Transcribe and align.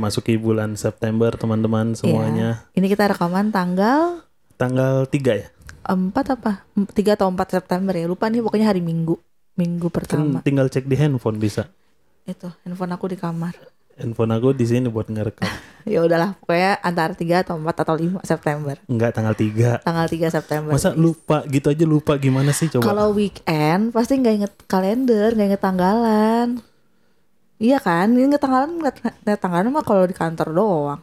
Memasuki 0.00 0.40
bulan 0.40 0.80
September 0.80 1.28
teman-teman 1.36 1.92
semuanya. 1.92 2.64
Iya. 2.64 2.80
Ini 2.80 2.86
kita 2.88 3.12
rekaman 3.12 3.52
tanggal 3.52 4.24
Tanggal 4.56 5.04
3 5.04 5.12
ya? 5.36 5.48
4 5.84 6.16
apa? 6.16 6.64
3 6.72 7.16
atau 7.20 7.28
4 7.28 7.36
September 7.52 7.92
ya. 7.92 8.08
Lupa 8.08 8.32
nih 8.32 8.40
pokoknya 8.40 8.72
hari 8.72 8.80
Minggu. 8.80 9.20
Minggu 9.60 9.92
Kan 9.92 9.96
pertama. 10.00 10.38
tinggal 10.40 10.72
cek 10.72 10.88
di 10.88 10.96
handphone 10.96 11.36
bisa. 11.36 11.68
Itu 12.24 12.48
handphone 12.64 12.96
aku 12.96 13.12
di 13.12 13.20
kamar. 13.20 13.52
Handphone 14.00 14.32
aku 14.32 14.56
di 14.56 14.64
sini 14.64 14.88
buat 14.88 15.12
ngerekam. 15.12 15.44
Ya 15.88 16.04
udahlah, 16.04 16.36
pokoknya 16.36 16.76
antara 16.80 17.12
3 17.16 17.44
atau 17.44 17.56
4 17.56 17.72
atau 17.72 17.96
5 17.96 18.20
September. 18.24 18.76
Enggak 18.84 19.16
tanggal 19.16 19.32
3. 19.32 19.80
Tanggal 19.80 20.06
3 20.08 20.28
September. 20.28 20.72
Masa 20.76 20.92
lupa 20.92 21.44
gitu 21.44 21.72
aja 21.72 21.84
lupa 21.84 22.16
gimana 22.16 22.52
sih 22.52 22.68
coba? 22.68 22.88
Kalau 22.88 23.12
weekend 23.12 23.92
pasti 23.92 24.16
nggak 24.16 24.34
inget 24.44 24.52
kalender, 24.64 25.32
nggak 25.32 25.48
inget 25.56 25.62
tanggalan. 25.64 26.60
Iya 27.60 27.76
kan? 27.76 28.16
Inget 28.16 28.40
tanggalan, 28.40 28.80
inget 28.80 28.96
tanggalan 29.36 29.68
mah 29.68 29.84
kalau 29.84 30.08
di 30.08 30.16
kantor 30.16 30.48
doang. 30.50 31.00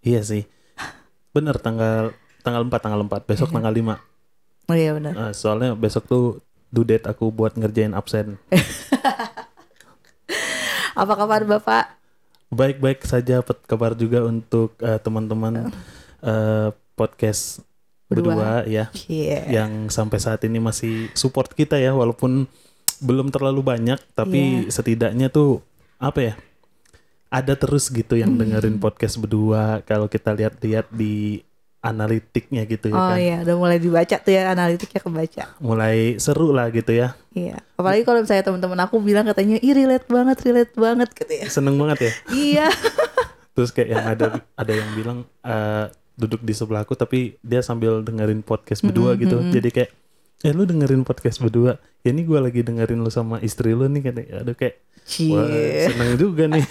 Iya 0.00 0.22
sih. 0.22 0.46
Bener 1.34 1.58
tanggal 1.58 2.14
tanggal 2.40 2.62
4 2.62 2.78
tanggal 2.78 3.00
4 3.02 3.26
besok 3.26 3.50
tanggal 3.50 3.74
5. 3.74 3.98
Oh 4.66 4.74
iya 4.74 4.94
benar. 4.94 5.12
Nah, 5.12 5.32
soalnya 5.34 5.74
besok 5.74 6.06
tuh 6.06 6.24
due 6.70 6.86
date 6.86 7.06
aku 7.06 7.28
buat 7.28 7.54
ngerjain 7.54 7.90
absen. 7.90 8.38
Apa 10.96 11.12
kabar 11.12 11.42
Bapak? 11.44 11.98
Baik-baik 12.48 13.02
saja 13.02 13.42
pet- 13.42 13.66
kabar 13.66 13.92
juga 13.92 14.22
untuk 14.24 14.78
eh, 14.80 14.96
teman-teman 14.96 15.68
eh, 16.22 16.68
podcast 16.94 17.60
Berdua. 18.06 18.38
berdua 18.38 18.50
ya. 18.64 18.86
Iya. 19.10 19.40
yang 19.50 19.90
sampai 19.90 20.22
saat 20.22 20.38
ini 20.46 20.62
masih 20.62 21.10
support 21.12 21.50
kita 21.52 21.74
ya 21.74 21.90
walaupun 21.90 22.46
belum 23.02 23.28
terlalu 23.28 23.66
banyak 23.66 23.98
tapi 24.14 24.70
setidaknya 24.70 25.26
tuh 25.28 25.58
apa 25.98 26.20
ya 26.22 26.34
ada 27.28 27.52
terus 27.52 27.88
gitu 27.88 28.14
yang 28.14 28.34
dengerin 28.34 28.76
podcast 28.76 29.16
berdua 29.16 29.82
kalau 29.82 30.06
kita 30.06 30.30
lihat-lihat 30.30 30.88
di 30.88 31.42
analitiknya 31.80 32.64
gitu 32.64 32.90
ya 32.90 32.94
Oh 32.94 33.08
kan 33.08 33.16
iya, 33.16 33.36
udah 33.40 33.56
mulai 33.56 33.78
dibaca 33.78 34.16
tuh 34.16 34.28
ya 34.28 34.48
analitiknya 34.48 34.98
kebaca. 34.98 35.44
mulai 35.58 36.18
seru 36.18 36.50
lah 36.50 36.66
gitu 36.68 36.90
ya 36.90 37.14
Iya. 37.30 37.62
Apalagi 37.74 38.02
kalau 38.02 38.20
misalnya 38.20 38.42
teman-teman 38.42 38.80
aku 38.80 38.96
bilang 38.98 39.22
katanya, 39.24 39.60
"Ih, 39.60 39.70
relate 39.70 40.08
banget, 40.08 40.36
relate 40.42 40.74
banget," 40.74 41.08
gitu 41.12 41.32
ya. 41.36 41.46
seneng 41.46 41.76
banget 41.76 41.98
ya 42.00 42.12
iya. 42.48 42.66
terus 43.54 43.70
kayak 43.70 43.88
yang 43.88 44.04
ada 44.06 44.26
ada 44.52 44.72
yang 44.72 44.88
bilang 44.92 45.18
eh, 45.40 45.86
duduk 46.14 46.40
di 46.40 46.52
sebelahku 46.52 46.92
tapi 46.92 47.38
dia 47.40 47.60
sambil 47.60 48.00
dengerin 48.00 48.40
podcast 48.40 48.80
berdua 48.82 49.14
gitu 49.14 49.36
jadi 49.46 49.68
kayak 49.70 49.90
eh 50.42 50.52
lu 50.52 50.64
dengerin 50.64 51.00
podcast 51.02 51.40
berdua 51.40 51.76
ya 52.00 52.10
ini 52.10 52.20
gue 52.22 52.36
lagi 52.36 52.60
dengerin 52.60 52.98
lu 52.98 53.08
sama 53.08 53.40
istri 53.40 53.72
lu 53.72 53.84
nih 53.86 54.02
katanya 54.02 54.32
aduh 54.40 54.52
kayak 54.52 54.80
Wah, 55.06 55.46
Cie. 55.46 55.86
seneng 55.86 56.18
juga 56.18 56.50
nih. 56.50 56.66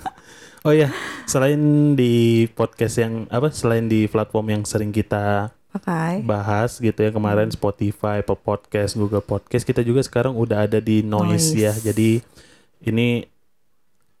oh 0.68 0.72
ya, 0.76 0.92
selain 1.24 1.60
di 1.96 2.44
podcast 2.52 3.00
yang 3.00 3.24
apa? 3.32 3.48
Selain 3.48 3.88
di 3.88 4.04
platform 4.04 4.60
yang 4.60 4.62
sering 4.68 4.92
kita 4.92 5.48
Pakai. 5.72 6.20
bahas 6.20 6.76
gitu 6.76 6.98
ya 7.00 7.08
kemarin 7.08 7.48
Spotify, 7.48 8.20
Apple 8.20 8.36
Podcast, 8.36 9.00
Google 9.00 9.24
Podcast, 9.24 9.64
kita 9.64 9.80
juga 9.80 10.04
sekarang 10.04 10.36
udah 10.36 10.68
ada 10.68 10.76
di 10.76 11.00
Noise, 11.00 11.56
Noise. 11.56 11.56
ya. 11.56 11.72
Jadi 11.72 12.20
ini 12.84 13.24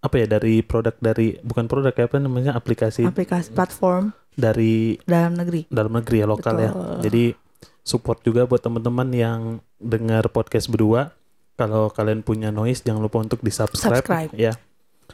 apa 0.00 0.16
ya 0.16 0.24
dari 0.24 0.64
produk 0.64 0.96
dari 0.96 1.36
bukan 1.44 1.68
produk 1.68 1.92
ya 1.92 2.08
apa 2.08 2.16
namanya 2.16 2.56
aplikasi 2.56 3.04
Aplikasi 3.04 3.52
platform 3.52 4.16
dari 4.32 4.96
dalam 5.04 5.36
negeri. 5.36 5.68
dalam 5.68 5.92
negeri 5.92 6.24
ya 6.24 6.26
lokal 6.26 6.56
ya. 6.56 6.70
Betul. 6.72 6.96
Jadi 7.04 7.24
support 7.84 8.18
juga 8.24 8.48
buat 8.48 8.64
teman-teman 8.64 9.08
yang 9.12 9.40
dengar 9.76 10.32
podcast 10.32 10.72
berdua. 10.72 11.12
Kalau 11.60 11.92
kalian 11.92 12.24
punya 12.24 12.48
noise 12.48 12.80
jangan 12.80 13.04
lupa 13.04 13.20
untuk 13.20 13.44
di 13.44 13.52
subscribe 13.52 14.00
Subscribe. 14.00 14.32
ya. 14.32 14.56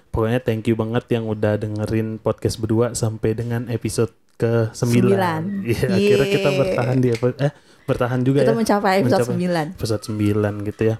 Pokoknya 0.08 0.38
thank 0.38 0.64
you 0.64 0.78
banget 0.78 1.10
yang 1.10 1.26
udah 1.26 1.58
dengerin 1.58 2.16
podcast 2.16 2.56
berdua 2.56 2.94
sampai 2.94 3.34
dengan 3.34 3.66
episode 3.66 4.14
ke 4.36 4.70
9. 4.70 4.76
Sembilan. 4.76 5.40
Iya, 5.66 5.86
akhirnya 5.90 6.28
kita 6.30 6.50
bertahan 6.54 6.96
di 6.96 7.08
episode 7.10 7.38
eh 7.40 7.52
bertahan 7.82 8.20
juga 8.20 8.38
Kita 8.40 8.52
ya 8.52 8.56
mencapai 8.56 8.94
episode 9.00 9.26
Mencapai. 9.26 9.74
9. 9.74 9.76
episode 9.76 10.02
9 10.06 10.68
gitu 10.68 10.82
ya. 10.86 10.96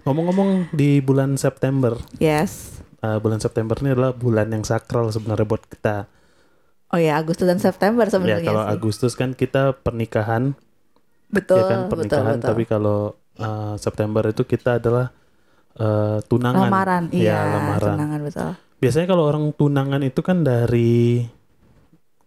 Ngomong-ngomong 0.00 0.50
di 0.72 0.98
bulan 0.98 1.36
September, 1.36 1.98
Yes. 2.16 2.80
eh, 2.98 3.18
bulan 3.18 3.38
September 3.38 3.76
ini 3.76 3.92
adalah 3.92 4.12
bulan 4.12 4.48
yang 4.48 4.62
sakral 4.62 5.10
sebenarnya 5.10 5.44
buat 5.44 5.62
kita. 5.62 6.08
Oh 6.88 6.96
ya, 6.96 7.20
Agustus 7.20 7.44
dan 7.44 7.60
September 7.60 8.02
Ya 8.02 8.10
sebenarnya 8.10 8.48
kalau 8.48 8.62
sih. 8.64 8.72
Agustus 8.72 9.12
kan 9.12 9.30
kita 9.32 9.76
pernikahan 9.76 10.56
betul, 11.28 11.60
ya 11.60 11.64
kan 11.66 11.78
betul, 11.84 11.90
pernikahan 11.92 12.36
betul. 12.40 12.48
tapi 12.48 12.62
kalau 12.64 12.98
uh, 13.38 13.74
September 13.74 14.22
itu 14.26 14.42
kita 14.42 14.78
adalah 14.78 15.10
uh, 15.76 16.18
tunangan 16.26 16.68
lamaran, 16.68 17.02
ya 17.10 17.18
iya, 17.18 17.38
lamaran 17.48 17.94
tunangan 17.94 18.20
betul. 18.22 18.50
biasanya 18.78 19.06
kalau 19.06 19.24
orang 19.26 19.44
tunangan 19.54 20.02
itu 20.02 20.20
kan 20.20 20.42
dari 20.42 21.24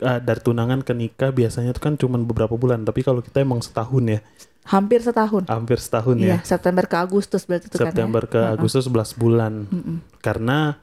uh, 0.02 0.20
dari 0.20 0.42
tunangan 0.42 0.82
ke 0.82 0.94
nikah 0.94 1.32
biasanya 1.32 1.72
itu 1.72 1.82
kan 1.82 1.96
cuma 1.96 2.18
beberapa 2.18 2.56
bulan 2.56 2.84
tapi 2.84 3.02
kalau 3.02 3.20
kita 3.20 3.40
emang 3.40 3.60
setahun 3.60 4.06
ya 4.08 4.22
Hampir 4.62 5.02
setahun. 5.02 5.50
hampir 5.50 5.82
setahun 5.82 6.22
Iya, 6.22 6.38
ya 6.38 6.38
September 6.46 6.86
ke 6.86 6.94
Agustus 6.94 7.50
berarti 7.50 7.66
itu 7.66 7.82
kan 7.82 7.82
ya. 7.82 7.98
September 7.98 8.24
ke 8.30 8.38
Agustus 8.46 8.86
11 8.86 9.18
bulan 9.18 9.54
Mm-mm. 9.66 9.98
karena 10.22 10.78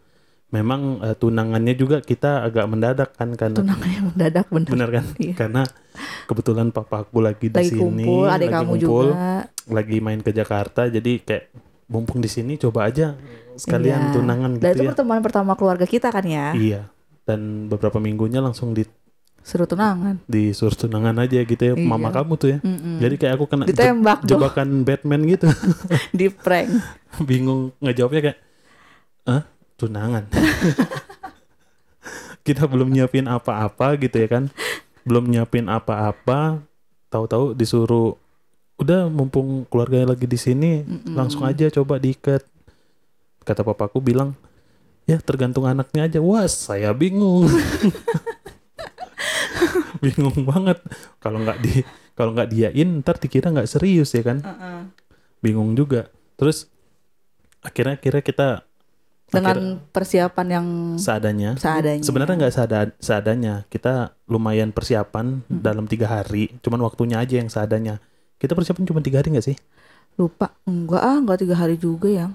memang 0.49 0.81
uh, 0.99 1.13
tunangannya 1.13 1.75
juga 1.75 2.01
kita 2.01 2.41
agak 2.43 2.65
mendadak 2.67 3.13
kan 3.13 3.29
karena 3.33 3.53
Tunangannya 3.55 4.01
mendadak 4.07 4.47
bener. 4.49 4.71
bener 4.71 4.89
kan 4.91 5.05
Iya. 5.15 5.35
karena 5.35 5.63
kebetulan 6.25 6.69
papa 6.69 7.03
aku 7.03 7.21
lagi 7.21 7.47
di 7.47 7.57
Lagi 7.59 7.69
sini 7.71 7.79
kumpul, 8.05 8.25
adik 8.27 8.33
lagi 8.43 8.55
kamu 8.55 8.73
kumpul. 8.75 9.07
juga. 9.07 9.33
lagi 9.69 9.97
main 9.99 10.19
ke 10.19 10.31
Jakarta 10.31 10.83
jadi 10.87 11.13
kayak 11.19 11.45
mumpung 11.87 12.19
di 12.19 12.29
sini 12.29 12.57
coba 12.57 12.89
aja 12.89 13.13
sekalian 13.55 14.01
Iya. 14.03 14.13
tunangan 14.15 14.51
Dan 14.55 14.61
gitu 14.63 14.69
itu 14.71 14.83
ya 14.83 14.89
pertemuan 14.91 15.21
pertama 15.21 15.53
keluarga 15.53 15.85
kita 15.85 16.09
kan 16.09 16.23
ya. 16.23 16.53
iya 16.53 16.89
dan 17.23 17.69
beberapa 17.69 17.99
minggunya 17.99 18.41
langsung 18.41 18.73
di 18.73 18.89
Seru 19.39 19.65
tunangan. 19.65 20.21
disuruh 20.25 20.73
tunangan 20.75 21.17
aja 21.19 21.41
gitu 21.41 21.61
ya 21.63 21.73
Iya. 21.73 21.81
mama 21.83 22.09
kamu 22.11 22.33
tuh 22.35 22.49
ya 22.51 22.59
Mm-mm. 22.59 22.97
jadi 22.99 23.15
kayak 23.17 23.33
aku 23.35 23.45
kena 23.47 23.63
je- 23.63 23.71
Ditembak 23.71 24.19
dong. 24.23 24.29
jebakan 24.35 24.69
Batman 24.83 25.21
gitu 25.25 25.45
Di 26.19 26.29
prank. 26.31 26.69
bingung 27.21 27.73
ngejawabnya 27.79 28.21
kayak 28.23 28.39
ah 29.27 29.45
tunangan. 29.79 30.27
Kita 32.47 32.67
belum 32.67 32.91
nyiapin 32.91 33.31
apa-apa 33.31 33.95
gitu 34.03 34.19
ya 34.19 34.29
kan? 34.29 34.45
Belum 35.07 35.31
nyiapin 35.31 35.71
apa-apa. 35.71 36.67
Tahu-tahu 37.09 37.55
disuruh 37.55 38.19
udah 38.79 39.11
mumpung 39.11 39.67
keluarganya 39.67 40.15
lagi 40.15 40.27
di 40.29 40.39
sini 40.39 40.85
langsung 41.15 41.47
aja 41.47 41.71
coba 41.71 42.03
diikat. 42.03 42.43
Kata 43.47 43.65
papaku 43.65 44.03
bilang 44.03 44.35
ya 45.09 45.23
tergantung 45.23 45.65
anaknya 45.65 46.11
aja. 46.11 46.19
Wah 46.21 46.45
saya 46.51 46.93
bingung. 46.93 47.49
Bingung 50.05 50.47
banget. 50.47 50.79
Kalau 51.19 51.43
nggak 51.43 51.59
di 51.59 51.83
kalau 52.15 52.31
nggak 52.35 52.51
diain 52.55 53.03
ntar 53.03 53.19
dikira 53.19 53.51
nggak 53.51 53.71
serius 53.71 54.15
ya 54.15 54.23
kan? 54.23 54.43
Bingung 55.41 55.75
juga. 55.75 56.13
Terus 56.39 56.71
akhirnya 57.65 57.99
akhirnya 57.99 58.23
kita 58.23 58.49
Dengan 59.29 59.57
persiapan 59.87 60.47
yang 60.49 60.67
seadanya 60.97 61.53
seadanya. 61.55 62.01
sebenarnya 62.01 62.35
nggak 62.39 62.55
seada- 62.55 62.97
seadanya 62.97 63.55
kita 63.69 64.17
lumayan 64.25 64.71
persiapan 64.71 65.45
dalam 65.47 65.85
tiga 65.85 66.09
hari 66.11 66.49
cuman 66.59 66.81
waktunya 66.81 67.17
aja 67.17 67.37
yang 67.37 67.47
seadanya 67.47 68.01
kita 68.37 68.53
persiapan 68.53 68.85
cuma 68.85 69.01
tiga 69.01 69.21
hari 69.21 69.31
nggak 69.31 69.45
sih 69.45 69.57
lupa. 70.15 70.51
Enggak 70.65 70.99
ah, 71.01 71.17
enggak 71.17 71.39
tiga 71.39 71.55
hari 71.55 71.77
juga 71.77 72.09
ya. 72.09 72.27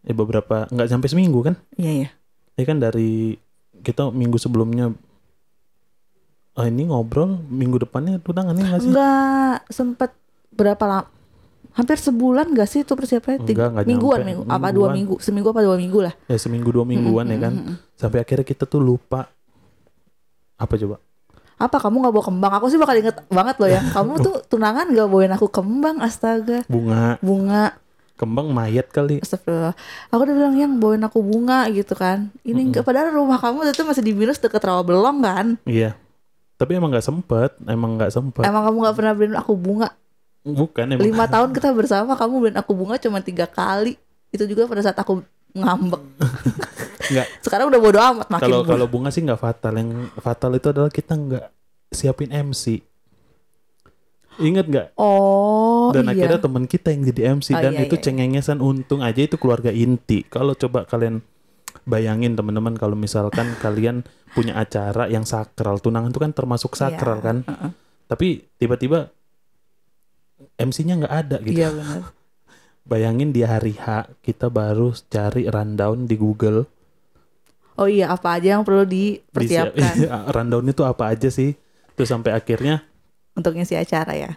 ya 0.00 0.12
beberapa 0.12 0.66
nggak 0.66 0.88
sampai 0.88 1.06
seminggu 1.06 1.40
kan 1.40 1.54
Iya 1.74 1.92
ya. 2.04 2.08
ya 2.54 2.64
kan 2.64 2.76
dari 2.76 3.38
kita 3.80 4.08
minggu 4.08 4.36
sebelumnya 4.36 4.90
ah 6.52 6.66
ini 6.66 6.82
ngobrol 6.84 7.38
minggu 7.46 7.78
depannya 7.78 8.18
tunangannya 8.18 8.64
nggak 8.66 8.80
sih 8.80 8.90
Enggak 8.90 9.56
sempet 9.68 10.10
berapa 10.50 10.82
lama? 10.82 11.08
Hampir 11.70 11.96
sebulan 11.96 12.50
gak 12.50 12.66
sih 12.66 12.82
itu 12.82 12.92
persiapannya? 12.92 13.46
Enggak, 13.46 13.68
enggak 13.72 13.86
mingguan, 13.86 14.18
minggu. 14.26 14.42
Apa 14.44 14.68
dua 14.68 14.90
Mingguan. 14.90 14.90
minggu? 14.92 15.14
Seminggu 15.22 15.48
apa 15.54 15.60
dua 15.62 15.76
minggu 15.78 15.98
lah. 16.02 16.14
ya 16.26 16.36
seminggu 16.36 16.68
dua 16.68 16.84
mingguan 16.84 17.26
ya 17.26 17.38
kan 17.38 17.52
sampai 17.94 18.18
akhirnya 18.20 18.42
kita 18.42 18.66
tuh 18.66 18.82
lupa 18.82 19.30
apa 20.56 20.74
coba 20.76 20.96
Apa 21.56 21.76
kamu 21.76 21.96
nggak 22.00 22.14
bawa 22.16 22.24
kembang? 22.24 22.52
Aku 22.56 22.66
sih 22.68 22.80
bakal 22.80 22.96
inget 22.96 23.20
banget 23.28 23.60
loh 23.60 23.68
ya. 23.68 23.84
Kamu 23.94 24.16
tuh 24.18 24.40
tunangan 24.48 24.88
gak 24.90 25.04
bawain 25.06 25.28
aku 25.28 25.52
kembang, 25.52 26.00
astaga. 26.00 26.64
bunga 26.66 27.20
Bunga, 27.20 27.76
kembang 28.16 28.48
mayat 28.48 28.88
kali 28.88 29.20
astagfirullah. 29.20 29.76
Aku 30.08 30.24
udah 30.24 30.34
bilang 30.34 30.56
yang 30.56 30.80
bawain 30.80 31.04
aku 31.04 31.20
bunga 31.20 31.68
gitu 31.68 31.92
kan. 31.92 32.32
Ini 32.42 32.64
enggak 32.64 32.88
padahal 32.88 33.12
rumah 33.12 33.36
kamu 33.36 33.68
itu 33.68 33.84
masih 33.84 34.00
di 34.00 34.16
minus 34.16 34.40
deket 34.40 34.64
rawa 34.64 34.80
belong 34.80 35.20
kan. 35.20 35.60
iya 35.68 36.00
tapi 36.56 36.76
emang 36.76 36.92
nggak 36.92 37.04
sempet 37.04 37.56
emang 37.64 37.96
nggak 37.96 38.12
sempet 38.12 38.44
Emang 38.44 38.64
kamu 38.64 38.76
nggak 38.80 38.96
pernah 38.96 39.12
beliin 39.12 39.36
aku 39.36 39.52
bunga. 39.56 39.92
Bukan 40.42 40.84
emang 40.96 41.04
Lima 41.04 41.24
tahun 41.28 41.50
kita 41.52 41.72
bersama, 41.76 42.16
kamu 42.16 42.34
beliin 42.40 42.58
aku 42.58 42.72
bunga 42.72 42.96
cuma 42.96 43.20
tiga 43.20 43.44
kali. 43.44 43.96
Itu 44.32 44.46
juga 44.46 44.64
pada 44.70 44.80
saat 44.84 44.96
aku 44.96 45.20
ngambek. 45.52 46.02
nggak 47.10 47.26
Sekarang 47.42 47.66
udah 47.74 47.80
bodo 47.82 47.98
amat 47.98 48.26
makin 48.30 48.44
kalau 48.46 48.60
kalau 48.62 48.86
bunga 48.86 49.10
sih 49.10 49.18
nggak 49.26 49.40
fatal 49.42 49.74
yang 49.74 49.90
fatal 50.22 50.54
itu 50.54 50.70
adalah 50.70 50.86
kita 50.94 51.18
nggak 51.18 51.46
siapin 51.90 52.30
MC 52.30 52.86
Ingat 54.40 54.66
nggak? 54.72 54.86
Oh 54.96 55.92
Dan 55.92 56.08
iya. 56.08 56.16
akhirnya 56.16 56.40
teman 56.40 56.64
kita 56.64 56.88
yang 56.94 57.02
jadi 57.12 57.20
MC 57.36 57.48
Oh, 57.52 57.60
dan 57.60 57.72
iya, 57.76 57.84
itu 57.84 57.94
iya, 57.94 58.00
iya. 58.00 58.04
cengengesan 58.08 58.58
untung 58.64 59.04
aja 59.04 59.20
itu 59.20 59.36
keluarga 59.36 59.68
inti. 59.68 60.24
Kalau 60.24 60.56
coba 60.56 60.88
kalian 60.88 61.20
bayangin 61.84 62.38
teman-teman 62.38 62.72
kalau 62.78 62.96
misalkan 62.96 63.52
kalian 63.64 64.00
punya 64.32 64.56
acara 64.56 65.10
yang 65.10 65.26
sakral 65.26 65.82
tunangan 65.82 66.14
itu 66.14 66.20
kan 66.22 66.32
termasuk 66.32 66.72
sakral 66.78 67.18
Iya, 67.18 67.24
kan 67.26 67.36
heeh. 67.42 67.70
tapi 68.06 68.46
tiba-tiba 68.56 69.10
MC-nya 70.60 70.94
nggak 70.98 71.14
ada 71.16 71.36
gitu 71.40 71.56
Iya 71.56 71.72
benar. 71.72 72.00
bayangin 72.90 73.30
di 73.30 73.40
hari 73.40 73.74
H 73.74 73.86
kita 74.20 74.46
baru 74.46 74.92
cari 75.06 75.46
rundown 75.46 76.04
di 76.04 76.14
Google 76.14 76.68
Oh 77.74 77.88
iya, 77.88 78.12
apa 78.12 78.36
aja 78.36 78.54
yang 78.54 78.62
perlu 78.62 78.84
dipersiapkan 78.84 80.04
rundown 80.36 80.68
itu 80.68 80.82
apa 80.82 81.10
aja 81.10 81.26
sih 81.26 81.56
terus 81.92 82.08
sampai 82.08 82.30
akhirnya 82.30 82.84
untuk 83.32 83.52
ngisi 83.52 83.72
acara 83.72 84.12
ya? 84.12 84.32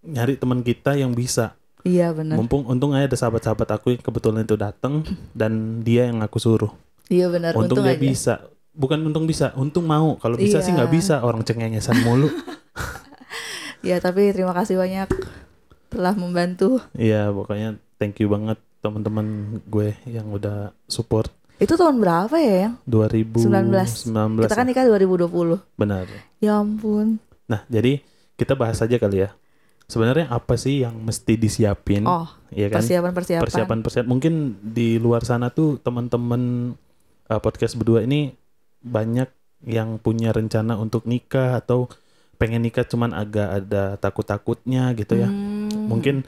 nyari 0.00 0.34
teman 0.34 0.60
kita 0.60 0.94
yang 0.94 1.12
bisa 1.12 1.56
Iya 1.80 2.12
benar. 2.12 2.36
mumpung 2.36 2.64
untung 2.64 2.92
aja 2.92 3.04
ada 3.04 3.16
sahabat-sahabat 3.18 3.68
aku 3.70 3.92
yang 3.92 4.00
kebetulan 4.00 4.40
itu 4.42 4.56
datang 4.56 5.04
dan 5.32 5.52
dia 5.80 6.08
yang 6.08 6.20
aku 6.20 6.36
suruh 6.36 6.72
Iya 7.06 7.28
benar. 7.28 7.52
untung, 7.52 7.76
Untung, 7.76 7.84
dia 7.84 7.92
aja. 7.92 8.00
bisa 8.00 8.34
bukan 8.70 8.98
untung 9.02 9.24
bisa 9.24 9.52
untung 9.54 9.84
mau 9.84 10.16
kalau 10.16 10.34
bisa 10.34 10.58
sih 10.58 10.72
Iya. 10.72 10.76
nggak 10.78 10.90
bisa 10.90 11.14
orang 11.20 11.40
cengengesan 11.40 12.00
mulu 12.00 12.32
Ya 13.84 13.96
tapi 13.98 14.32
terima 14.32 14.50
kasih 14.50 14.74
banyak 14.74 15.08
telah 15.88 16.10
membantu. 16.12 16.80
iya 16.92 17.28
pokoknya 17.28 17.76
thank 17.96 18.18
you 18.18 18.26
banget 18.26 18.58
teman-teman 18.80 19.26
gue 19.64 19.94
yang 20.04 20.26
udah 20.28 20.74
support 20.84 21.30
Itu 21.54 21.78
tahun 21.78 22.02
berapa 22.02 22.34
ya 22.34 22.56
yang? 22.66 22.74
2019 22.84 23.46
Kita 24.42 24.54
kan 24.54 24.66
nikah 24.66 24.82
2020. 24.84 25.30
benar 25.74 26.10
Ya 26.38 26.58
ampun. 26.58 27.22
nah 27.44 27.62
jadi 27.68 28.02
kita 28.34 28.52
bahas 28.54 28.80
aja 28.80 28.96
kali 28.96 29.22
ya 29.22 29.30
sebenarnya 29.84 30.26
apa 30.26 30.56
sih 30.56 30.80
yang 30.80 30.96
mesti 30.98 31.36
disiapin 31.36 32.02
Oh, 32.02 32.26
ya 32.50 32.66
kan 32.66 32.80
persiapan-persiapan. 32.80 33.44
persiapan 33.44 33.78
persiapan 33.80 34.08
mungkin 34.08 34.34
di 34.64 34.96
luar 34.96 35.22
sana 35.22 35.48
tuh 35.48 35.76
teman-teman 35.78 36.74
uh, 37.28 37.38
podcast 37.38 37.76
berdua 37.76 38.00
ini 38.00 38.32
banyak 38.80 39.28
yang 39.62 39.96
punya 39.96 40.28
rencana 40.28 40.74
untuk 40.74 41.04
nikah 41.04 41.56
atau 41.56 41.86
pengen 42.34 42.60
nikah 42.60 42.82
cuman 42.82 43.10
agak 43.12 43.48
ada 43.56 43.96
takut-takutnya 43.96 44.90
gitu 44.92 45.16
ya 45.16 45.28
Hmm. 45.28 45.88
mungkin 45.88 46.22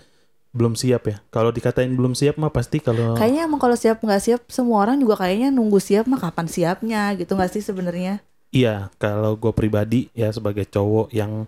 belum 0.50 0.72
siap 0.72 1.04
ya 1.04 1.16
kalau 1.28 1.50
dikatain 1.50 1.92
belum 1.92 2.12
siap 2.12 2.36
mah 2.36 2.48
pasti 2.48 2.80
kalau 2.80 3.12
Kayaknya 3.12 3.44
emang 3.44 3.60
kalau 3.60 3.76
siap 3.76 4.00
nggak 4.00 4.22
siap 4.22 4.40
semua 4.48 4.82
orang 4.82 4.96
juga 4.96 5.16
kayaknya 5.16 5.52
nunggu 5.52 5.76
siap 5.76 6.06
mah 6.06 6.16
kapan 6.16 6.46
siapnya 6.46 7.12
gitu 7.14 7.36
nggak 7.36 7.52
sih 7.52 7.60
sebenarnya? 7.60 8.24
iya 8.48 8.88
kalau 8.96 9.36
gue 9.36 9.52
pribadi 9.52 10.08
ya 10.12 10.32
sebagai 10.32 10.64
cowok 10.64 11.12
yang 11.12 11.44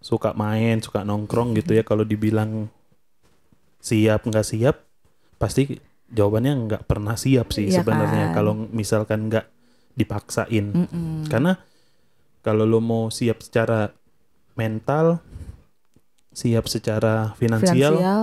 suka 0.00 0.32
main 0.32 0.80
suka 0.80 1.04
nongkrong 1.04 1.52
gitu 1.54 1.76
ya 1.76 1.84
kalau 1.84 2.00
dibilang 2.00 2.72
siap 3.78 4.24
nggak 4.24 4.46
siap 4.46 4.76
pasti 5.36 5.76
jawabannya 6.08 6.52
nggak 6.66 6.82
pernah 6.84 7.16
siap 7.16 7.52
sih 7.52 7.68
Iya 7.68 7.80
sebenarnya 7.80 8.32
kan? 8.32 8.34
kalau 8.34 8.52
misalkan 8.72 9.28
nggak 9.28 9.46
dipaksain 9.92 10.72
Mm-mm. 10.72 11.28
karena 11.28 11.60
kalau 12.40 12.64
lo 12.64 12.80
mau 12.80 13.08
siap 13.08 13.40
secara 13.40 13.92
mental 14.54 15.20
siap 16.30 16.70
secara 16.70 17.34
finansial, 17.34 17.98
Finansial, 17.98 18.20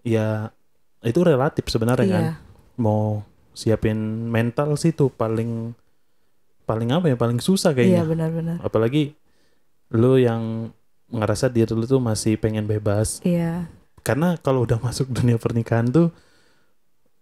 ya 0.00 0.50
itu 1.04 1.20
relatif 1.20 1.68
sebenarnya 1.68 2.08
kan 2.08 2.24
iya. 2.24 2.34
mau 2.74 3.22
siapin 3.52 3.98
mental 4.26 4.74
sih 4.74 4.90
tuh 4.90 5.12
paling 5.12 5.76
paling 6.64 6.88
apa 6.90 7.12
ya 7.12 7.16
paling 7.16 7.38
susah 7.38 7.70
Iya 7.72 7.76
kayaknya 7.76 8.04
benar-benar. 8.06 8.56
apalagi 8.60 9.12
lo 9.92 10.16
yang 10.16 10.72
ngerasa 11.08 11.48
diri 11.48 11.72
lo 11.72 11.84
tuh 11.84 12.00
masih 12.00 12.36
pengen 12.36 12.64
bebas 12.64 13.20
Iya. 13.22 13.68
karena 14.02 14.36
kalau 14.40 14.64
udah 14.64 14.80
masuk 14.80 15.08
dunia 15.12 15.36
pernikahan 15.36 15.88
tuh 15.88 16.08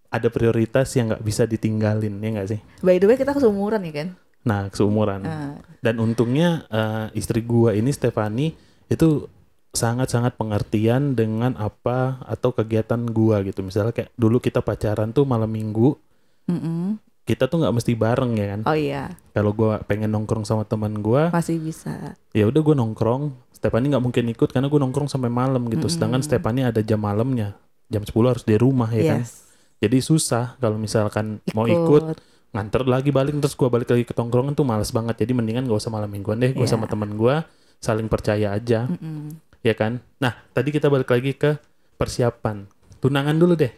ada 0.06 0.30
prioritas 0.30 0.94
yang 0.94 1.10
nggak 1.10 1.24
bisa 1.26 1.42
ditinggalin 1.44 2.14
ya 2.22 2.28
nggak 2.30 2.48
sih 2.48 2.60
By 2.78 2.96
the 2.96 3.10
way 3.10 3.18
kita 3.18 3.34
keseumuran 3.34 3.82
ya 3.82 3.92
kan? 3.92 4.08
Nah 4.46 4.70
seumuran. 4.70 5.26
Nah, 5.26 5.58
dan 5.82 5.98
untungnya 5.98 6.62
eh, 6.70 7.18
istri 7.18 7.42
gua 7.42 7.74
ini 7.74 7.90
Stefani 7.90 8.54
itu 8.86 9.26
sangat-sangat 9.74 10.38
pengertian 10.38 11.18
dengan 11.18 11.58
apa 11.58 12.22
atau 12.24 12.54
kegiatan 12.54 13.02
gua 13.10 13.42
gitu. 13.42 13.66
Misalnya 13.66 13.90
kayak 13.90 14.14
dulu 14.14 14.38
kita 14.38 14.62
pacaran 14.62 15.10
tuh 15.10 15.26
malam 15.26 15.50
minggu 15.50 15.98
mm-mm. 16.46 16.96
kita 17.26 17.50
tuh 17.50 17.58
nggak 17.58 17.74
mesti 17.74 17.92
bareng 17.98 18.32
ya 18.38 18.46
kan? 18.54 18.60
Oh 18.70 18.78
iya, 18.78 19.18
kalau 19.34 19.50
gua 19.50 19.82
pengen 19.82 20.14
nongkrong 20.14 20.46
sama 20.46 20.62
teman 20.62 21.02
gua 21.02 21.34
masih 21.34 21.58
bisa. 21.58 22.14
ya 22.30 22.46
udah 22.46 22.62
gua 22.62 22.78
nongkrong. 22.78 23.34
Stefani 23.50 23.90
nggak 23.90 24.04
mungkin 24.04 24.30
ikut 24.30 24.54
karena 24.54 24.70
gua 24.70 24.80
nongkrong 24.86 25.10
sampai 25.10 25.28
malam 25.28 25.66
gitu. 25.66 25.90
Mm-mm. 25.90 25.92
sedangkan 25.92 26.22
Stefani 26.22 26.62
ada 26.62 26.80
jam 26.80 27.02
malamnya. 27.02 27.58
Jam 27.86 28.02
10 28.02 28.10
harus 28.30 28.42
di 28.42 28.58
rumah 28.58 28.90
ya 28.90 29.14
kan? 29.14 29.22
Yes. 29.22 29.46
jadi 29.78 30.02
susah 30.02 30.58
kalau 30.58 30.74
misalkan 30.74 31.38
mau 31.54 31.70
ikut 31.70 32.18
nganter 32.56 32.82
lagi 32.84 33.12
balik 33.12 33.36
terus 33.36 33.52
gua 33.52 33.68
balik 33.68 33.86
lagi 33.86 34.02
ke 34.02 34.10
tongkrongan 34.10 34.52
tuh 34.52 34.64
males 34.64 34.88
banget 34.88 35.20
jadi 35.20 35.30
mendingan 35.30 35.64
gak 35.64 35.76
usah 35.76 35.92
malam 35.92 36.08
mingguan 36.08 36.40
deh 36.40 36.50
gua 36.50 36.64
Iya. 36.64 36.72
sama 36.72 36.88
teman 36.88 37.12
gua 37.12 37.44
saling 37.76 38.08
percaya 38.08 38.50
aja 38.50 38.88
Mm-mm. 38.88 39.36
ya 39.60 39.76
kan 39.76 40.00
nah 40.16 40.32
tadi 40.50 40.72
kita 40.72 40.88
balik 40.88 41.06
lagi 41.06 41.32
ke 41.32 41.60
persiapan 41.94 42.64
tunangan 42.98 43.36
dulu 43.36 43.52
deh 43.54 43.70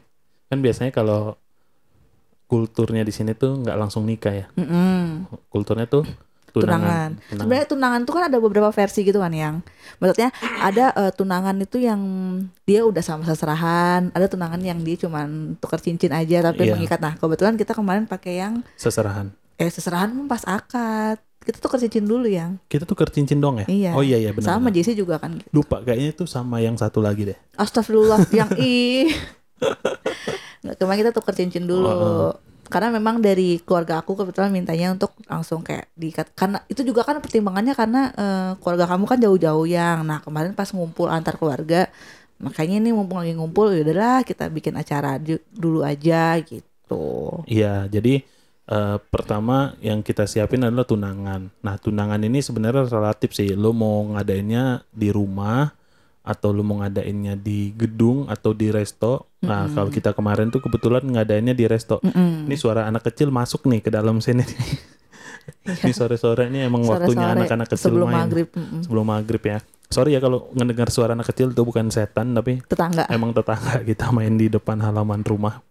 kan 0.47 0.59
biasanya 0.59 0.89
kalau 0.89 1.35
kulturnya 2.47 3.03
di 3.03 3.11
sini 3.11 3.35
tuh 3.35 3.61
nggak 3.61 3.77
langsung 3.77 4.03
nikah 4.03 4.33
ya 4.33 4.47
Mm-mm. 4.55 5.29
kulturnya 5.49 5.85
tuh 5.85 6.07
tunangan, 6.65 7.11
Tunangan. 7.15 7.39
Sebenarnya 7.39 7.67
tunangan 7.67 8.01
tuh 8.03 8.13
kan 8.15 8.25
ada 8.27 8.39
beberapa 8.39 8.69
versi 8.69 9.01
gitu 9.03 9.19
kan 9.19 9.31
yang 9.31 9.55
maksudnya 9.99 10.31
ada 10.59 10.91
eh, 10.93 11.13
tunangan 11.13 11.57
itu 11.59 11.77
yang 11.79 12.01
dia 12.65 12.83
udah 12.83 13.01
sama 13.01 13.23
seserahan, 13.25 14.11
ada 14.11 14.27
tunangan 14.27 14.59
yang 14.59 14.81
dia 14.81 14.97
cuman 14.97 15.55
tukar 15.57 15.79
cincin 15.79 16.11
aja 16.11 16.43
tapi 16.43 16.67
Iya. 16.67 16.75
mengikat. 16.75 16.99
Nah, 16.99 17.15
kebetulan 17.15 17.55
kita 17.55 17.73
kemarin 17.73 18.05
pakai 18.05 18.41
yang 18.41 18.65
seserahan 18.75 19.31
eh 19.55 19.67
seserahan 19.67 20.15
pas 20.27 20.43
akad. 20.43 21.19
Kita 21.39 21.65
tukar 21.65 21.81
cincin 21.81 22.05
dulu 22.05 22.29
yang. 22.29 22.61
kita 22.69 22.85
tuh 22.85 22.93
cincin 23.09 23.41
dong 23.41 23.57
ya 23.59 23.67
Iya. 23.67 23.91
oh 23.97 24.05
iya 24.05 24.21
iya 24.21 24.31
benar 24.37 24.61
sama. 24.61 24.69
Jesse 24.69 24.93
juga 24.93 25.17
kan. 25.17 25.41
lupa 25.51 25.81
kayaknya 25.81 26.13
tuh 26.13 26.29
sama 26.29 26.61
yang 26.61 26.77
satu 26.77 27.01
lagi 27.01 27.25
deh 27.25 27.39
Astagfirullah 27.57 28.21
yang. 28.37 28.53
Nggak, 30.59 30.75
Kemarin 30.79 30.99
kita 31.01 31.13
tukar 31.15 31.35
cincin 31.35 31.65
dulu. 31.65 31.87
Oh, 31.89 32.33
Karena 32.69 32.93
memang 32.93 33.25
dari 33.25 33.59
keluarga 33.65 34.05
aku 34.05 34.15
kebetulan 34.15 34.53
mintanya 34.53 34.93
untuk 34.93 35.17
langsung 35.25 35.65
kayak 35.65 35.89
diikat. 35.97 36.33
Karena 36.37 36.61
itu 36.69 36.85
juga 36.85 37.03
kan 37.03 37.19
pertimbangannya 37.19 37.73
karena 37.73 38.03
eh, 38.13 38.51
keluarga 38.61 38.85
kamu 38.89 39.05
kan 39.09 39.19
jauh-jauh 39.19 39.67
yang. 39.67 40.05
Nah 40.05 40.21
kemarin 40.21 40.53
pas 40.53 40.69
ngumpul 40.71 41.09
antar 41.09 41.41
keluarga, 41.41 41.89
makanya 42.39 42.77
ini 42.79 42.93
mumpung 42.93 43.25
lagi 43.25 43.35
ngumpul, 43.35 43.73
ya 43.73 43.83
udahlah 43.83 44.21
kita 44.23 44.53
bikin 44.53 44.77
acara 44.77 45.17
dulu 45.53 45.83
aja 45.83 46.37
gitu. 46.45 47.43
Iya, 47.49 47.89
jadi 47.89 48.21
eh, 48.69 48.97
pertama 49.09 49.73
yang 49.81 50.05
kita 50.05 50.29
siapin 50.29 50.63
adalah 50.63 50.85
tunangan. 50.85 51.49
Nah, 51.65 51.75
tunangan 51.81 52.21
ini 52.21 52.45
sebenarnya 52.45 52.85
relatif 52.89 53.33
sih. 53.33 53.57
Lo 53.57 53.73
mau 53.73 54.05
ngadainnya 54.13 54.85
di 54.93 55.09
rumah 55.09 55.78
atau 56.29 56.53
lo 56.53 56.61
mau 56.61 56.85
ngadainnya 56.85 57.41
di 57.41 57.73
gedung 57.73 58.29
atau 58.29 58.53
di 58.53 58.69
resto. 58.69 59.33
Nah, 59.41 59.65
kalau 59.73 59.89
kita 59.89 60.13
kemarin 60.13 60.53
tuh 60.53 60.61
kebetulan 60.61 61.01
ngadainnya 61.01 61.57
di 61.57 61.65
resto. 61.65 62.05
Mm-mm. 62.05 62.45
Ini 62.45 62.57
suara 62.61 62.85
anak 62.85 63.09
kecil 63.09 63.33
masuk 63.33 63.65
nih 63.65 63.81
ke 63.81 63.89
dalam 63.89 64.21
sini. 64.21 64.45
ini 65.85 65.93
sore-sore 65.97 66.53
ini 66.53 66.69
emang 66.69 66.85
waktunya 66.85 67.25
Sore-sore 67.25 67.37
anak-anak 67.41 67.69
kecil 67.73 67.85
sebelum 67.89 68.09
main. 68.13 68.19
maghrib 68.29 68.49
mm-mm. 68.53 68.81
Sebelum 68.85 69.05
maghrib 69.09 69.43
ya. 69.49 69.59
Sorry 69.89 70.13
ya 70.13 70.21
kalau 70.21 70.53
ngedengar 70.53 70.93
suara 70.93 71.17
anak 71.17 71.33
kecil 71.33 71.57
itu 71.57 71.65
bukan 71.65 71.89
setan 71.89 72.37
tapi 72.37 72.61
tetangga. 72.69 73.09
emang 73.09 73.33
tetangga 73.33 73.81
kita 73.89 74.13
main 74.13 74.37
di 74.37 74.53
depan 74.53 74.85
halaman 74.85 75.25
rumah. 75.25 75.65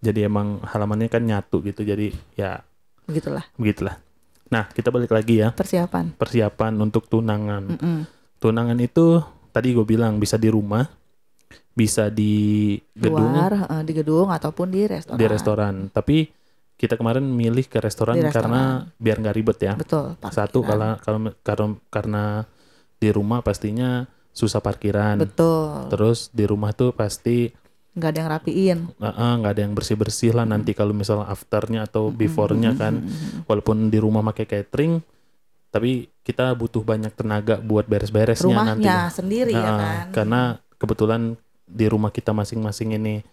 Jadi 0.00 0.24
emang 0.24 0.64
halamannya 0.64 1.12
kan 1.12 1.20
nyatu 1.20 1.60
gitu. 1.60 1.84
Jadi 1.84 2.16
ya 2.32 2.64
Begitulah 3.04 3.44
begitulah. 3.60 4.00
Nah, 4.48 4.64
kita 4.72 4.88
balik 4.88 5.12
lagi 5.12 5.44
ya. 5.44 5.52
persiapan. 5.52 6.16
Persiapan 6.16 6.72
untuk 6.80 7.04
tunangan. 7.12 7.68
Mm-mm. 7.76 7.98
Tunangan 8.40 8.78
itu 8.80 9.20
tadi 9.58 9.74
gue 9.74 9.82
bilang 9.82 10.22
bisa 10.22 10.38
di 10.38 10.46
rumah, 10.46 10.86
bisa 11.74 12.06
di 12.08 12.74
gedung, 12.94 13.34
Luar 13.34 13.52
eh, 13.66 13.82
di 13.82 13.92
gedung 13.92 14.30
ataupun 14.30 14.70
di 14.70 14.86
restoran. 14.86 15.18
di 15.18 15.26
restoran. 15.26 15.74
Tapi 15.90 16.30
kita 16.78 16.94
kemarin 16.94 17.26
milih 17.26 17.66
ke 17.66 17.82
restoran, 17.82 18.14
Di 18.14 18.22
restoran. 18.22 18.38
karena 18.46 18.62
biar 18.94 19.16
nggak 19.18 19.36
ribet 19.36 19.58
ya. 19.58 19.74
Betul. 19.74 20.14
Satu 20.30 20.62
kalau 20.62 20.94
kalau 21.02 21.18
karena 21.42 21.66
karena 21.90 22.22
di 22.96 23.10
rumah 23.10 23.42
pastinya 23.42 24.06
susah 24.30 24.62
parkiran. 24.62 25.18
betul. 25.18 25.90
Terus 25.90 26.30
di 26.30 26.46
rumah 26.46 26.70
tuh 26.70 26.94
pasti 26.94 27.50
nggak 27.98 28.10
ada 28.14 28.18
yang 28.22 28.30
rapiin. 28.30 28.78
eh, 28.94 29.06
eh, 29.10 29.32
nggak 29.42 29.52
ada 29.58 29.62
yang 29.66 29.74
bersih 29.74 29.98
bersih 29.98 30.30
lah 30.30 30.46
nanti 30.46 30.70
kalau 30.70 30.94
misalnya 30.94 31.26
afternya 31.26 31.82
atau 31.82 32.14
beforenya 32.14 32.78
kan 32.78 33.02
walaupun 33.50 33.90
di 33.90 33.98
rumah 33.98 34.22
pakai 34.22 34.46
catering 34.46 35.02
tapi 35.68 36.06
kita 36.28 36.52
butuh 36.52 36.82
banyak 36.82 37.08
tenaga 37.10 37.56
buat 37.58 37.84
beres-beresnya 37.84 38.44
nanti 38.46 38.84
Rumahnya 38.84 39.08
sendiri 39.08 39.50
ya 39.50 39.64
Nah, 39.64 39.72
kan. 39.74 40.06
karena 40.12 40.40
kebetulan 40.76 41.22
di 41.64 41.86
rumah 41.86 42.08
kita 42.08 42.30
masing-masing 42.30 42.92
ini 42.94 43.24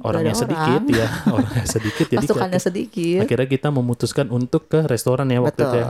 orangnya 0.00 0.30
ada 0.30 0.40
sedikit 0.40 0.80
orang. 0.80 0.94
ya 0.94 1.08
orangnya 1.34 1.66
sedikit 1.68 2.06
jadi 2.06 2.22
Pasukannya 2.22 2.56
kita- 2.56 2.64
sedikit. 2.64 3.18
akhirnya 3.20 3.48
kita 3.50 3.68
memutuskan 3.68 4.26
untuk 4.28 4.62
ke 4.66 4.80
restoran 4.84 5.26
ya 5.26 5.38
waktu 5.40 5.52
itu 5.52 5.66
Betul. 5.66 5.76
ya 5.76 5.86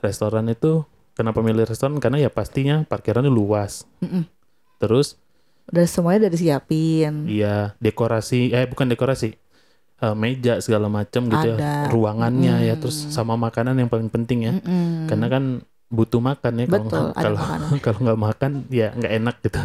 restoran 0.00 0.44
itu 0.46 0.72
kenapa 1.12 1.38
milih 1.40 1.64
restoran 1.64 1.98
karena 1.98 2.18
ya 2.18 2.30
pastinya 2.30 2.82
parkirannya 2.82 3.28
luas 3.28 3.84
Mm-mm. 3.98 4.24
terus 4.78 5.18
Udah 5.64 5.88
semuanya 5.88 6.28
udah 6.28 6.32
disiapin. 6.34 7.24
Iya, 7.24 7.72
dekorasi 7.78 8.52
eh 8.52 8.68
bukan 8.68 8.84
dekorasi. 8.84 9.32
Eh, 10.04 10.14
meja 10.14 10.54
segala 10.58 10.86
macam 10.86 11.24
gitu 11.24 11.46
ya, 11.46 11.56
Ada. 11.56 11.72
ruangannya 11.88 12.54
ya, 12.62 12.74
Mm. 12.74 12.80
terus 12.80 12.96
sama 13.08 13.34
makanan 13.34 13.74
yang 13.74 13.88
paling 13.88 14.08
penting 14.08 14.38
ya. 14.42 14.52
Mm-mm. 14.54 15.06
Karena 15.06 15.26
kan 15.28 15.44
butuh 15.86 16.18
makan 16.18 16.52
ya 16.58 16.66
kalau 16.66 17.38
kalau 17.84 17.98
nggak 18.00 18.20
makan 18.20 18.50
ya 18.68 18.92
nggak 18.92 19.12
enak 19.14 19.36
gitu. 19.40 19.60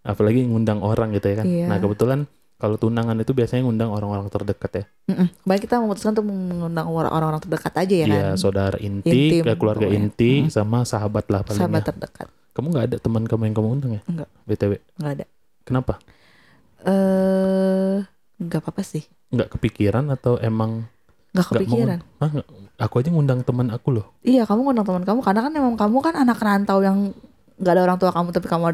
Apalagi 0.00 0.40
ngundang 0.42 0.80
orang 0.80 1.12
gitu 1.12 1.26
ya 1.26 1.36
kan. 1.36 1.46
Iya. 1.46 1.66
Nah 1.66 1.76
kebetulan 1.76 2.24
kalau 2.54 2.74
tunangan 2.74 3.14
itu 3.16 3.30
biasanya 3.30 3.62
ngundang 3.62 3.88
orang-orang 3.88 4.26
terdekat 4.28 4.70
ya. 4.72 4.84
Mm-mm. 5.06 5.28
Baik 5.44 5.60
kita 5.62 5.78
memutuskan 5.78 6.10
untuk 6.12 6.26
mengundang 6.26 6.86
orang- 6.86 7.12
orang-orang 7.12 7.40
terdekat 7.40 7.74
aja 7.76 7.94
ya 7.94 8.04
Iya, 8.04 8.22
kan. 8.24 8.34
saudara 8.36 8.76
inti, 8.78 9.10
Intim, 9.10 9.42
ke 9.44 9.52
keluarga 9.54 9.84
pokoknya. 9.84 9.98
inti, 10.00 10.32
Mm. 10.40 10.48
sama 10.48 10.82
sahabat 10.82 11.28
lah 11.28 11.42
paling 11.42 11.60
Sahabat 11.60 11.82
ya. 11.82 11.88
terdekat. 11.88 12.28
Kamu 12.50 12.66
nggak 12.68 12.84
ada 12.84 12.96
teman 12.98 13.22
kamu 13.22 13.42
yang 13.44 13.54
kamu 13.54 13.68
undang 13.72 13.92
ya? 13.92 14.02
Enggak. 14.04 14.28
BTW. 14.44 14.72
Nggak 14.96 15.12
ada. 15.12 15.26
Kenapa? 15.62 15.92
Eh, 16.80 17.96
nggak 18.38 18.60
apa-apa 18.60 18.82
sih. 18.82 19.04
Nggak 19.28 19.52
kepikiran 19.52 20.08
atau 20.08 20.38
emang 20.38 20.86
Nggak 21.30 21.44
nggak 21.44 21.60
mau? 21.60 21.76
kepikiran. 21.76 21.98
Ah, 22.18 22.30
aku 22.80 22.94
aja 22.98 23.10
ngundang 23.10 23.40
teman 23.42 23.68
aku 23.68 23.92
loh. 23.92 24.06
Iya, 24.20 24.42
kamu 24.42 24.60
ngundang 24.64 24.86
teman 24.86 25.02
kamu 25.02 25.20
karena 25.20 25.40
kan 25.42 25.52
emang 25.52 25.74
kamu 25.74 25.96
kan 26.00 26.14
anak 26.16 26.38
rantau 26.38 26.78
yang 26.80 27.12
nggak 27.58 27.72
ada 27.72 27.82
orang 27.84 27.98
tua 27.98 28.10
kamu 28.10 28.28
tapi 28.30 28.46
kamu 28.46 28.64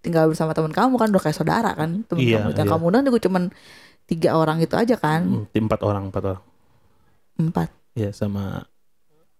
tinggal 0.00 0.24
bersama 0.26 0.54
teman 0.54 0.70
kamu 0.70 0.94
kan 0.96 1.08
udah 1.10 1.20
kayak 1.20 1.36
saudara 1.36 1.70
kan 1.72 2.06
teman 2.06 2.20
Iya, 2.20 2.38
kamu. 2.40 2.48
Yang 2.52 2.62
iya. 2.62 2.72
kamu 2.72 2.84
undang 2.86 3.02
juga 3.04 3.18
cuman 3.20 3.42
tiga 4.06 4.30
orang 4.32 4.58
itu 4.58 4.74
aja 4.74 4.96
kan, 4.96 5.20
Hmm, 5.22 5.46
empat 5.46 5.80
orang, 5.82 6.08
empat 6.08 6.22
orang. 6.24 6.42
empat. 7.36 7.68
Ya 7.92 8.10
sama 8.10 8.64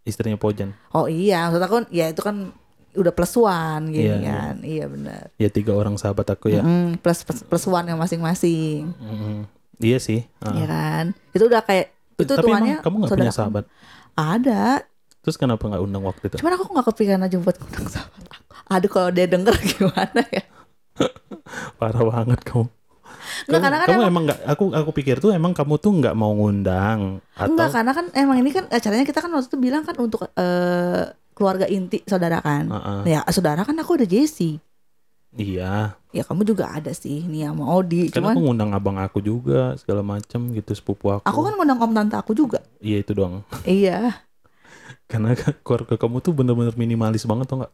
istrinya 0.02 0.36
Pojan. 0.36 0.74
Oh 0.90 1.06
iya, 1.06 1.46
maksud 1.46 1.60
aku 1.60 1.76
ya 1.90 2.08
itu 2.08 2.20
kan 2.20 2.50
udah 2.90 3.12
plus 3.12 3.34
one 3.36 3.84
gini 3.88 4.02
Iya, 4.02 4.14
iya. 4.16 4.30
kan. 4.32 4.54
Iya 4.60 4.84
benar. 4.86 5.24
Ya 5.36 5.48
tiga 5.48 5.72
orang 5.72 5.94
sahabat 5.94 6.26
aku 6.28 6.50
ya. 6.50 6.60
Mm-mm, 6.60 6.98
plus, 6.98 7.22
plus 7.22 7.40
plus 7.40 7.64
one 7.64 7.86
yang 7.86 7.96
masing-masing, 7.96 8.90
Mm, 8.92 9.46
Iya 9.80 9.98
sih. 9.98 10.20
ah. 10.38 10.52
ya 10.52 10.66
kan. 10.66 11.04
Itu 11.32 11.44
udah 11.46 11.60
kayak 11.60 11.86
itu 12.14 12.28
Tapi 12.30 12.44
tuannya 12.44 12.76
emang 12.76 12.84
kamu 12.84 12.96
saudara 13.02 13.16
punya 13.16 13.32
sahabat? 13.32 13.64
Ada, 14.12 14.84
Terus 15.20 15.36
kenapa 15.36 15.64
nggak 15.64 15.82
undang 15.82 16.04
waktu 16.04 16.24
itu? 16.26 16.36
cuman 16.36 16.52
aku 16.54 16.64
nggak 16.70 16.86
kepikiran 16.92 17.20
aja 17.22 17.36
buat 17.36 17.56
ngundang 17.56 17.88
sahabat 17.88 18.24
aku. 18.30 18.44
Aduh 18.70 18.90
kalau 18.90 19.10
dia 19.10 19.26
denger 19.26 19.54
gimana 19.70 20.22
ya? 20.26 20.44
Parah 21.78 22.02
banget 22.02 22.40
kamu. 22.42 22.68
Nggak, 23.46 23.48
kamu, 23.50 23.60
karena 23.60 23.76
kan 23.76 23.86
kamu 23.86 23.94
emang- 23.96 24.08
emang 24.08 24.22
nggak? 24.28 24.38
Aku 24.46 24.64
aku 24.70 24.90
pikir 24.92 25.16
tuh 25.18 25.30
emang 25.32 25.52
kamu 25.52 25.74
tuh 25.76 25.92
nggak 25.92 26.14
mau 26.14 26.32
ngundang 26.32 27.20
atau 27.32 27.48
Enggak, 27.48 27.68
karena 27.70 27.92
kan 27.92 28.06
emang 28.12 28.36
ini 28.38 28.50
kan 28.50 28.64
acaranya 28.68 29.04
kita 29.04 29.20
kan 29.20 29.30
waktu 29.30 29.48
itu 29.48 29.58
bilang 29.58 29.82
kan 29.82 29.96
untuk 29.96 30.24
eh, 30.26 31.04
keluarga 31.32 31.64
inti 31.66 32.00
saudara 32.04 32.40
kan. 32.40 32.68
Ah, 32.68 32.76
ah. 32.76 33.02
Ya 33.04 33.20
saudara 33.28 33.60
kan 33.60 33.76
aku 33.76 33.96
ada 33.96 34.04
Jesse. 34.04 34.60
Iya. 35.30 35.94
Ya 36.10 36.22
kamu 36.26 36.42
juga 36.42 36.74
ada 36.74 36.90
sih 36.90 37.22
nih 37.22 37.46
sama 37.46 37.70
Odi. 37.70 38.10
Kan 38.10 38.26
Cuman 38.26 38.34
aku 38.34 38.40
ngundang 38.42 38.70
abang 38.74 38.98
aku 38.98 39.22
juga 39.22 39.78
segala 39.78 40.02
macam 40.02 40.50
gitu 40.50 40.74
sepupu 40.74 41.06
aku. 41.14 41.22
aku 41.22 41.40
kan 41.46 41.52
ngundang 41.54 41.78
om 41.78 41.92
tante 41.94 42.16
aku 42.18 42.34
juga. 42.34 42.58
Iya 42.82 43.02
itu 43.02 43.14
doang. 43.14 43.46
iya. 43.62 44.26
Karena 45.10 45.34
keluarga 45.62 45.94
kamu 45.94 46.18
tuh 46.22 46.32
bener-bener 46.34 46.74
minimalis 46.74 47.26
banget 47.26 47.46
tau 47.46 47.62
nggak? 47.62 47.72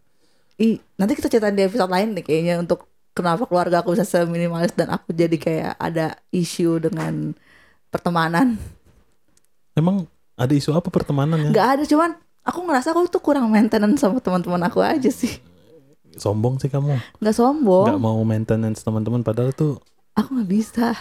Ih, 0.57 0.81
nanti 0.97 1.13
kita 1.17 1.29
ceritain 1.29 1.53
di 1.53 1.65
episode 1.69 1.93
lain 1.93 2.17
deh 2.17 2.25
kayaknya 2.25 2.57
untuk 2.61 2.89
kenapa 3.13 3.45
keluarga 3.45 3.81
aku 3.85 3.93
bisa 3.93 4.05
seminimalis 4.09 4.73
dan 4.73 4.93
aku 4.93 5.13
jadi 5.13 5.37
kayak 5.37 5.73
ada 5.77 6.17
isu 6.33 6.81
dengan 6.81 7.37
pertemanan. 7.93 8.57
Emang 9.77 10.09
ada 10.37 10.53
isu 10.53 10.73
apa 10.77 10.89
pertemanannya? 10.93 11.53
Nggak 11.53 11.69
ada 11.77 11.85
cuman 11.89 12.11
aku 12.45 12.61
ngerasa 12.65 12.93
aku 12.93 13.09
tuh 13.09 13.21
kurang 13.21 13.49
maintenance 13.49 14.01
sama 14.01 14.21
teman-teman 14.21 14.61
aku 14.69 14.81
aja 14.81 15.09
sih. 15.09 15.41
Sombong 16.17 16.57
sih 16.57 16.69
kamu. 16.69 16.89
Nggak 16.89 17.01
Nggak 17.21 17.35
sombong. 17.37 17.87
mau 18.01 18.19
maintenance 18.23 18.81
teman-teman 18.81 19.21
padahal 19.21 19.53
tuh 19.53 19.79
Aku 20.17 20.33
nggak 20.33 20.49
bisa. 20.49 20.97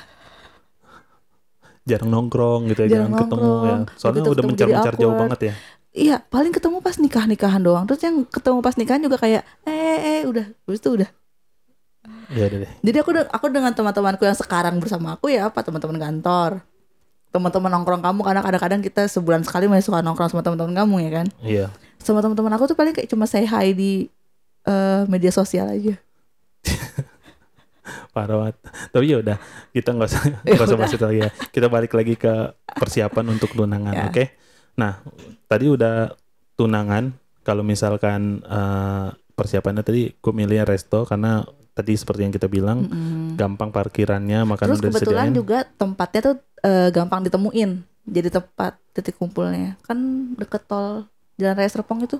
jarang 1.85 2.09
nongkrong 2.09 2.65
gitu 2.73 2.89
ya, 2.89 2.97
jarang, 2.97 3.13
Jarang 3.13 3.21
ketemu 3.29 3.51
ya. 3.61 3.75
Soalnya 3.95 4.15
Begitu 4.17 4.25
udah 4.25 4.35
ketemu 4.35 4.49
mencar-mencar 4.51 4.93
jauh 4.97 5.15
banget 5.15 5.39
ya. 5.39 5.53
Iya, 5.95 6.15
paling 6.27 6.51
ketemu 6.51 6.77
pas 6.83 6.95
nikah-nikahan 6.99 7.61
doang. 7.63 7.85
Terus 7.87 8.01
yang 8.03 8.15
ketemu 8.27 8.57
pas 8.59 8.75
nikahan 8.75 8.99
juga 8.99 9.15
kayak 9.15 9.45
eh 9.63 9.71
eh, 9.71 9.99
eh 10.03 10.21
udah, 10.27 10.45
habis 10.65 10.81
itu 10.81 10.89
udah. 10.91 11.09
Ya 12.33 12.43
udah 12.49 12.57
deh. 12.65 12.71
Jadi 12.83 12.97
aku 12.99 13.11
aku 13.31 13.45
dengan 13.53 13.71
teman-temanku 13.71 14.25
yang 14.25 14.35
sekarang 14.35 14.75
bersama 14.81 15.13
aku 15.15 15.29
ya 15.31 15.47
apa 15.47 15.61
teman-teman 15.61 15.95
kantor. 15.95 16.65
Teman-teman 17.29 17.69
nongkrong 17.71 18.01
kamu 18.01 18.19
karena 18.25 18.41
kadang-kadang 18.41 18.81
kita 18.81 19.01
sebulan 19.05 19.45
sekali 19.45 19.69
masih 19.69 19.93
suka 19.93 20.01
nongkrong 20.01 20.33
sama 20.33 20.41
teman-teman 20.41 20.73
kamu 20.73 20.95
ya 21.05 21.11
kan. 21.21 21.27
Iya. 21.45 21.65
Sama 22.01 22.25
teman-teman 22.25 22.49
aku 22.57 22.65
tuh 22.65 22.75
paling 22.75 22.97
kayak 22.97 23.07
cuma 23.07 23.29
say 23.29 23.45
hi 23.45 23.71
di 23.71 24.09
eh, 24.65 25.01
media 25.05 25.29
sosial 25.29 25.69
aja. 25.69 25.95
Parah 28.11 28.35
banget. 28.39 28.55
Tapi 28.89 29.05
ya 29.05 29.17
udah, 29.19 29.37
kita 29.69 29.89
nggak 29.91 30.09
usah 30.09 30.21
Ya 30.47 30.55
nggak 30.55 30.67
usah 30.67 30.77
bahas 30.79 30.93
itu 30.93 31.05
lagi 31.05 31.19
ya. 31.21 31.29
Kita 31.51 31.67
balik 31.67 31.93
lagi 31.93 32.15
ke 32.15 32.33
persiapan 32.65 33.25
untuk 33.29 33.51
tunangan, 33.51 33.93
Ya. 33.93 34.05
oke? 34.07 34.23
Nah, 34.75 35.03
tadi 35.45 35.65
udah 35.67 36.15
tunangan. 36.55 37.13
Kalau 37.45 37.61
misalkan 37.61 38.41
eh, 38.41 39.07
persiapannya 39.31 39.83
tadi, 39.83 40.09
gue 40.11 40.33
milih 40.33 40.65
resto 40.65 41.05
karena 41.05 41.45
tadi 41.71 41.93
seperti 41.93 42.25
yang 42.25 42.33
kita 42.33 42.47
bilang, 42.47 42.87
Mm-mm. 42.87 43.35
gampang 43.35 43.69
parkirannya, 43.69 44.47
makanan 44.47 44.73
Terus 44.73 44.81
udah 44.81 44.91
kebetulan 44.95 45.25
disediain. 45.29 45.35
juga 45.35 45.57
tempatnya 45.77 46.21
tuh 46.23 46.35
eh, 46.63 46.89
gampang 46.89 47.21
ditemuin. 47.21 47.71
Jadi 48.05 48.29
tempat 48.31 48.77
titik 48.93 49.17
kumpulnya 49.17 49.77
kan 49.81 49.97
deket 50.33 50.65
tol 50.65 51.05
Jalan 51.35 51.53
Raya 51.53 51.69
Serpong 51.69 52.01
itu. 52.01 52.17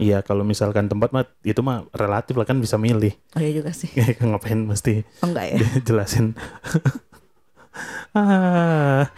Iya, 0.00 0.24
kalau 0.24 0.42
misalkan 0.42 0.88
tempat 0.88 1.12
mah 1.12 1.24
itu 1.44 1.60
mah 1.60 1.86
relatif 1.92 2.34
lah 2.34 2.46
kan 2.48 2.58
bisa 2.58 2.74
milih. 2.80 3.12
Oh 3.36 3.40
iya 3.40 3.52
juga 3.52 3.70
sih. 3.70 3.92
Ngapain 4.20 4.58
mesti 4.64 5.04
Oh 5.22 5.28
enggak 5.30 5.46
ya. 5.52 5.56
jelasin. 5.86 6.32
ah, 8.16 9.08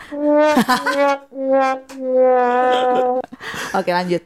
Oke 3.74 3.90
lanjut. 3.90 4.22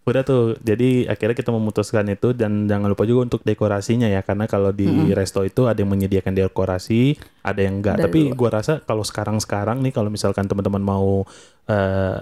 udah 0.00 0.22
tuh. 0.26 0.58
Jadi 0.60 1.06
akhirnya 1.06 1.36
kita 1.38 1.50
memutuskan 1.54 2.06
itu 2.10 2.34
dan 2.34 2.66
jangan 2.66 2.90
lupa 2.90 3.06
juga 3.06 3.30
untuk 3.30 3.40
dekorasinya 3.46 4.10
ya 4.10 4.20
karena 4.26 4.50
kalau 4.50 4.74
di 4.74 4.86
Mm-mm. 4.86 5.14
resto 5.14 5.46
itu 5.46 5.70
ada 5.70 5.78
yang 5.78 5.90
menyediakan 5.90 6.34
dekorasi, 6.34 7.14
ada 7.42 7.60
yang 7.62 7.78
enggak. 7.78 7.98
Dari 7.98 8.04
Tapi 8.10 8.20
dulu. 8.30 8.36
gua 8.46 8.50
rasa 8.60 8.82
kalau 8.82 9.06
sekarang-sekarang 9.06 9.80
nih 9.82 9.92
kalau 9.94 10.10
misalkan 10.10 10.46
teman-teman 10.46 10.82
mau 10.82 11.22
eh, 11.66 12.18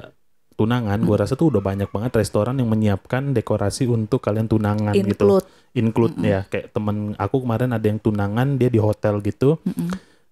tunangan, 0.59 0.99
gua 1.01 1.23
rasa 1.23 1.39
tuh 1.39 1.55
udah 1.55 1.63
banyak 1.63 1.87
banget 1.89 2.19
restoran 2.19 2.59
yang 2.59 2.67
menyiapkan 2.67 3.31
dekorasi 3.31 3.87
untuk 3.87 4.19
kalian 4.19 4.45
tunangan 4.45 4.91
gitu. 4.93 5.07
Include. 5.39 5.47
Include 5.73 6.15
Mm-mm. 6.19 6.27
ya 6.27 6.41
kayak 6.45 6.75
temen 6.75 7.15
aku 7.15 7.47
kemarin 7.47 7.71
ada 7.71 7.87
yang 7.87 7.97
tunangan 7.97 8.59
dia 8.59 8.67
di 8.67 8.77
hotel 8.77 9.23
gitu. 9.23 9.63
Mm-mm. 9.63 9.89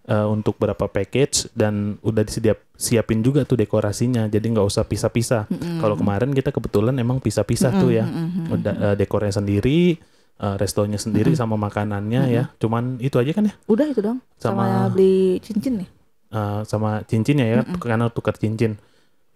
eh, 0.06 0.26
untuk 0.26 0.54
berapa 0.56 0.86
package 0.86 1.50
dan 1.50 1.98
udah 1.98 2.22
disiap 2.22 2.62
siapin 2.74 3.22
juga 3.22 3.42
tuh 3.42 3.54
dekorasinya 3.56 4.26
jadi 4.26 4.42
nggak 4.44 4.62
usah 4.62 4.82
pisah-pisah 4.82 5.46
Mm-mm. 5.46 5.78
kalau 5.78 5.94
kemarin 5.94 6.30
kita 6.30 6.50
kebetulan 6.50 6.94
emang 6.94 7.18
pisah-pisah 7.18 7.74
tuh 7.76 7.90
ya 7.90 8.06
udah 8.48 8.74
eh, 8.82 8.94
dekornya 8.94 9.34
sendiri 9.34 9.98
eh, 10.36 10.54
restonya 10.56 10.94
sendiri 10.94 11.34
sama 11.34 11.54
makanannya 11.56 12.22
ya 12.28 12.44
cuman 12.54 12.98
itu 12.98 13.18
aja 13.18 13.30
kan 13.30 13.50
ya 13.50 13.54
Udah 13.66 13.86
itu 13.86 13.98
dong. 13.98 14.22
Sama, 14.38 14.62
Sama- 14.62 14.94
beli 14.94 15.42
cincin 15.42 15.82
nih. 15.82 15.88
Eh, 16.26 16.60
sama 16.62 17.02
cincinnya 17.02 17.46
ya 17.46 17.56
Mm-mm. 17.62 17.78
karena 17.78 18.06
tukar 18.06 18.38
cincin 18.38 18.78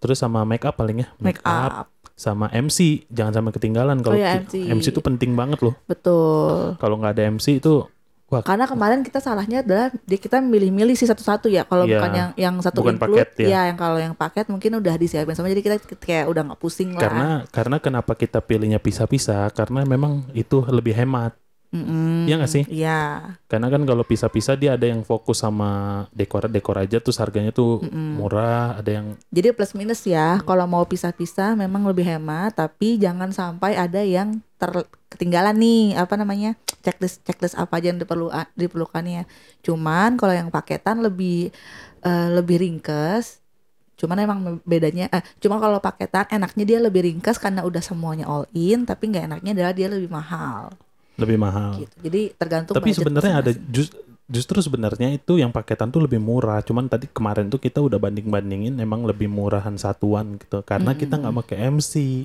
terus 0.01 0.17
sama 0.17 0.43
make 0.43 0.65
up 0.65 0.75
paling 0.75 1.05
ya 1.05 1.09
Make 1.17 1.39
up. 1.43 1.93
sama 2.15 2.49
MC 2.49 3.05
jangan 3.07 3.33
sampai 3.37 3.53
ketinggalan 3.55 4.01
kalau 4.01 4.13
Oh 4.13 4.19
ya, 4.19 4.41
MC. 4.41 4.67
MC 4.67 4.87
itu 4.91 5.01
penting 5.01 5.33
banget 5.33 5.61
loh 5.61 5.77
Betul. 5.85 6.75
kalau 6.77 6.97
nggak 6.97 7.13
ada 7.15 7.23
MC 7.31 7.61
itu 7.61 7.85
Karena 8.31 8.63
kemarin 8.63 9.03
kita 9.03 9.19
salahnya 9.19 9.59
adalah 9.59 9.91
kita 10.07 10.39
milih-milih 10.39 10.95
sih 10.95 11.03
satu-satu 11.03 11.51
ya. 11.51 11.67
Kalau 11.67 11.83
Iya. 11.83 11.99
bukan 11.99 12.11
yang 12.15 12.31
yang 12.39 12.55
satu 12.63 12.79
Bukan 12.79 12.95
include, 12.95 13.27
paket 13.27 13.43
ya. 13.43 13.49
ya 13.51 13.61
yang 13.67 13.75
kalau 13.75 13.99
yang 13.99 14.15
paket 14.15 14.47
mungkin 14.47 14.79
udah 14.79 14.95
disiapin 14.95 15.35
sama. 15.35 15.51
Jadi 15.51 15.59
kita 15.61 15.77
kayak 15.99 16.31
udah 16.31 16.43
nggak 16.47 16.61
pusing 16.63 16.95
lah. 16.95 17.03
karena 17.03 17.29
karena 17.51 17.77
kenapa 17.83 18.15
kita 18.15 18.39
pilihnya 18.39 18.79
pisah-pisah 18.79 19.51
karena 19.51 19.83
memang 19.83 20.31
itu 20.31 20.63
lebih 20.63 20.95
hemat 20.95 21.35
Mm-mm. 21.71 22.27
Iya 22.27 22.35
nggak 22.43 22.51
sih? 22.51 22.65
Iya. 22.67 23.01
Karena 23.47 23.71
kan 23.71 23.87
kalau 23.87 24.03
pisah-pisah 24.03 24.59
dia 24.59 24.75
ada 24.75 24.91
yang 24.91 25.07
fokus 25.07 25.47
sama 25.47 26.03
dekor-dekor 26.11 26.83
aja 26.83 26.99
terus 26.99 27.23
harganya 27.23 27.55
tuh 27.55 27.87
Mm-mm. 27.87 28.19
murah, 28.19 28.75
ada 28.83 28.91
yang 28.91 29.07
Jadi 29.31 29.55
plus 29.55 29.79
minus 29.79 30.03
ya. 30.03 30.43
Kalau 30.43 30.67
mau 30.67 30.83
pisah-pisah 30.83 31.55
memang 31.55 31.87
lebih 31.87 32.03
hemat, 32.03 32.59
tapi 32.59 32.99
jangan 32.99 33.31
sampai 33.31 33.79
ada 33.79 34.03
yang 34.03 34.43
ter 34.59 34.83
ketinggalan 35.11 35.57
nih 35.57 35.95
apa 35.95 36.15
namanya 36.19 36.59
checklist 36.83 37.23
checklist 37.23 37.55
apa 37.55 37.79
aja 37.79 37.95
yang 37.95 38.03
diperlu 38.03 38.35
diperlukannya. 38.59 39.31
Cuman 39.63 40.19
kalau 40.19 40.35
yang 40.35 40.51
paketan 40.51 41.07
lebih 41.07 41.55
eh, 42.03 42.29
lebih 42.35 42.59
ringkes. 42.67 43.39
Cuman 44.01 44.17
emang 44.17 44.65
bedanya, 44.65 45.13
eh, 45.13 45.21
cuma 45.45 45.61
kalau 45.61 45.77
paketan 45.77 46.25
enaknya 46.33 46.65
dia 46.65 46.79
lebih 46.81 47.05
ringkas 47.05 47.37
karena 47.37 47.69
udah 47.69 47.85
semuanya 47.85 48.25
all 48.25 48.49
in, 48.57 48.89
tapi 48.89 49.13
nggak 49.13 49.29
enaknya 49.29 49.53
adalah 49.53 49.73
dia 49.77 49.93
lebih 49.93 50.09
mahal. 50.09 50.73
Lebih 51.21 51.39
mahal. 51.39 51.71
Gitu. 51.79 51.95
Jadi 52.01 52.21
tergantung. 52.33 52.75
Tapi 52.75 52.91
sebenarnya 52.91 53.35
ada 53.37 53.51
masing-masing. 53.51 53.73
jus- 53.73 53.95
justru 54.27 54.59
sebenarnya 54.61 55.09
itu 55.11 55.37
yang 55.37 55.51
paketan 55.51 55.89
tuh 55.89 56.01
lebih 56.01 56.19
murah. 56.19 56.61
Cuman 56.61 56.87
tadi 56.87 57.07
kemarin 57.07 57.47
tuh 57.47 57.59
kita 57.59 57.79
udah 57.79 57.99
banding-bandingin 57.99 58.77
emang 58.77 59.03
lebih 59.03 59.27
murahan 59.27 59.75
satuan 59.75 60.37
gitu. 60.37 60.63
Karena 60.63 60.95
kita 60.95 61.17
nggak 61.17 61.35
pakai 61.37 61.57
MC. 61.69 62.25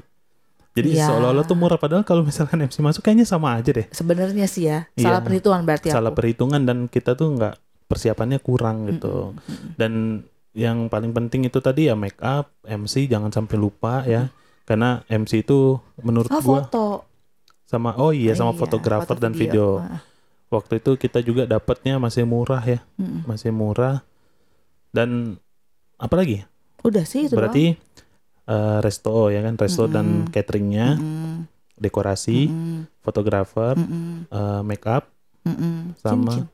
Jadi 0.72 0.92
Iya. 0.92 1.08
seolah-olah 1.08 1.46
tuh 1.46 1.56
murah 1.56 1.80
padahal 1.80 2.04
kalau 2.04 2.20
misalkan 2.22 2.60
MC 2.62 2.80
masuk 2.80 3.00
kayaknya 3.02 3.24
sama 3.24 3.56
aja 3.56 3.72
deh. 3.72 3.88
Sebenarnya 3.90 4.44
sih 4.46 4.68
ya 4.68 4.92
Iya. 4.94 5.08
salah 5.08 5.22
perhitungan 5.22 5.64
berarti 5.64 5.88
Salah 5.88 6.12
aku. 6.12 6.20
perhitungan 6.20 6.62
dan 6.62 6.78
kita 6.86 7.16
tuh 7.16 7.32
nggak 7.32 7.56
persiapannya 7.86 8.40
kurang 8.40 8.90
gitu. 8.90 9.32
Dan 9.74 10.26
yang 10.52 10.88
paling 10.88 11.12
penting 11.12 11.44
itu 11.44 11.60
tadi 11.60 11.88
ya 11.88 11.96
make 11.96 12.20
up, 12.20 12.52
MC 12.62 13.08
jangan 13.08 13.32
sampai 13.32 13.56
lupa 13.56 14.04
ya. 14.04 14.28
Karena 14.64 15.00
MC 15.06 15.42
itu 15.42 15.78
menurut 16.02 16.28
Oh 16.28 16.40
gua 16.40 16.66
foto. 16.66 16.86
Sama 17.66 17.98
oh 17.98 18.14
iya 18.14 18.38
sama 18.38 18.54
Iya, 18.54 18.60
fotografer 18.62 19.18
foto 19.18 19.22
dan 19.22 19.34
video. 19.34 19.82
Ah, 19.82 20.02
Waktu 20.48 20.78
itu 20.78 20.94
kita 20.96 21.20
juga 21.20 21.44
dapatnya 21.44 21.98
masih 21.98 22.24
murah 22.24 22.62
ya, 22.62 22.80
mm-mm. 22.96 23.26
masih 23.26 23.50
murah. 23.50 24.06
Dan 24.90 25.42
apa 25.98 26.14
lagi? 26.16 26.46
Udah 26.86 27.02
sih 27.04 27.26
itu 27.26 27.34
Berarti 27.34 27.74
eh, 28.46 28.78
resto 28.80 29.34
ya 29.34 29.42
kan, 29.42 29.58
resto 29.58 29.90
dan 29.90 30.06
Mm-mm. 30.26 30.32
cateringnya. 30.32 30.96
Mm-mm. 30.96 31.50
dekorasi, 31.76 32.48
fotografer, 33.04 33.76
Mm-mm. 33.76 34.32
eh, 34.32 34.62
make 34.64 34.86
up 34.88 35.12
sama 36.00 36.32
Cincin. 36.32 36.46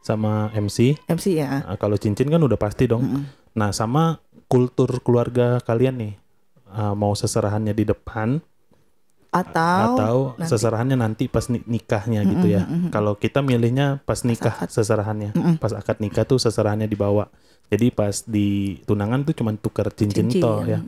sama 0.00 0.32
MC. 0.54 0.78
MC 1.04 1.26
ya. 1.36 1.60
Nah, 1.66 1.76
kalau 1.76 1.98
cincin 1.98 2.30
kan 2.30 2.40
udah 2.40 2.56
pasti 2.56 2.88
dong. 2.88 3.04
Mm-mm. 3.04 3.22
Nah, 3.52 3.74
sama 3.74 4.16
kultur 4.46 4.88
keluarga 5.02 5.60
kalian 5.60 5.98
nih. 5.98 6.14
Ah, 6.66 6.94
mau 6.94 7.12
seserahannya 7.12 7.72
di 7.72 7.84
depan 7.84 8.38
Atau, 9.30 9.98
atau 9.98 10.16
nanti. 10.38 10.48
seserahannya 10.48 10.96
nanti 10.96 11.24
pas 11.28 11.46
ni- 11.48 11.64
nikahnya 11.66 12.24
gitu 12.24 12.46
ya. 12.48 12.64
Mm-mm. 12.64 12.88
Kalau 12.88 13.18
kita 13.18 13.42
milihnya 13.44 14.00
pas 14.02 14.22
nikah 14.22 14.64
akad. 14.64 14.70
seserahannya. 14.72 15.36
Mm-mm. 15.36 15.54
Pas 15.60 15.72
akad 15.76 16.00
nikah 16.00 16.24
tuh 16.24 16.40
seserahannya 16.40 16.88
dibawa. 16.88 17.28
Jadi 17.66 17.90
pas 17.90 18.22
di 18.22 18.78
tunangan 18.86 19.26
tuh 19.26 19.34
cuma 19.34 19.50
tuker 19.50 19.90
cincin, 19.90 20.30
toh 20.38 20.62
ya. 20.62 20.78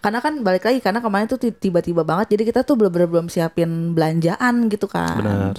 Karena 0.00 0.24
kan 0.24 0.40
balik 0.40 0.64
lagi 0.64 0.80
karena 0.80 1.04
kemarin 1.04 1.28
tuh 1.28 1.36
ti- 1.36 1.52
tiba-tiba 1.52 2.08
banget 2.08 2.32
jadi 2.32 2.42
kita 2.48 2.60
tuh 2.64 2.80
belum 2.80 2.92
belum 2.92 3.26
siapin 3.28 3.92
belanjaan 3.92 4.72
gitu 4.72 4.88
kan. 4.88 5.20
Benar. 5.20 5.56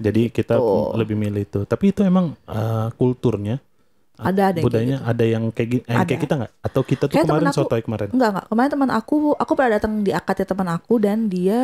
Jadi 0.00 0.32
kita 0.32 0.56
Tuh. 0.56 0.96
lebih 0.96 1.16
milih 1.16 1.44
itu. 1.44 1.60
Tapi 1.64 1.92
itu 1.92 2.00
emang 2.04 2.36
ah, 2.44 2.88
kulturnya 2.96 3.60
Ada 4.22 4.42
ada 4.46 4.52
kayak 4.52 4.64
budayanya 4.64 4.98
gitu. 4.98 5.08
ada 5.08 5.24
yang 5.24 5.44
kayak 5.50 5.68
gi- 5.70 5.84
eh, 5.84 5.92
Ada. 5.92 6.04
kayak 6.04 6.20
kita 6.20 6.34
nggak? 6.36 6.52
Atau 6.60 6.80
kita 6.82 7.04
tuh 7.04 7.14
Kayak 7.14 7.26
kemarin 7.26 7.46
aku- 7.46 7.58
sotoy 7.58 7.80
kemarin? 7.80 8.08
Enggak 8.10 8.28
enggak. 8.30 8.46
Kemarin 8.46 8.70
teman 8.70 8.90
aku 8.90 9.14
aku 9.34 9.52
pernah 9.54 9.72
datang 9.74 9.92
di 9.98 10.10
akadnya 10.10 10.46
teman 10.46 10.68
aku 10.68 10.94
dan 10.98 11.18
dia 11.26 11.60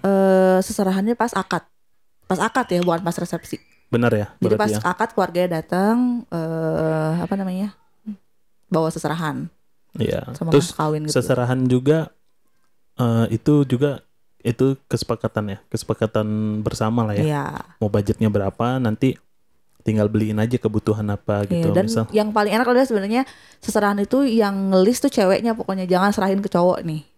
eh 0.00 0.58
seserahannya 0.60 1.14
pas 1.14 1.32
akad. 1.32 1.62
Pas 2.24 2.38
akad 2.38 2.66
ya, 2.68 2.80
bukan 2.80 3.00
pas 3.00 3.14
resepsi. 3.14 3.56
Benar 3.88 4.12
ya? 4.12 4.26
Jadi 4.36 4.54
pas 4.54 4.68
ya. 4.68 4.80
akad 4.82 5.08
keluarganya 5.12 5.58
datang 5.58 6.22
eh 6.28 7.14
apa 7.16 7.34
namanya? 7.34 7.72
bawa 8.66 8.88
seserahan 8.88 9.48
Iya. 9.94 10.28
sama 10.34 10.52
Terus 10.52 10.70
kawin 10.70 11.08
gitu. 11.08 11.16
seserahan 11.16 11.64
juga 11.64 12.12
eh, 12.94 13.26
itu 13.30 13.64
juga 13.64 14.04
itu 14.38 14.76
kesepakatan 14.84 15.44
ya 15.48 15.58
kesepakatan 15.66 16.26
bersama 16.60 17.02
lah 17.02 17.12
ya 17.12 17.24
Iya. 17.24 17.44
mau 17.76 17.88
budgetnya 17.88 18.28
berapa 18.28 18.76
nanti 18.76 19.16
tinggal 19.88 20.12
beliin 20.12 20.36
aja 20.36 20.60
kebutuhan 20.60 21.08
apa 21.08 21.48
Iya, 21.48 21.64
gitu 21.64 21.68
dan 21.72 21.88
misal 21.88 22.04
yang 22.12 22.28
paling 22.28 22.52
enak 22.52 22.68
adalah 22.68 22.84
sebenarnya 22.84 23.24
seserahan 23.64 23.96
itu 24.04 24.28
yang 24.28 24.68
ngelis 24.76 25.00
tuh 25.00 25.08
ceweknya 25.08 25.56
pokoknya 25.56 25.88
jangan 25.88 26.12
serahin 26.12 26.44
ke 26.44 26.52
cowok 26.52 26.84
nih. 26.84 27.08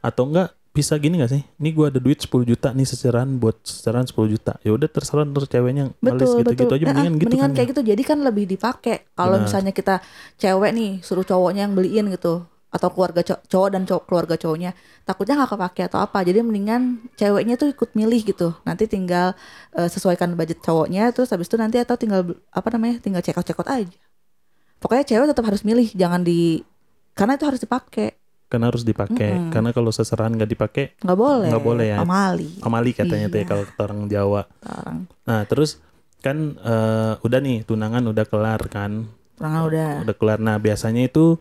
atau 0.00 0.24
enggak 0.32 0.56
bisa 0.74 0.98
gini 0.98 1.22
gak 1.22 1.30
sih 1.30 1.42
ini 1.62 1.70
gua 1.70 1.86
ada 1.86 2.02
duit 2.02 2.18
10 2.18 2.34
juta 2.50 2.74
nih 2.74 2.82
seserahan 2.82 3.30
buat 3.38 3.62
seserahan 3.62 4.10
10 4.10 4.34
juta 4.34 4.58
ya 4.66 4.74
udah 4.74 4.88
terserah 4.90 5.22
terus 5.22 5.46
ceweknya 5.46 5.94
ngelis 6.02 6.34
Betul, 6.34 6.38
gitu 6.42 6.50
gitu 6.50 6.64
betul. 6.66 6.74
aja 6.74 6.84
mendingan 6.90 7.12
ah, 7.14 7.14
gitu 7.14 7.26
mendingan 7.30 7.44
kan 7.46 7.54
kayak 7.54 7.68
ya. 7.68 7.70
gitu. 7.70 7.82
Jadi 7.94 8.02
kan 8.02 8.18
lebih 8.26 8.44
dipakai. 8.50 8.96
Kalau 9.14 9.36
misalnya 9.38 9.70
kita 9.70 10.02
cewek 10.34 10.70
nih 10.74 10.90
suruh 11.06 11.22
cowoknya 11.22 11.70
yang 11.70 11.78
beliin 11.78 12.10
gitu 12.10 12.42
atau 12.74 12.90
keluarga 12.90 13.22
cow- 13.22 13.38
cowok 13.40 13.68
dan 13.70 13.82
cowok 13.86 14.02
keluarga 14.04 14.34
cowoknya 14.34 14.74
takutnya 15.02 15.38
nggak 15.38 15.50
kepake 15.54 15.80
atau 15.86 16.02
apa. 16.02 16.18
Jadi 16.20 16.42
mendingan 16.42 16.82
ceweknya 17.14 17.54
tuh 17.54 17.70
ikut 17.70 17.94
milih 17.94 18.20
gitu. 18.26 18.50
Nanti 18.62 18.84
tinggal 18.84 19.38
eh, 19.72 19.86
sesuaikan 19.86 20.34
budget 20.34 20.58
cowoknya 20.58 21.14
terus 21.14 21.30
habis 21.30 21.46
itu 21.46 21.54
nanti 21.54 21.78
atau 21.78 21.94
tinggal 21.94 22.26
apa 22.50 22.68
namanya 22.74 22.98
tinggal 22.98 23.22
check 23.22 23.38
out 23.38 23.46
aja. 23.64 23.86
Pokoknya 24.82 25.06
cewek 25.06 25.26
tetap 25.30 25.44
harus 25.46 25.62
milih 25.62 25.86
jangan 25.94 26.20
di 26.20 26.60
karena 27.14 27.38
itu 27.38 27.46
harus 27.46 27.62
dipakai 27.62 28.18
karena 28.44 28.68
harus 28.70 28.82
dipakai 28.82 29.30
Mm-mm. 29.34 29.50
karena 29.50 29.70
kalau 29.70 29.90
seserahan 29.90 30.30
nggak 30.30 30.50
dipakai 30.50 30.84
nggak 30.98 31.18
boleh. 31.18 31.48
Nggak 31.48 31.64
boleh 31.64 31.86
ya. 31.90 31.96
amali. 32.02 32.50
Amali 32.60 32.90
katanya 32.92 33.26
tuh 33.26 33.38
ya 33.38 33.42
Iya. 33.42 33.48
kalau 33.48 33.62
kata 33.64 33.80
orang 33.82 34.00
Jawa. 34.06 34.42
Orang. 34.60 34.98
Nah 35.24 35.40
terus 35.46 35.78
kan 36.20 36.36
eh, 36.56 37.12
udah 37.18 37.38
nih 37.38 37.62
tunangan 37.62 38.02
udah 38.04 38.24
kelar 38.24 38.60
kan? 38.66 39.06
Orang 39.38 39.52
udah. 39.64 39.90
Udah 40.04 40.14
kelar. 40.14 40.38
Nah 40.38 40.58
biasanya 40.58 41.02
itu 41.02 41.38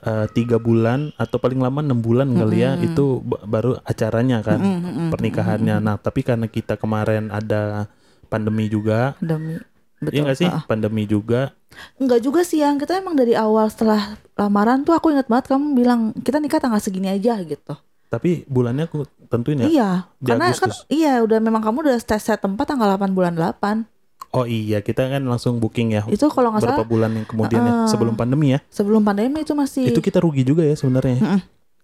eh, 0.00 0.26
tiga 0.30 0.56
bulan 0.56 1.12
atau 1.14 1.36
paling 1.36 1.56
lama 1.56 1.80
enam 1.80 1.98
bulan 1.98 2.28
kali 2.30 2.60
ya 2.60 2.74
itu 2.76 3.20
ba- 3.20 3.42
baru 3.42 3.78
acaranya 3.82 4.40
kan 4.40 4.56
Mm, 4.56 4.76
mm, 4.76 4.92
mm, 4.92 5.08
pernikahannya. 5.10 5.76
Nah 5.78 5.96
tapi 5.96 6.20
karena 6.20 6.46
kita 6.46 6.74
kemarin 6.74 7.28
ada 7.28 7.88
pandemi 8.26 8.66
juga, 8.66 9.14
demi 9.18 9.58
betul 9.98 10.12
iya 10.12 10.20
nggak 10.24 10.38
sih 10.38 10.48
Ah. 10.48 10.64
pandemi 10.64 11.04
juga. 11.04 11.52
Enggak 11.96 12.20
juga 12.20 12.40
sih 12.40 12.58
yang 12.58 12.76
kita 12.76 12.96
emang 12.96 13.14
dari 13.14 13.32
awal 13.32 13.68
setelah 13.68 14.16
lamaran 14.34 14.82
tuh 14.82 14.92
aku 14.92 15.12
ingat 15.12 15.28
banget 15.28 15.46
kamu 15.48 15.66
bilang 15.74 16.00
kita 16.16 16.38
nikah 16.38 16.58
tanggal 16.58 16.80
segini 16.80 17.06
aja 17.06 17.36
gitu. 17.40 17.76
Tapi 18.08 18.42
bulannya 18.44 18.88
aku 18.88 19.06
tentuin 19.28 19.60
ya. 19.60 19.68
Iya, 19.68 19.90
di 20.18 20.26
karena 20.26 20.50
kan 20.50 20.70
iya 20.88 21.22
udah 21.22 21.38
memang 21.38 21.62
kamu 21.62 21.84
udah 21.84 21.96
set, 22.00 22.18
set 22.18 22.40
tempat 22.40 22.66
tanggal 22.66 22.90
8 22.90 23.12
bulan 23.12 23.38
8. 23.38 23.86
Oh 24.30 24.44
iya 24.44 24.78
kita 24.78 25.08
kan 25.08 25.18
langsung 25.20 25.58
booking 25.58 25.90
ya 25.90 26.06
Itu 26.06 26.30
kalau 26.30 26.54
nggak 26.54 26.62
berapa 26.62 26.76
salah 26.76 26.88
bulan 26.88 27.10
yang 27.12 27.26
kemudian 27.26 27.60
ya 27.60 27.72
Ah. 27.76 27.78
sebelum 27.84 28.14
pandemi 28.14 28.54
ya. 28.54 28.62
sebelum 28.68 29.02
pandemi 29.02 29.42
itu 29.42 29.52
masih 29.52 29.90
Itu 29.90 29.98
kita 29.98 30.18
rugi 30.18 30.42
juga 30.42 30.62
ya 30.62 30.72
sebenarnya. 30.72 31.18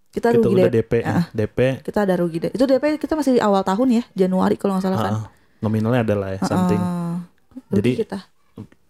kita 0.08 0.30
Kita 0.30 0.40
rugi 0.40 0.54
udah 0.54 0.66
deh. 0.66 0.80
DP, 0.80 0.92
Ah. 1.02 1.24
DP 1.28 1.58
Kita 1.82 1.98
ada 2.02 2.14
rugi 2.14 2.38
deh. 2.38 2.50
Itu 2.50 2.64
DP 2.64 2.96
kita 2.96 3.12
masih 3.12 3.34
di 3.34 3.40
awal 3.40 3.60
tahun 3.62 3.88
ya, 3.92 4.02
Januari 4.16 4.54
kalau 4.54 4.78
nggak 4.78 4.84
salah 4.84 5.00
kan. 5.00 5.14
ah, 5.16 5.24
nominalnya 5.58 6.06
adalah 6.06 6.28
ya 6.32 6.40
something. 6.40 6.78
Ah, 6.78 7.18
Jadi- 7.68 7.98
kita. 7.98 8.18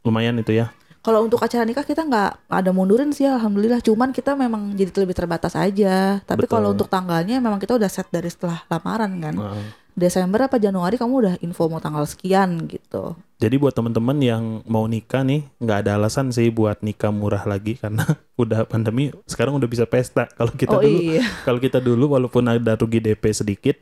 Lumayan 0.02 0.36
itu 0.36 0.52
ya. 0.52 0.70
Kalau 1.00 1.22
untuk 1.22 1.38
acara 1.38 1.62
nikah 1.62 1.82
kita 1.82 2.02
nggak 2.02 2.46
ada 2.46 2.70
mundurin 2.70 3.10
sih 3.10 3.24
alhamdulillah. 3.24 3.78
Cuman 3.78 4.10
kita 4.10 4.34
memang 4.34 4.74
jadi 4.74 4.90
lebih 5.00 5.14
terbatas 5.14 5.54
aja. 5.54 6.18
Tapi 6.20 6.44
kalau 6.44 6.70
untuk 6.72 6.86
tanggalnya 6.86 7.38
memang 7.38 7.56
kita 7.56 7.72
udah 7.72 7.86
set 7.86 8.06
dari 8.06 8.26
setelah 8.26 8.62
lamaran 8.66 9.14
kan. 9.16 9.34
Ah. 9.36 9.54
Desember 9.96 10.44
apa 10.44 10.60
Januari 10.60 11.00
kamu 11.00 11.14
udah 11.24 11.34
info 11.40 11.72
mau 11.72 11.80
tanggal 11.80 12.04
sekian 12.04 12.68
gitu. 12.68 13.16
Jadi 13.40 13.56
buat 13.56 13.72
teman-teman 13.72 14.20
yang 14.20 14.44
mau 14.68 14.84
nikah 14.84 15.24
nih, 15.24 15.48
nggak 15.56 15.88
ada 15.88 15.96
alasan 15.96 16.28
sih 16.28 16.52
buat 16.52 16.84
nikah 16.84 17.08
murah 17.08 17.48
lagi 17.48 17.80
karena 17.80 18.04
udah 18.42 18.68
pandemi. 18.68 19.08
Sekarang 19.24 19.56
udah 19.56 19.64
bisa 19.64 19.88
pesta. 19.88 20.28
Kalau 20.36 20.52
kita 20.52 20.76
oh 20.76 20.84
dulu, 20.84 21.00
iya. 21.00 21.24
kalau 21.48 21.56
kita 21.56 21.80
dulu 21.80 22.12
walaupun 22.12 22.44
ada 22.44 22.76
rugi 22.76 23.00
DP 23.00 23.24
sedikit, 23.32 23.76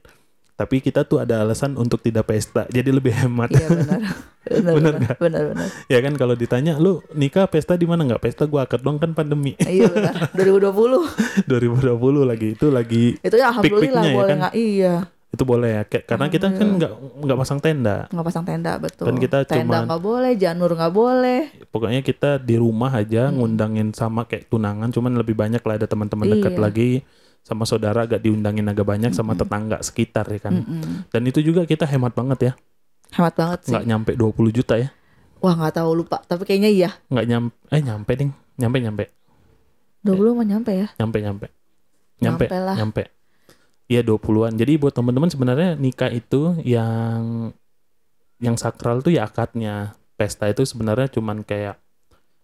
tapi 0.54 0.78
kita 0.78 1.02
tuh 1.02 1.18
ada 1.18 1.42
alasan 1.42 1.74
untuk 1.74 1.98
tidak 1.98 2.30
pesta. 2.30 2.70
Jadi 2.70 2.94
lebih 2.94 3.10
hemat. 3.10 3.50
Iya 3.50 3.68
benar. 3.74 4.00
Benar 4.44 4.76
Benar 4.76 4.92
benar. 5.00 5.16
Benar 5.16 5.42
benar. 5.56 5.68
ya 5.88 5.98
kan 6.04 6.12
kalau 6.20 6.36
ditanya, 6.36 6.76
lu 6.76 7.00
nikah 7.16 7.48
pesta 7.48 7.80
di 7.80 7.88
mana 7.88 8.04
nggak? 8.04 8.20
Pesta 8.28 8.44
gua 8.44 8.68
akad 8.68 8.84
dong 8.84 9.00
kan 9.00 9.16
pandemi. 9.16 9.56
Iya 9.56 9.88
benar. 9.88 10.30
2020. 10.36 11.48
2020 11.48 12.28
lagi 12.28 12.48
itu 12.52 12.66
lagi 12.68 13.04
Itu 13.24 13.40
ya 13.40 13.48
alhamdulillah 13.50 14.04
ya 14.04 14.12
boleh 14.12 14.28
kan? 14.28 14.38
nggak? 14.44 14.54
Iya. 14.54 14.94
Itu 15.34 15.44
boleh 15.44 15.70
ya. 15.70 15.82
Kayak- 15.84 16.06
Karena 16.06 16.26
kita 16.28 16.46
kan 16.48 16.68
nggak 16.72 16.92
nggak 17.20 17.38
pasang 17.38 17.58
tenda. 17.58 17.96
Nggak 18.08 18.24
pasang 18.24 18.44
tenda 18.44 18.72
betul. 18.76 19.04
Kan 19.04 19.16
kita 19.16 19.38
tenda 19.42 19.78
nggak 19.82 20.00
boleh, 20.00 20.32
janur 20.34 20.70
nggak 20.70 20.90
boleh. 20.90 21.40
Pokoknya 21.68 22.00
kita 22.00 22.38
di 22.38 22.54
rumah 22.54 22.90
aja 22.90 23.28
Hmm. 23.28 23.36
ngundangin 23.36 23.90
sama 23.90 24.24
kayak 24.24 24.46
tunangan, 24.46 24.88
cuman 24.88 25.12
lebih 25.16 25.34
banyak 25.34 25.58
lah 25.58 25.74
ada 25.74 25.84
teman-teman 25.84 26.30
dekat 26.30 26.54
Iya. 26.54 26.62
lagi 26.62 26.90
sama 27.40 27.62
saudara 27.64 28.02
agak 28.02 28.18
diundangin 28.18 28.64
agak 28.64 28.84
banyak 28.84 29.10
sama 29.10 29.34
tetangga 29.34 29.76
sekitar 29.78 30.24
ya 30.26 30.40
kan. 30.40 30.54
Mm-mm. 30.56 31.10
Dan 31.10 31.22
itu 31.24 31.38
juga 31.40 31.62
kita 31.62 31.84
hemat 31.84 32.12
banget 32.12 32.38
ya. 32.40 32.52
Hemat 33.12 33.34
banget 33.34 33.58
sih. 33.64 33.70
Nggak 33.70 33.84
nyampe 33.84 34.10
20 34.14 34.48
juta 34.50 34.74
ya. 34.74 34.88
Wah 35.38 35.52
nggak 35.52 35.76
tahu 35.76 35.90
lupa. 35.94 36.18
Tapi 36.20 36.42
kayaknya 36.42 36.70
iya. 36.70 36.90
Nggak 37.06 37.26
nyampe 37.26 37.52
eh 37.68 37.80
nyampe 37.80 38.12
ding. 38.14 38.30
Nyampe 38.56 38.78
nyampe. 38.80 39.04
20 40.02 40.32
mah 40.32 40.46
nyampe 40.46 40.72
ya. 40.72 40.88
Nyampe 40.94 41.18
nyampe. 41.20 41.46
Nyampe. 42.18 42.44
Nyampe 42.44 42.56
lah. 42.60 42.76
Nyampe. 42.76 43.02
Iya 43.86 44.00
20-an. 44.00 44.54
Jadi 44.54 44.76
buat 44.76 44.90
teman-teman 44.90 45.28
sebenarnya 45.28 45.76
nikah 45.76 46.08
itu 46.08 46.56
yang 46.60 47.52
yang 48.38 48.56
sakral 48.56 49.00
tuh 49.00 49.12
ya 49.12 49.24
akadnya. 49.24 49.92
Pesta 50.14 50.46
itu 50.46 50.62
sebenarnya 50.62 51.10
cuman 51.10 51.42
kayak 51.42 51.76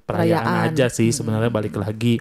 perayaan, 0.02 0.42
Perayaan. 0.42 0.70
aja 0.70 0.86
sih 0.86 1.06
Mm-mm. 1.06 1.16
sebenarnya 1.16 1.50
balik 1.50 1.74
lagi. 1.76 2.18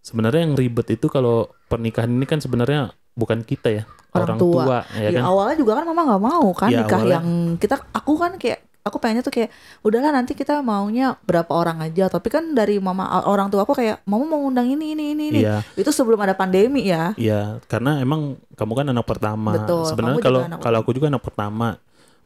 Sebenarnya 0.00 0.40
yang 0.42 0.54
ribet 0.54 0.88
itu 0.90 1.06
kalau 1.06 1.52
pernikahan 1.68 2.08
ini 2.08 2.24
kan 2.24 2.40
sebenarnya 2.40 2.90
bukan 3.12 3.42
kita 3.42 3.68
ya, 3.68 3.82
Orang 4.10 4.24
orang, 4.24 4.38
tua. 4.38 4.62
tua, 4.64 4.78
ya 4.96 5.10
Ya, 5.10 5.20
kan. 5.20 5.24
awalnya 5.26 5.56
juga 5.58 5.72
kan 5.74 5.84
mama 5.84 6.02
nggak 6.06 6.22
mau 6.22 6.46
kan 6.54 6.70
Ya, 6.70 6.80
nikah 6.80 6.96
awalnya- 6.96 7.14
yang 7.18 7.28
kita 7.56 7.76
aku 7.92 8.12
kan 8.14 8.32
kayak 8.34 8.64
aku 8.88 8.98
pengennya 8.98 9.20
tuh 9.20 9.30
kayak 9.30 9.52
udahlah 9.80 10.10
nanti 10.10 10.32
kita 10.32 10.58
maunya 10.60 11.14
berapa 11.22 11.48
orang 11.48 11.84
aja 11.84 12.08
tapi 12.08 12.28
kan 12.28 12.52
dari 12.52 12.80
mama 12.80 13.04
orang 13.24 13.48
tua 13.48 13.62
aku 13.62 13.76
kayak 13.76 14.00
mama 14.04 14.24
mau 14.24 14.42
undang 14.42 14.66
ini 14.66 14.96
ini 14.96 15.04
ini 15.12 15.24
ini 15.30 15.40
Iya, 15.44 15.60
itu 15.76 15.90
sebelum 15.92 16.18
ada 16.18 16.32
pandemi 16.32 16.88
ya 16.88 17.12
iya, 17.14 17.62
karena 17.68 18.00
emang 18.00 18.34
kamu 18.56 18.72
kan 18.74 18.86
anak 18.90 19.06
pertama. 19.06 19.52
Betul, 19.54 19.86
Sebenarnya 19.86 20.18
kalau 20.18 20.40
kalau 20.58 20.78
aku 20.82 20.90
juga 20.90 21.06
anak 21.06 21.22
pertama. 21.22 21.78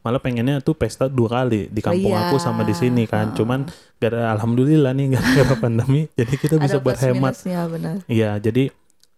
Malah 0.03 0.19
pengennya 0.19 0.59
tuh 0.59 0.75
pesta 0.75 1.07
dua 1.07 1.31
kali 1.31 1.71
di 1.71 1.79
kampung 1.79 2.11
Iya. 2.11 2.27
aku 2.27 2.35
sama 2.35 2.67
di 2.67 2.75
sini 2.75 3.07
kan. 3.07 3.31
Cuman 3.31 3.71
gara 4.03 4.35
alhamdulillah 4.35 4.91
nih 4.91 5.07
gara-gara 5.15 5.55
pandemi 5.63 6.11
jadi 6.11 6.33
kita 6.35 6.55
bisa 6.59 6.75
ada 6.75 6.83
berhemat. 6.83 7.33
Iya, 8.11 8.35
jadi 8.35 8.67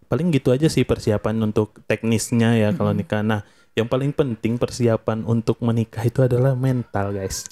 paling 0.05 0.29
gitu 0.29 0.53
aja 0.53 0.69
sih 0.69 0.85
persiapan 0.85 1.41
untuk 1.41 1.81
teknisnya 1.89 2.53
ya 2.53 2.69
kalau 2.77 2.93
nikah. 2.93 3.25
Nah, 3.25 3.41
yang 3.75 3.91
paling 3.91 4.15
penting 4.15 4.55
persiapan 4.55 5.27
untuk 5.27 5.59
menikah 5.59 6.07
itu 6.07 6.23
adalah 6.23 6.55
mental, 6.55 7.11
guys. 7.11 7.43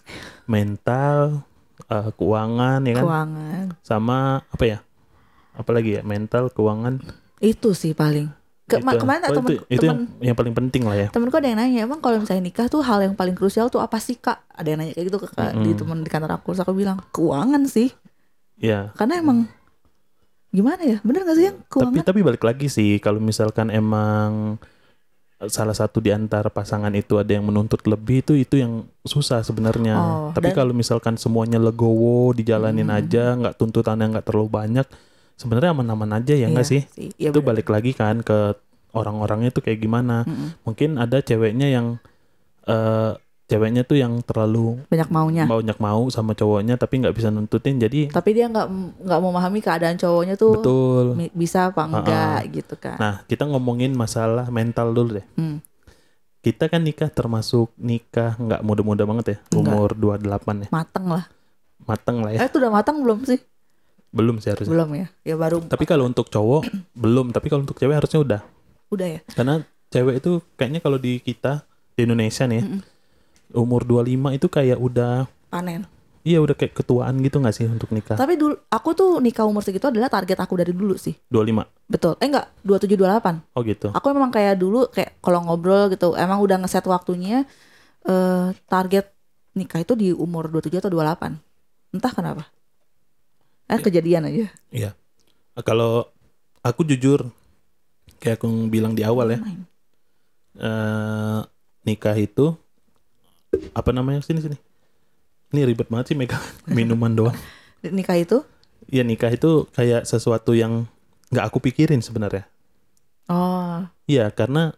Mental 0.48 1.44
eh, 1.92 2.10
keuangan 2.16 2.80
ya 2.84 2.94
kan 2.96 3.04
Keuangan. 3.04 3.66
sama 3.84 4.40
apa 4.48 4.64
ya 4.64 4.78
apalagi 5.54 6.00
ya 6.00 6.02
mental 6.02 6.50
keuangan 6.50 7.04
Itu 7.44 7.76
sih 7.76 7.92
paling. 7.92 8.32
Ke, 8.64 8.80
Itu. 8.80 8.96
kemarin 9.04 9.28
Oh, 9.28 9.36
temen, 9.36 9.60
itu, 9.60 9.64
itu 9.68 9.84
yang, 9.84 10.08
yang 10.24 10.36
paling 10.40 10.56
penting 10.56 10.88
lah 10.88 10.96
ya 10.96 11.08
temenku 11.12 11.36
ada 11.36 11.52
yang 11.52 11.60
nanya 11.60 11.84
emang 11.84 12.00
kalau 12.00 12.24
misalnya 12.24 12.48
nikah 12.48 12.72
tuh 12.72 12.80
hal 12.80 13.04
yang 13.04 13.12
paling 13.12 13.36
krusial 13.36 13.68
tuh 13.68 13.84
apa 13.84 14.00
sih 14.00 14.16
kak 14.16 14.40
ada 14.48 14.64
yang 14.64 14.80
nanya 14.80 14.96
kayak 14.96 15.12
gitu 15.12 15.20
ke 15.20 15.28
kak 15.28 15.52
di 15.60 15.76
Mm-mm. 15.76 15.80
temen 15.84 16.00
di 16.00 16.08
kantor 16.08 16.40
aku 16.40 16.56
terus 16.56 16.64
aku 16.64 16.72
bilang 16.72 17.04
keuangan 17.12 17.68
sih 17.68 17.92
ya 18.56 18.96
karena 18.96 19.20
emang 19.20 19.52
gimana 20.48 20.80
ya 20.80 20.98
bener 21.04 21.28
gak 21.28 21.36
sih 21.36 21.46
yang 21.52 21.60
tapi 21.60 21.68
keuangan 21.76 22.08
tapi 22.08 22.20
balik 22.24 22.44
lagi 22.48 22.68
sih 22.72 23.04
kalau 23.04 23.20
misalkan 23.20 23.68
emang 23.68 24.56
salah 25.46 25.72
satu 25.72 25.98
di 25.98 26.10
antara 26.10 26.48
pasangan 26.48 26.92
itu 26.92 27.16
ada 27.16 27.30
yang 27.30 27.44
menuntut 27.44 27.84
lebih 27.84 28.22
itu 28.22 28.34
itu 28.34 28.56
yang 28.56 28.74
susah 29.02 29.42
sebenarnya 29.42 29.96
Oh, 29.96 30.30
tapi 30.32 30.50
dan- 30.50 30.58
kalau 30.58 30.72
misalkan 30.72 31.16
semuanya 31.16 31.58
legowo 31.58 32.32
dijalanin 32.32 32.86
Hmm. 32.86 32.98
aja 32.98 33.34
nggak 33.34 33.56
tuntutannya 33.56 34.08
nggak 34.10 34.26
terlalu 34.26 34.50
banyak 34.50 34.88
sebenarnya 35.34 35.72
aman-aman 35.72 36.12
aja 36.16 36.34
ya 36.34 36.48
nggak 36.48 36.62
Iya 36.62 36.72
sih 36.72 36.82
Iya, 37.18 37.30
itu 37.30 37.40
bener. 37.40 37.48
balik 37.50 37.68
lagi 37.68 37.92
kan 37.92 38.20
ke 38.20 38.54
orang-orangnya 38.92 39.50
itu 39.50 39.60
kayak 39.60 39.80
gimana 39.80 40.22
Mm-mm. 40.24 40.62
mungkin 40.64 40.96
ada 40.96 41.20
ceweknya 41.20 41.68
yang 41.68 41.98
eh 42.64 43.12
ceweknya 43.54 43.86
tuh 43.86 44.02
yang 44.02 44.18
terlalu 44.26 44.82
banyak 44.90 45.10
maunya. 45.14 45.44
banyak 45.46 45.78
mau 45.78 46.10
sama 46.10 46.34
cowoknya 46.34 46.74
tapi 46.76 47.06
nggak 47.06 47.14
bisa 47.14 47.30
nuntutin. 47.30 47.78
Jadi 47.78 48.10
tapi 48.10 48.34
dia 48.34 48.50
nggak 48.50 48.68
nggak 49.06 49.20
memahami 49.22 49.62
keadaan 49.62 49.94
cowoknya 49.94 50.34
tuh 50.34 50.58
betul. 50.58 51.06
bisa 51.32 51.70
apa 51.70 51.86
enggak 51.86 52.40
gitu 52.50 52.74
kan. 52.76 52.98
Nah 52.98 53.14
kita 53.24 53.46
ngomongin 53.46 53.94
masalah 53.94 54.50
mental 54.50 54.90
dulu 54.90 55.22
deh. 55.22 55.28
Hmm. 55.38 55.62
kita 56.44 56.68
kan 56.68 56.84
nikah 56.84 57.08
termasuk 57.08 57.72
nikah 57.80 58.36
nggak 58.36 58.68
muda-muda 58.68 59.08
banget 59.08 59.26
ya 59.26 59.38
Nggak. 59.48 59.64
umur 59.64 59.90
28 59.96 60.66
ya. 60.66 60.70
Mateng 60.76 61.06
lah. 61.08 61.26
Mateng 61.88 62.18
lah 62.20 62.32
ya. 62.36 62.40
Eh 62.44 62.48
itu 62.52 62.58
udah 62.60 62.68
matang 62.74 63.00
belum 63.00 63.24
sih? 63.24 63.40
Belum 64.12 64.44
sih 64.44 64.52
harusnya. 64.52 64.68
Belum 64.68 64.90
ya? 64.92 65.08
Ya 65.24 65.36
baru 65.40 65.64
tapi 65.64 65.88
kalau 65.88 66.04
untuk 66.04 66.28
cowok 66.28 66.68
belum. 67.00 67.32
Tapi 67.32 67.48
kalau 67.48 67.64
untuk 67.64 67.80
cewek 67.80 67.96
harusnya 67.96 68.20
udah. 68.20 68.42
Udah 68.92 69.08
ya? 69.08 69.20
Karena 69.32 69.64
cewek 69.88 70.20
itu 70.20 70.44
kayaknya 70.54 70.84
kalau 70.84 71.00
di 71.00 71.24
kita 71.24 71.64
di 71.96 72.04
Indonesia 72.04 72.44
nih 72.44 72.58
ya, 72.60 72.64
Mm-mm. 72.68 72.82
Umur 73.54 73.86
25 73.86 74.38
itu 74.38 74.48
kayak 74.50 74.78
udah 74.82 75.30
panen. 75.54 75.86
Iya 76.24 76.40
udah 76.40 76.56
kayak 76.56 76.80
ketuaan 76.80 77.20
gitu 77.20 77.44
nggak 77.44 77.56
sih 77.56 77.68
untuk 77.68 77.92
nikah? 77.92 78.16
Tapi 78.16 78.40
dulu 78.40 78.56
aku 78.72 78.90
tuh 78.96 79.20
nikah 79.20 79.44
umur 79.44 79.60
segitu 79.60 79.92
adalah 79.92 80.08
target 80.08 80.40
aku 80.40 80.56
dari 80.56 80.72
dulu 80.72 80.96
sih. 80.96 81.14
25 81.30 81.68
betul. 81.92 82.16
Eh 82.24 82.28
enggak 82.32 82.48
27 82.64 82.96
28 82.96 83.44
oh 83.54 83.62
gitu. 83.68 83.88
Aku 83.92 84.06
memang 84.16 84.32
kayak 84.32 84.56
dulu 84.56 84.88
kayak 84.88 85.20
kalau 85.20 85.44
ngobrol 85.44 85.92
gitu 85.92 86.16
emang 86.16 86.40
udah 86.40 86.64
ngeset 86.64 86.88
waktunya 86.88 87.44
eh 88.08 88.48
target 88.72 89.12
nikah 89.54 89.84
itu 89.84 89.94
di 89.94 90.10
umur 90.16 90.50
27 90.50 90.80
atau 90.80 90.92
28 90.92 91.38
entah 91.94 92.14
kenapa. 92.16 92.44
Eh 93.68 93.80
kejadian 93.84 94.28
aja. 94.28 94.48
Iya. 94.72 94.92
Kalau 95.62 96.10
aku 96.66 96.82
jujur, 96.88 97.30
kayak 98.18 98.42
aku 98.42 98.50
bilang 98.72 98.98
di 98.98 99.06
awal 99.06 99.38
ya, 99.38 99.40
eh 100.58 101.40
nikah 101.86 102.18
itu 102.18 102.58
apa 103.74 103.90
namanya 103.92 104.22
sini 104.22 104.40
sini. 104.42 104.58
Ini 105.54 105.70
ribet 105.70 105.88
banget 105.90 106.14
sih 106.14 106.18
megang 106.18 106.42
minuman 106.78 107.14
doang. 107.14 107.38
nikah 107.84 108.16
itu 108.16 108.40
Iya 108.88 109.04
nikah 109.04 109.32
itu 109.32 109.68
kayak 109.72 110.04
sesuatu 110.04 110.52
yang 110.56 110.88
nggak 111.32 111.46
aku 111.52 111.60
pikirin 111.64 112.04
sebenarnya. 112.04 112.46
oh 113.32 113.88
Iya 114.06 114.28
karena 114.36 114.76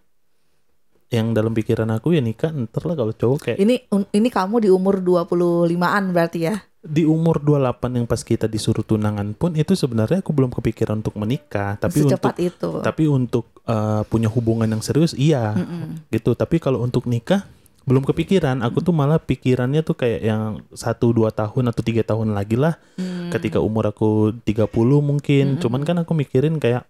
yang 1.13 1.31
dalam 1.31 1.53
pikiran 1.53 1.89
aku 1.93 2.17
ya 2.17 2.21
nikah 2.21 2.49
ntar 2.51 2.83
lah 2.83 2.97
kalau 2.97 3.13
cowok 3.13 3.39
kayak 3.39 3.57
ini 3.61 3.85
ini 4.11 4.29
kamu 4.29 4.65
di 4.65 4.69
umur 4.73 4.99
25-an 4.99 6.03
berarti 6.11 6.39
ya 6.49 6.55
di 6.85 7.01
umur 7.01 7.41
28 7.41 7.97
yang 7.97 8.05
pas 8.05 8.21
kita 8.21 8.45
disuruh 8.45 8.85
tunangan 8.85 9.33
pun 9.33 9.57
itu 9.57 9.73
sebenarnya 9.73 10.21
aku 10.21 10.33
belum 10.33 10.53
kepikiran 10.53 11.01
untuk 11.01 11.17
menikah 11.17 11.77
tapi 11.81 12.05
untuk 12.05 12.17
secepat 12.21 12.35
itu 12.41 12.69
tapi 12.81 13.09
untuk 13.09 13.49
eh, 13.65 14.01
punya 14.05 14.29
hubungan 14.29 14.69
yang 14.69 14.81
serius 14.85 15.17
iya 15.17 15.53
Mm-mm. 15.57 16.09
gitu 16.13 16.37
tapi 16.37 16.61
kalau 16.61 16.81
untuk 16.81 17.09
nikah 17.09 17.45
belum 17.85 18.01
kepikiran 18.01 18.65
aku 18.65 18.81
tuh 18.81 18.93
malah 18.97 19.21
pikirannya 19.21 19.85
tuh 19.85 19.93
kayak 19.93 20.21
yang 20.25 20.43
satu 20.73 21.13
dua 21.13 21.29
tahun 21.29 21.69
atau 21.69 21.85
tiga 21.85 22.01
tahun 22.01 22.33
lagi 22.33 22.57
lah. 22.57 22.81
Hmm. 22.97 23.29
ketika 23.29 23.61
umur 23.61 23.93
aku 23.93 24.33
30 24.41 24.69
mungkin. 25.05 25.61
Cuman 25.61 25.85
kan 25.85 26.01
aku 26.01 26.17
mikirin 26.17 26.57
kayak 26.57 26.89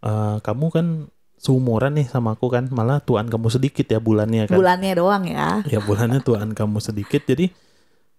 eh, 0.00 0.36
kamu 0.40 0.66
kan 0.72 0.86
seumuran 1.36 2.00
nih 2.00 2.08
sama 2.08 2.32
aku 2.32 2.48
kan. 2.48 2.72
Malah 2.72 3.04
tuan 3.04 3.28
kamu 3.28 3.52
sedikit 3.52 3.84
ya 3.84 4.00
bulannya 4.00 4.48
kan. 4.48 4.56
Bulannya 4.56 4.92
doang 4.96 5.24
ya? 5.28 5.60
Ya 5.68 5.84
bulannya 5.84 6.24
tuan 6.24 6.56
kamu 6.56 6.80
sedikit. 6.80 7.20
Jadi 7.28 7.52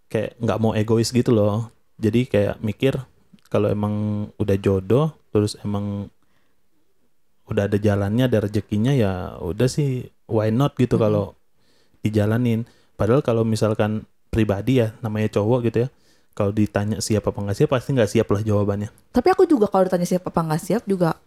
kayak 0.07 0.37
nggak 0.37 0.59
mau 0.61 0.77
egois 0.77 1.09
gitu 1.09 1.33
loh. 1.33 1.73
Jadi 1.97 2.29
kayak 2.29 2.61
mikir 2.61 2.93
kalau 3.49 3.71
emang 3.71 4.27
udah 4.37 4.57
jodoh 4.59 5.15
terus 5.31 5.55
emang 5.63 6.11
udah 7.47 7.63
ada 7.71 7.79
jalannya 7.79 8.27
ada 8.27 8.43
rezekinya 8.43 8.91
ya 8.91 9.39
udah 9.39 9.71
sih 9.71 10.11
why 10.27 10.51
not 10.51 10.75
gitu 10.75 10.99
Mm-mm. 10.99 11.03
kalau 11.07 11.25
dijalanin. 12.07 12.63
Padahal 12.95 13.21
kalau 13.21 13.43
misalkan 13.43 14.07
pribadi 14.27 14.79
ya 14.79 14.95
namanya 14.99 15.39
cowok 15.39 15.59
gitu 15.67 15.77
ya 15.85 15.89
kalau 16.31 16.53
ditanya 16.53 17.01
siap 17.01 17.25
apa 17.25 17.39
nggak 17.41 17.57
siap 17.57 17.69
pasti 17.73 17.89
nggak 17.97 18.11
siap 18.13 18.27
lah 18.29 18.41
jawabannya. 18.45 18.89
Tapi 19.09 19.27
aku 19.33 19.49
juga 19.49 19.65
kalau 19.65 19.89
ditanya 19.89 20.05
siapa 20.05 20.29
apa 20.29 20.41
nggak 20.45 20.61
siap 20.61 20.83
juga 20.85 21.17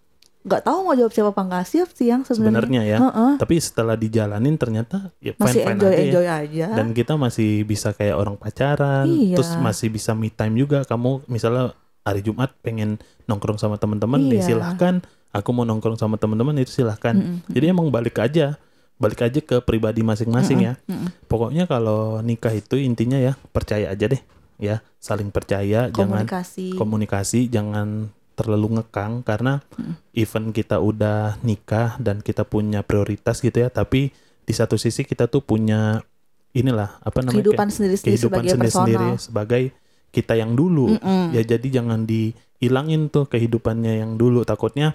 nggak 0.40 0.62
tahu 0.64 0.78
mau 0.88 0.96
jawab 0.96 1.12
siapa 1.12 1.30
apa 1.36 1.42
nggak 1.44 1.66
siap 1.68 1.88
sih 1.92 2.06
yang 2.08 2.22
sebenarnya. 2.24 2.80
Ya. 2.86 2.96
Heeh. 2.96 3.32
tapi 3.36 3.60
setelah 3.60 3.92
dijalanin 3.92 4.56
ternyata 4.56 5.12
ya 5.20 5.36
masih 5.36 5.66
fine 5.66 5.68
fine 5.68 5.76
enjoy 5.76 5.90
aja 5.90 5.98
ya. 5.98 6.06
enjoy 6.06 6.26
aja. 6.30 6.66
Dan 6.78 6.86
kita 6.94 7.12
masih 7.18 7.50
bisa 7.66 7.88
kayak 7.92 8.16
orang 8.16 8.38
pacaran 8.38 9.04
Iya. 9.04 9.36
terus 9.36 9.52
masih 9.58 9.90
bisa 9.90 10.14
me 10.16 10.30
time 10.30 10.56
juga. 10.56 10.86
Kamu 10.86 11.26
misalnya 11.26 11.74
hari 12.06 12.24
Jumat 12.24 12.54
pengen 12.64 12.96
nongkrong 13.28 13.58
sama 13.58 13.76
teman-teman 13.76 14.30
ya 14.30 14.40
Iya. 14.40 14.56
silahkan. 14.56 15.02
Aku 15.30 15.50
mau 15.52 15.62
nongkrong 15.62 15.94
sama 15.94 16.16
teman-teman 16.18 16.54
itu 16.58 16.72
silahkan. 16.72 17.14
Mm-mm. 17.14 17.46
jadi 17.50 17.70
emang 17.70 17.90
balik 17.90 18.18
aja 18.18 18.56
balik 19.00 19.24
aja 19.24 19.40
ke 19.40 19.64
pribadi 19.64 20.04
masing-masing 20.04 20.60
ya 20.60 20.72
Mm-mm. 20.84 21.08
pokoknya 21.24 21.64
kalau 21.64 22.20
nikah 22.20 22.52
itu 22.52 22.76
intinya 22.76 23.16
ya 23.16 23.32
percaya 23.50 23.88
aja 23.88 24.06
deh 24.06 24.20
ya 24.60 24.84
saling 25.00 25.32
percaya 25.32 25.88
jangan 25.88 26.28
komunikasi 26.28 26.76
komunikasi 26.76 27.40
jangan 27.48 28.12
terlalu 28.36 28.76
ngekang 28.80 29.24
karena 29.24 29.64
Mm. 29.80 29.94
even 30.12 30.44
kita 30.52 30.76
udah 30.78 31.40
nikah 31.40 31.96
dan 31.96 32.20
kita 32.20 32.44
punya 32.44 32.84
prioritas 32.84 33.40
gitu 33.40 33.64
ya 33.64 33.72
tapi 33.72 34.12
di 34.44 34.52
satu 34.52 34.76
sisi 34.76 35.02
kita 35.02 35.26
tuh 35.26 35.40
punya 35.40 36.04
inilah 36.52 37.00
apa 37.00 37.24
namanya 37.24 37.40
kehidupan 37.40 37.66
kayak 37.66 37.76
sendiri-sendiri 37.76 38.10
kehidupan 38.12 38.36
sebagai 38.36 38.52
sendiri-sendiri 38.52 39.06
personal 39.08 39.24
sebagai 39.24 39.62
kita 40.10 40.34
yang 40.36 40.52
dulu 40.52 40.86
Mm-mm. 40.92 41.24
ya 41.32 41.42
jadi 41.46 41.68
jangan 41.80 42.04
dihilangin 42.04 43.08
tuh 43.08 43.24
kehidupannya 43.24 44.04
yang 44.04 44.20
dulu 44.20 44.44
takutnya 44.44 44.92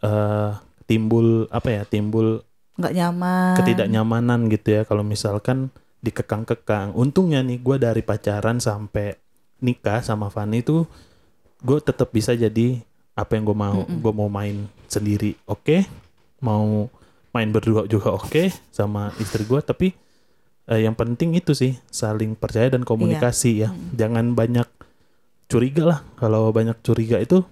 eh 0.00 0.50
timbul 0.88 1.46
apa 1.52 1.68
ya 1.70 1.82
timbul 1.86 2.42
nggak 2.80 2.96
nyaman. 2.96 3.54
Ketidaknyamanan 3.60 4.48
gitu 4.48 4.80
ya. 4.80 4.82
Kalau 4.88 5.04
misalkan 5.04 5.68
dikekang-kekang. 6.00 6.96
Untungnya 6.96 7.44
nih 7.44 7.60
gue 7.60 7.76
dari 7.76 8.00
pacaran 8.00 8.58
sampai 8.58 9.16
nikah 9.60 10.00
sama 10.00 10.32
Fanny 10.32 10.64
tuh 10.64 10.88
gue 11.60 11.76
tetap 11.84 12.08
bisa 12.08 12.32
jadi 12.32 12.80
apa 13.12 13.36
yang 13.36 13.44
gue 13.44 13.56
mau. 13.56 13.84
Mm-mm. 13.84 14.00
gue 14.00 14.12
mau 14.16 14.28
main 14.32 14.64
sendiri 14.88 15.36
oke? 15.44 15.84
Mau 16.40 16.88
main 17.36 17.48
berdua 17.52 17.84
juga 17.84 18.16
oke? 18.16 18.48
Sama 18.72 19.12
istri 19.20 19.44
gue 19.44 19.60
tapi 19.60 19.92
eh, 20.72 20.80
yang 20.88 20.96
penting 20.96 21.36
itu 21.36 21.52
sih 21.52 21.76
saling 21.92 22.32
percaya 22.32 22.72
dan 22.72 22.82
komunikasi 22.82 23.68
ya. 23.68 23.70
Mm. 23.70 23.92
jangan 24.00 24.26
banyak 24.32 24.68
curiga 25.52 25.84
lah. 25.84 26.00
Kalau 26.16 26.48
banyak 26.48 26.80
curiga 26.80 27.20
itu 27.20 27.44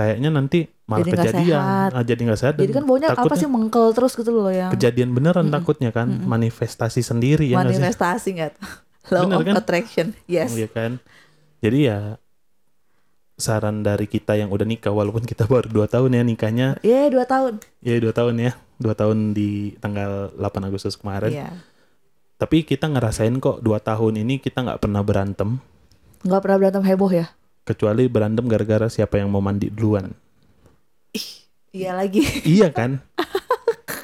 kayaknya 0.00 0.32
nanti 0.32 0.64
malah 0.88 1.04
Jadi 1.04 1.10
kejadian. 1.12 1.60
sehat. 1.60 1.90
ah, 1.92 2.00
jadi 2.02 2.20
nggak 2.24 2.40
sehat 2.40 2.54
jadi 2.56 2.72
kan 2.72 2.84
baunya 2.88 3.08
apa 3.12 3.34
sih 3.36 3.44
mengkel 3.44 3.92
terus 3.92 4.16
gitu 4.16 4.32
loh 4.32 4.48
yang 4.48 4.72
kejadian 4.72 5.12
beneran 5.12 5.52
Mm-mm. 5.52 5.60
takutnya 5.60 5.92
kan 5.92 6.08
Mm-mm. 6.08 6.24
manifestasi 6.24 7.04
sendiri 7.04 7.52
ya 7.52 7.60
manifestasi 7.60 8.28
nggak? 8.40 8.52
Law 9.12 9.28
Bener 9.28 9.36
of 9.36 9.44
kan? 9.44 9.54
attraction 9.60 10.06
yes. 10.24 10.56
Iya 10.56 10.68
kan? 10.72 10.96
Jadi 11.60 11.78
ya 11.84 12.16
saran 13.36 13.80
dari 13.80 14.04
kita 14.04 14.36
yang 14.36 14.48
udah 14.48 14.64
nikah 14.64 14.92
walaupun 14.92 15.24
kita 15.24 15.44
baru 15.44 15.68
dua 15.68 15.84
tahun 15.88 16.16
ya 16.16 16.22
nikahnya. 16.24 16.68
Iya 16.80 17.08
dua 17.12 17.24
tahun. 17.24 17.60
Ya 17.80 17.96
dua 18.00 18.12
tahun 18.16 18.34
ya. 18.40 18.52
Dua 18.80 18.96
tahun 18.96 19.36
di 19.36 19.76
tanggal 19.76 20.32
8 20.40 20.64
Agustus 20.64 20.96
kemarin. 20.96 21.32
Iya. 21.32 21.48
Tapi 22.40 22.64
kita 22.64 22.88
ngerasain 22.88 23.36
kok 23.36 23.60
dua 23.60 23.76
tahun 23.80 24.24
ini 24.24 24.40
kita 24.40 24.64
nggak 24.64 24.80
pernah 24.80 25.04
berantem. 25.04 25.60
Nggak 26.24 26.40
pernah 26.40 26.56
berantem 26.60 26.84
heboh 26.84 27.12
ya 27.12 27.28
kecuali 27.64 28.08
berantem 28.10 28.48
gara-gara 28.48 28.90
siapa 28.90 29.20
yang 29.20 29.30
mau 29.30 29.42
mandi 29.44 29.70
duluan. 29.70 30.10
Iya 31.70 31.94
lagi. 31.94 32.22
Iya 32.58 32.74
kan? 32.74 32.98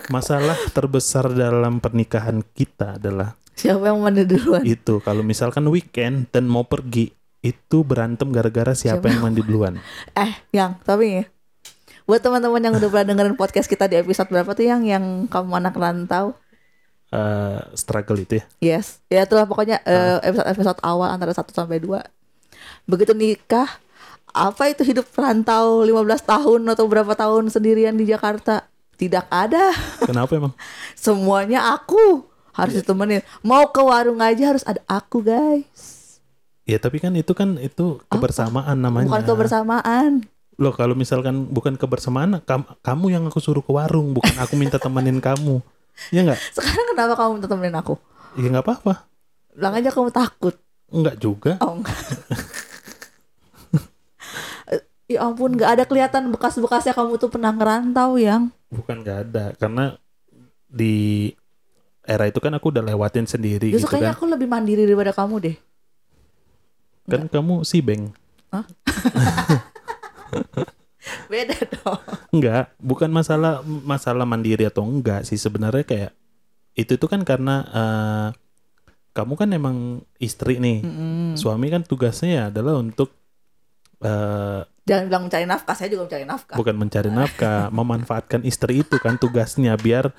Masalah 0.07 0.55
terbesar 0.71 1.35
dalam 1.35 1.83
pernikahan 1.83 2.38
kita 2.55 2.95
adalah 2.95 3.35
siapa 3.59 3.90
yang 3.90 3.99
mandi 3.99 4.23
duluan? 4.23 4.62
itu. 4.62 5.03
Kalau 5.03 5.27
misalkan 5.27 5.66
weekend 5.66 6.31
dan 6.31 6.47
mau 6.47 6.62
pergi 6.62 7.11
itu 7.42 7.83
berantem 7.83 8.31
gara-gara 8.31 8.75
siapa 8.75 9.03
Siapa 9.03 9.07
yang 9.11 9.21
mandi 9.23 9.42
duluan. 9.42 9.75
Eh 10.19 10.33
yang 10.55 10.79
tapi 10.87 11.23
ya. 11.23 11.25
Buat 12.07 12.23
teman-teman 12.23 12.62
yang 12.62 12.75
udah 12.79 12.87
pernah 12.87 13.07
dengerin 13.11 13.35
podcast 13.35 13.66
kita 13.66 13.90
di 13.90 13.99
episode 13.99 14.31
berapa 14.31 14.55
tuh 14.55 14.62
yang? 14.62 14.87
Yang 14.87 15.27
kamu 15.27 15.59
anak 15.59 15.75
rantau? 15.75 16.38
Eh, 17.11 17.61
struggle 17.75 18.19
itu 18.23 18.38
ya. 18.38 18.45
Yes, 18.62 19.03
ya 19.11 19.27
itulah 19.27 19.47
pokoknya 19.47 19.83
eh, 19.83 20.23
episode-episode 20.23 20.79
awal 20.87 21.11
antara 21.11 21.35
1 21.35 21.51
sampai 21.51 21.83
2. 21.83 21.99
Begitu 22.87 23.12
nikah, 23.12 23.66
apa 24.31 24.70
itu 24.70 24.87
hidup 24.87 25.11
perantau 25.11 25.83
15 25.83 26.22
tahun 26.22 26.61
atau 26.70 26.85
berapa 26.87 27.12
tahun 27.18 27.51
sendirian 27.51 27.99
di 27.99 28.07
Jakarta? 28.07 28.70
Tidak 28.96 29.27
ada. 29.29 29.75
Kenapa 30.07 30.38
emang? 30.38 30.55
Semuanya 30.96 31.75
aku 31.75 32.25
harus 32.55 32.81
ditemenin. 32.81 33.20
Mau 33.44 33.68
ke 33.68 33.83
warung 33.83 34.22
aja 34.22 34.55
harus 34.55 34.64
ada 34.64 34.81
aku, 34.88 35.20
guys. 35.20 36.07
Ya 36.66 36.83
tapi 36.83 36.99
kan 36.99 37.14
itu 37.14 37.31
kan 37.37 37.61
itu 37.62 38.03
kebersamaan 38.11 38.79
namanya. 38.81 39.07
Bukan 39.07 39.22
kebersamaan. 39.22 40.27
Loh 40.57 40.72
kalau 40.72 40.96
misalkan 40.96 41.46
bukan 41.46 41.77
kebersamaan, 41.77 42.40
kam- 42.42 42.66
kamu 42.81 43.12
yang 43.12 43.25
aku 43.29 43.38
suruh 43.38 43.61
ke 43.61 43.70
warung, 43.70 44.16
bukan 44.16 44.35
aku 44.40 44.57
minta 44.57 44.79
temenin 44.79 45.18
kamu. 45.18 45.59
Ya 46.12 46.20
nggak? 46.29 46.37
Sekarang 46.53 46.92
kenapa 46.92 47.16
kamu 47.16 47.31
minta 47.40 47.49
temenin 47.49 47.72
aku? 47.72 47.96
Ya 48.37 48.53
nggak 48.53 48.68
apa-apa. 48.68 49.09
Bilang 49.57 49.75
aja 49.81 49.88
kamu 49.88 50.12
takut. 50.12 50.53
Enggak 50.92 51.16
juga. 51.16 51.57
Oh 51.64 51.81
enggak. 51.81 51.96
ya 55.07 55.27
ampun, 55.27 55.55
nggak 55.55 55.71
ada 55.79 55.85
kelihatan 55.87 56.35
bekas-bekasnya 56.35 56.95
kamu 56.95 57.19
tuh 57.19 57.31
pernah 57.31 57.55
ngerantau 57.55 58.19
yang. 58.19 58.51
Bukan 58.71 59.03
nggak 59.07 59.19
ada, 59.31 59.45
karena 59.59 59.95
di 60.66 61.31
era 62.07 62.27
itu 62.31 62.38
kan 62.38 62.55
aku 62.55 62.71
udah 62.71 62.87
lewatin 62.87 63.27
sendiri 63.27 63.75
Justru 63.75 63.83
gitu 63.83 63.99
kayaknya 63.99 64.14
kan. 64.14 64.19
aku 64.19 64.25
lebih 64.31 64.47
mandiri 64.47 64.87
daripada 64.87 65.11
kamu 65.11 65.35
deh. 65.42 65.57
Kan 67.07 67.27
kamu 67.31 67.66
si 67.66 67.83
Beng. 67.83 68.14
Beda 71.31 71.55
dong. 71.55 72.01
Enggak, 72.35 72.75
bukan 72.83 73.11
masalah 73.11 73.62
masalah 73.62 74.27
mandiri 74.27 74.66
atau 74.66 74.83
enggak 74.87 75.23
sih 75.27 75.38
sebenarnya 75.38 75.87
kayak 75.87 76.12
itu 76.75 76.99
tuh 76.99 77.07
kan 77.11 77.23
karena 77.23 77.62
eh, 77.71 78.29
kamu 79.14 79.35
kan 79.38 79.49
emang 79.55 80.03
istri 80.19 80.59
nih. 80.59 80.83
Mm-mm. 80.83 81.38
Suami 81.38 81.71
kan 81.71 81.83
tugasnya 81.87 82.31
ya 82.31 82.42
adalah 82.51 82.79
untuk 82.79 83.14
eh, 84.00 84.61
Jangan 84.87 85.02
bilang 85.11 85.22
mencari 85.26 85.44
nafkah, 85.44 85.74
saya 85.74 85.90
juga 85.90 86.06
mencari 86.06 86.22
nafkah. 86.22 86.54
bukan 86.54 86.74
mencari 86.78 87.11
nafkah, 87.11 87.70
memanfaatkan 87.78 88.46
istri 88.46 88.87
itu 88.87 88.96
kan 88.98 89.18
tugasnya 89.18 89.74
biar 89.74 90.14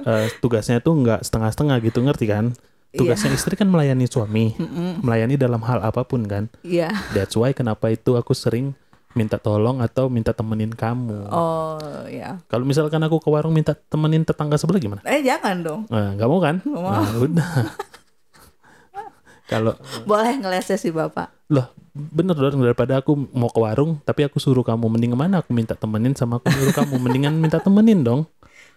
eh, 0.00 0.26
tugasnya 0.38 0.78
tuh 0.78 0.98
enggak 0.98 1.22
setengah-setengah 1.22 1.76
gitu 1.82 2.02
ngerti 2.02 2.26
kan? 2.26 2.54
Tugasnya 2.88 3.30
istri 3.30 3.52
kan 3.54 3.68
melayani 3.68 4.08
suami, 4.08 4.56
Mm-mm. 4.56 5.04
melayani 5.04 5.36
dalam 5.36 5.60
hal 5.60 5.84
apa 5.84 6.02
pun 6.02 6.24
kan. 6.24 6.48
Iya. 6.64 6.88
That's 7.12 7.36
why 7.36 7.52
kenapa 7.52 7.92
itu 7.92 8.16
aku 8.16 8.32
sering 8.32 8.72
minta 9.12 9.36
tolong 9.36 9.78
atau 9.78 10.08
minta 10.08 10.32
temenin 10.32 10.72
kamu. 10.72 11.28
Oh, 11.28 11.76
ya. 12.08 12.40
Kalau 12.48 12.64
misalkan 12.64 12.98
aku 13.04 13.20
ke 13.20 13.28
warung 13.28 13.52
minta 13.52 13.76
temenin 13.76 14.24
tetangga 14.24 14.56
sebelah 14.56 14.80
gimana? 14.80 15.00
Eh 15.04 15.20
jangan 15.20 15.60
dong. 15.60 15.80
Nah, 15.86 16.16
nggak 16.16 16.26
mau 16.26 16.40
kan? 16.40 16.56
Nggak 16.64 16.82
mau. 16.82 16.92
Nah, 16.96 17.12
udah. 17.18 17.50
Kalau 19.48 19.72
Boleh 20.04 20.36
ngelesnya 20.36 20.76
sih 20.76 20.92
Bapak. 20.92 21.32
loh 21.48 21.72
bener 21.98 22.38
dong 22.38 22.62
daripada 22.62 23.02
aku 23.02 23.12
mau 23.34 23.50
ke 23.50 23.58
warung 23.58 23.98
tapi 24.06 24.22
aku 24.22 24.38
suruh 24.38 24.62
kamu 24.62 24.86
mending 24.86 25.12
mana 25.18 25.42
aku 25.42 25.50
minta 25.50 25.74
temenin 25.74 26.14
sama 26.14 26.38
aku. 26.38 26.48
Suruh 26.48 26.74
kamu 26.74 26.94
mendingan 27.02 27.34
minta 27.36 27.58
temenin 27.58 28.00
dong. 28.06 28.24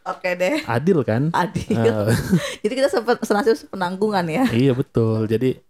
Oke 0.02 0.34
deh. 0.34 0.66
adil 0.66 1.06
kan? 1.06 1.30
Adil. 1.30 1.78
Eh, 1.78 2.10
Jadi 2.66 2.74
kita 2.74 2.90
sempat 2.90 3.22
senasib 3.22 3.70
penanggungan 3.70 4.26
ya. 4.26 4.46
iya 4.50 4.74
betul. 4.74 5.30
Jadi 5.30 5.62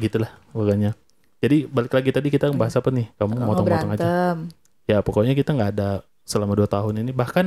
gitulah 0.00 0.32
pokoknya. 0.50 0.96
Jadi 1.38 1.68
balik 1.68 1.92
lagi 1.92 2.10
tadi 2.10 2.28
kita 2.32 2.48
bahas 2.56 2.74
apa 2.74 2.88
nih? 2.88 3.12
Kamu 3.20 3.32
motong-motong 3.38 3.92
aja. 3.94 4.34
ya 4.88 5.04
pokoknya 5.04 5.36
kita 5.36 5.52
nggak 5.52 5.70
ada 5.76 6.00
selama 6.24 6.56
dua 6.56 6.66
tahun 6.66 7.04
ini. 7.04 7.12
Bahkan 7.12 7.46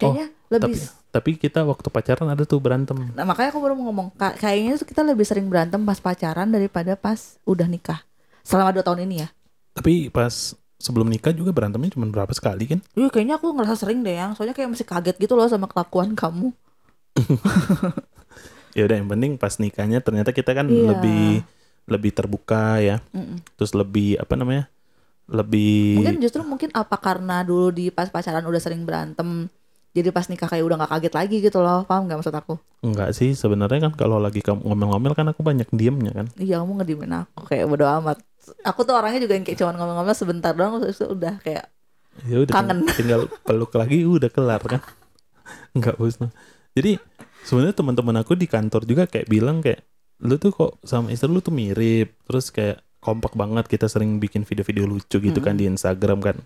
Kayaknya 0.00 0.26
lebih 0.48 0.76
tapi 0.80 0.98
tapi 1.10 1.30
kita 1.36 1.60
waktu 1.66 1.88
pacaran 1.90 2.28
ada 2.30 2.44
tuh 2.46 2.60
berantem. 2.62 2.96
Nah 3.12 3.24
makanya 3.26 3.50
aku 3.52 3.60
baru 3.60 3.74
mau 3.76 3.90
ngomong. 3.90 4.08
Ka- 4.16 4.36
Kayaknya 4.36 4.78
tuh 4.78 4.88
kita 4.88 5.02
lebih 5.04 5.26
sering 5.26 5.48
berantem 5.50 5.82
pas 5.82 5.98
pacaran 5.98 6.48
Daripada 6.48 6.94
pas 6.96 7.36
udah 7.44 7.66
nikah 7.66 8.00
Selama 8.42 8.70
dua 8.70 8.82
tahun 8.82 9.04
ini 9.04 9.14
ya? 9.20 9.28
Tapi 9.72 10.08
pas 10.08 10.52
sebelum 10.76 11.06
nikah 11.06 11.30
juga 11.30 11.52
berantemnya 11.52 11.92
cuma 11.92 12.08
berapa 12.08 12.32
sekali 12.32 12.64
kan? 12.66 12.80
Iya 12.92 13.08
kayaknya 13.08 13.36
aku 13.36 13.52
ngerasa 13.52 13.76
sering 13.76 14.00
deh 14.00 14.16
yang. 14.16 14.32
Soalnya 14.32 14.52
kayak 14.52 14.72
masih 14.72 14.86
kaget 14.86 15.16
gitu 15.16 15.34
loh 15.34 15.46
sama 15.46 15.66
kelakuan 15.66 16.12
kamu. 16.12 16.50
Ya 18.70 18.86
udah 18.86 19.02
yang 19.02 19.10
penting 19.10 19.34
pas 19.34 19.58
nikahnya 19.58 19.98
ternyata 19.98 20.30
kita 20.30 20.54
kan 20.54 20.70
Iya. 20.70 20.94
lebih 20.94 21.42
lebih 21.90 22.10
terbuka 22.14 22.78
ya. 22.78 23.02
Mm-mm. 23.10 23.42
terus 23.58 23.74
lebih 23.74 24.14
apa 24.14 24.38
namanya 24.38 24.70
lebih 25.26 25.98
Mungkin 25.98 26.22
justru 26.22 26.46
mungkin 26.46 26.70
apa 26.70 26.94
karena 26.94 27.42
dulu 27.42 27.74
di 27.74 27.90
pas 27.90 28.06
pacaran 28.06 28.46
udah 28.46 28.62
sering 28.62 28.86
berantem 28.86 29.50
Jadi 29.90 30.14
pas 30.14 30.22
nikah 30.30 30.46
kayak 30.46 30.62
udah 30.62 30.86
gak 30.86 30.92
kaget 31.02 31.14
lagi 31.18 31.36
gitu 31.42 31.58
loh. 31.58 31.82
Paham 31.82 32.06
gak 32.06 32.22
maksud 32.22 32.30
aku? 32.30 32.54
enggak 32.80 33.10
sih 33.10 33.34
sebenarnya 33.34 33.90
kan 33.90 33.92
kalau 33.98 34.22
lagi 34.22 34.38
kamu 34.38 34.62
ngomel-ngomel 34.62 35.12
kan 35.12 35.26
aku 35.26 35.42
banyak 35.42 35.66
diemnya 35.74 36.14
kan. 36.14 36.26
Iya 36.38 36.62
kamu 36.62 36.78
ngediemin 36.78 37.10
aku 37.26 37.50
kayak 37.50 37.66
bodo 37.66 37.90
amat 37.98 38.22
Aku 38.66 38.84
tuh 38.84 38.94
orangnya 38.96 39.20
juga 39.22 39.34
yang 39.38 39.44
kayak 39.46 39.58
cuman 39.58 39.74
ngomel-ngomel 39.78 40.16
sebentar 40.16 40.52
doang 40.52 40.80
Terus 40.82 41.00
udah 41.04 41.38
kayak 41.40 41.66
ya 42.28 42.36
udah 42.42 42.52
Kangen. 42.52 42.84
ting- 42.84 43.06
tinggal 43.06 43.30
peluk 43.46 43.72
lagi 43.74 44.04
udah 44.04 44.28
kelar 44.28 44.60
kan? 44.60 44.82
Enggak 45.76 45.96
usah. 45.96 46.28
Jadi 46.76 47.00
sebenarnya 47.46 47.74
teman-teman 47.74 48.20
aku 48.20 48.36
di 48.36 48.46
kantor 48.46 48.84
juga 48.84 49.08
kayak 49.08 49.26
bilang 49.26 49.64
kayak 49.64 49.82
lu 50.20 50.36
tuh 50.36 50.52
kok 50.52 50.72
sama 50.84 51.08
istri 51.08 51.32
lu 51.32 51.40
tuh 51.40 51.54
mirip 51.54 52.12
terus 52.28 52.52
kayak 52.52 52.84
kompak 53.00 53.32
banget 53.32 53.64
kita 53.64 53.88
sering 53.88 54.20
bikin 54.20 54.44
video-video 54.44 54.84
lucu 54.84 55.16
gitu 55.16 55.40
kan 55.40 55.56
di 55.56 55.64
Instagram 55.64 56.20
kan. 56.20 56.36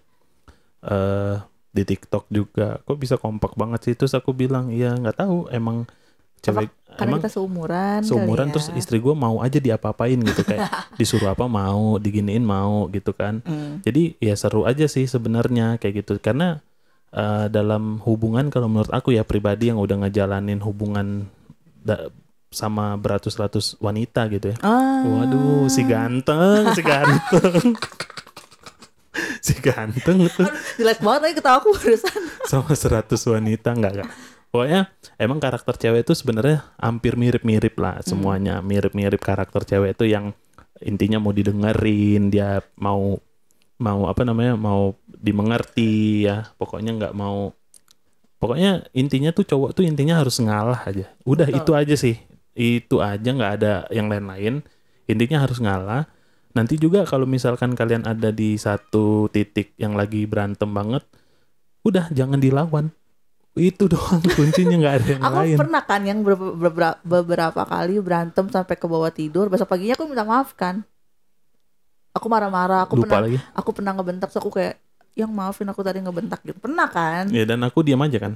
Eh 0.84 1.36
di 1.74 1.82
TikTok 1.82 2.30
juga 2.30 2.78
kok 2.86 2.94
bisa 3.02 3.18
kompak 3.18 3.58
banget 3.58 3.90
sih? 3.90 3.94
Terus 3.98 4.14
aku 4.14 4.30
bilang 4.30 4.70
iya 4.70 4.94
nggak 4.94 5.18
tahu 5.18 5.50
emang 5.50 5.90
cewek 6.38 6.70
Karena 6.94 7.10
emang 7.10 7.20
kita 7.20 7.32
seumuran 7.32 7.98
seumuran 8.02 8.46
ya. 8.48 8.52
terus 8.54 8.66
istri 8.74 8.98
gue 8.98 9.12
mau 9.12 9.42
aja 9.42 9.58
diapa-apain 9.58 10.14
gitu 10.16 10.42
kayak 10.42 10.70
disuruh 11.00 11.30
apa 11.30 11.44
mau 11.44 11.98
diginiin 11.98 12.40
mau 12.40 12.86
gitu 12.88 13.10
kan. 13.10 13.42
Hmm. 13.42 13.82
jadi 13.82 14.14
ya 14.18 14.34
seru 14.34 14.62
aja 14.62 14.86
sih 14.86 15.04
sebenarnya 15.04 15.76
kayak 15.76 16.06
gitu. 16.06 16.18
Karena 16.18 16.62
eh, 17.10 17.46
dalam 17.48 17.98
hubungan 18.02 18.48
kalau 18.48 18.66
menurut 18.66 18.90
aku 18.90 19.10
ya 19.10 19.22
pribadi 19.22 19.74
yang 19.74 19.78
udah 19.78 20.06
ngejalanin 20.06 20.62
hubungan 20.62 21.26
da- 21.82 22.10
sama 22.54 22.94
beratus-ratus 22.94 23.82
wanita 23.82 24.30
gitu 24.30 24.54
ya. 24.54 24.56
Ah. 24.62 25.02
waduh 25.02 25.66
si 25.66 25.82
ganteng 25.82 26.70
si 26.72 26.82
ganteng. 26.82 27.74
Si 29.38 29.54
ganteng 29.60 30.26
tuh. 30.26 30.48
Jelek 30.74 30.98
banget 30.98 31.20
lagi 31.22 31.34
ketawa 31.38 31.62
aku 31.62 31.70
barusan. 31.70 32.18
Sama 32.50 32.74
100 32.74 33.14
wanita 33.30 33.70
enggak 33.70 33.92
enggak 34.00 34.10
pokoknya 34.54 34.86
emang 35.18 35.42
karakter 35.42 35.74
cewek 35.74 36.06
itu 36.06 36.14
sebenarnya 36.14 36.62
hampir 36.78 37.18
mirip-mirip 37.18 37.74
lah 37.74 37.98
semuanya. 38.06 38.62
Mirip-mirip 38.62 39.18
karakter 39.18 39.66
cewek 39.66 39.98
itu 39.98 40.06
yang 40.06 40.30
intinya 40.78 41.18
mau 41.18 41.34
didengerin 41.34 42.30
dia 42.30 42.62
mau 42.78 43.18
mau 43.82 44.06
apa 44.06 44.22
namanya 44.22 44.54
mau 44.54 44.94
dimengerti 45.10 46.30
ya. 46.30 46.46
Pokoknya 46.54 46.94
nggak 46.94 47.14
mau 47.18 47.50
pokoknya 48.38 48.86
intinya 48.94 49.34
tuh 49.34 49.42
cowok 49.42 49.74
tuh 49.74 49.82
intinya 49.90 50.22
harus 50.22 50.38
ngalah 50.38 50.86
aja. 50.86 51.10
Udah 51.26 51.50
Betul. 51.50 51.58
itu 51.58 51.70
aja 51.74 51.94
sih. 51.98 52.16
Itu 52.54 53.02
aja 53.02 53.26
nggak 53.26 53.52
ada 53.58 53.72
yang 53.90 54.06
lain-lain. 54.06 54.62
Intinya 55.10 55.42
harus 55.42 55.58
ngalah. 55.58 56.06
Nanti 56.54 56.78
juga 56.78 57.02
kalau 57.02 57.26
misalkan 57.26 57.74
kalian 57.74 58.06
ada 58.06 58.30
di 58.30 58.54
satu 58.54 59.26
titik 59.34 59.74
yang 59.82 59.98
lagi 59.98 60.30
berantem 60.30 60.70
banget 60.70 61.02
udah 61.82 62.06
jangan 62.14 62.38
dilawan 62.38 62.94
itu 63.54 63.86
doang 63.86 64.18
kuncinya 64.36 64.74
nggak 64.76 64.94
ada 64.98 65.08
yang 65.08 65.22
Aku 65.22 65.36
lain. 65.40 65.56
pernah 65.56 65.82
kan 65.82 66.02
yang 66.02 66.20
ber- 66.20 66.34
beberapa, 66.58 66.98
beberapa 67.00 67.62
kali 67.62 67.98
berantem 67.98 68.46
sampai 68.46 68.74
ke 68.74 68.84
bawah 68.84 69.08
tidur 69.08 69.46
Besok 69.46 69.70
paginya 69.70 69.94
aku 69.94 70.04
minta 70.04 70.22
maaf 70.22 70.52
kan. 70.52 70.82
Aku 72.12 72.26
marah-marah 72.26 72.86
Aku 72.86 72.94
lupa 72.94 73.18
pernah 73.18 73.22
lagi. 73.26 73.38
aku 73.52 73.70
pernah 73.70 73.92
ngebentak 73.92 74.30
Terus 74.30 74.38
aku 74.38 74.50
kayak 74.52 74.78
Yang 75.14 75.30
maafin 75.30 75.66
aku 75.66 75.80
tadi 75.80 75.98
ngebentak 75.98 76.42
gitu. 76.42 76.58
Pernah 76.58 76.90
kan? 76.90 77.30
Ya 77.30 77.46
dan 77.46 77.62
aku 77.62 77.82
diam 77.82 78.02
aja 78.02 78.18
kan? 78.18 78.34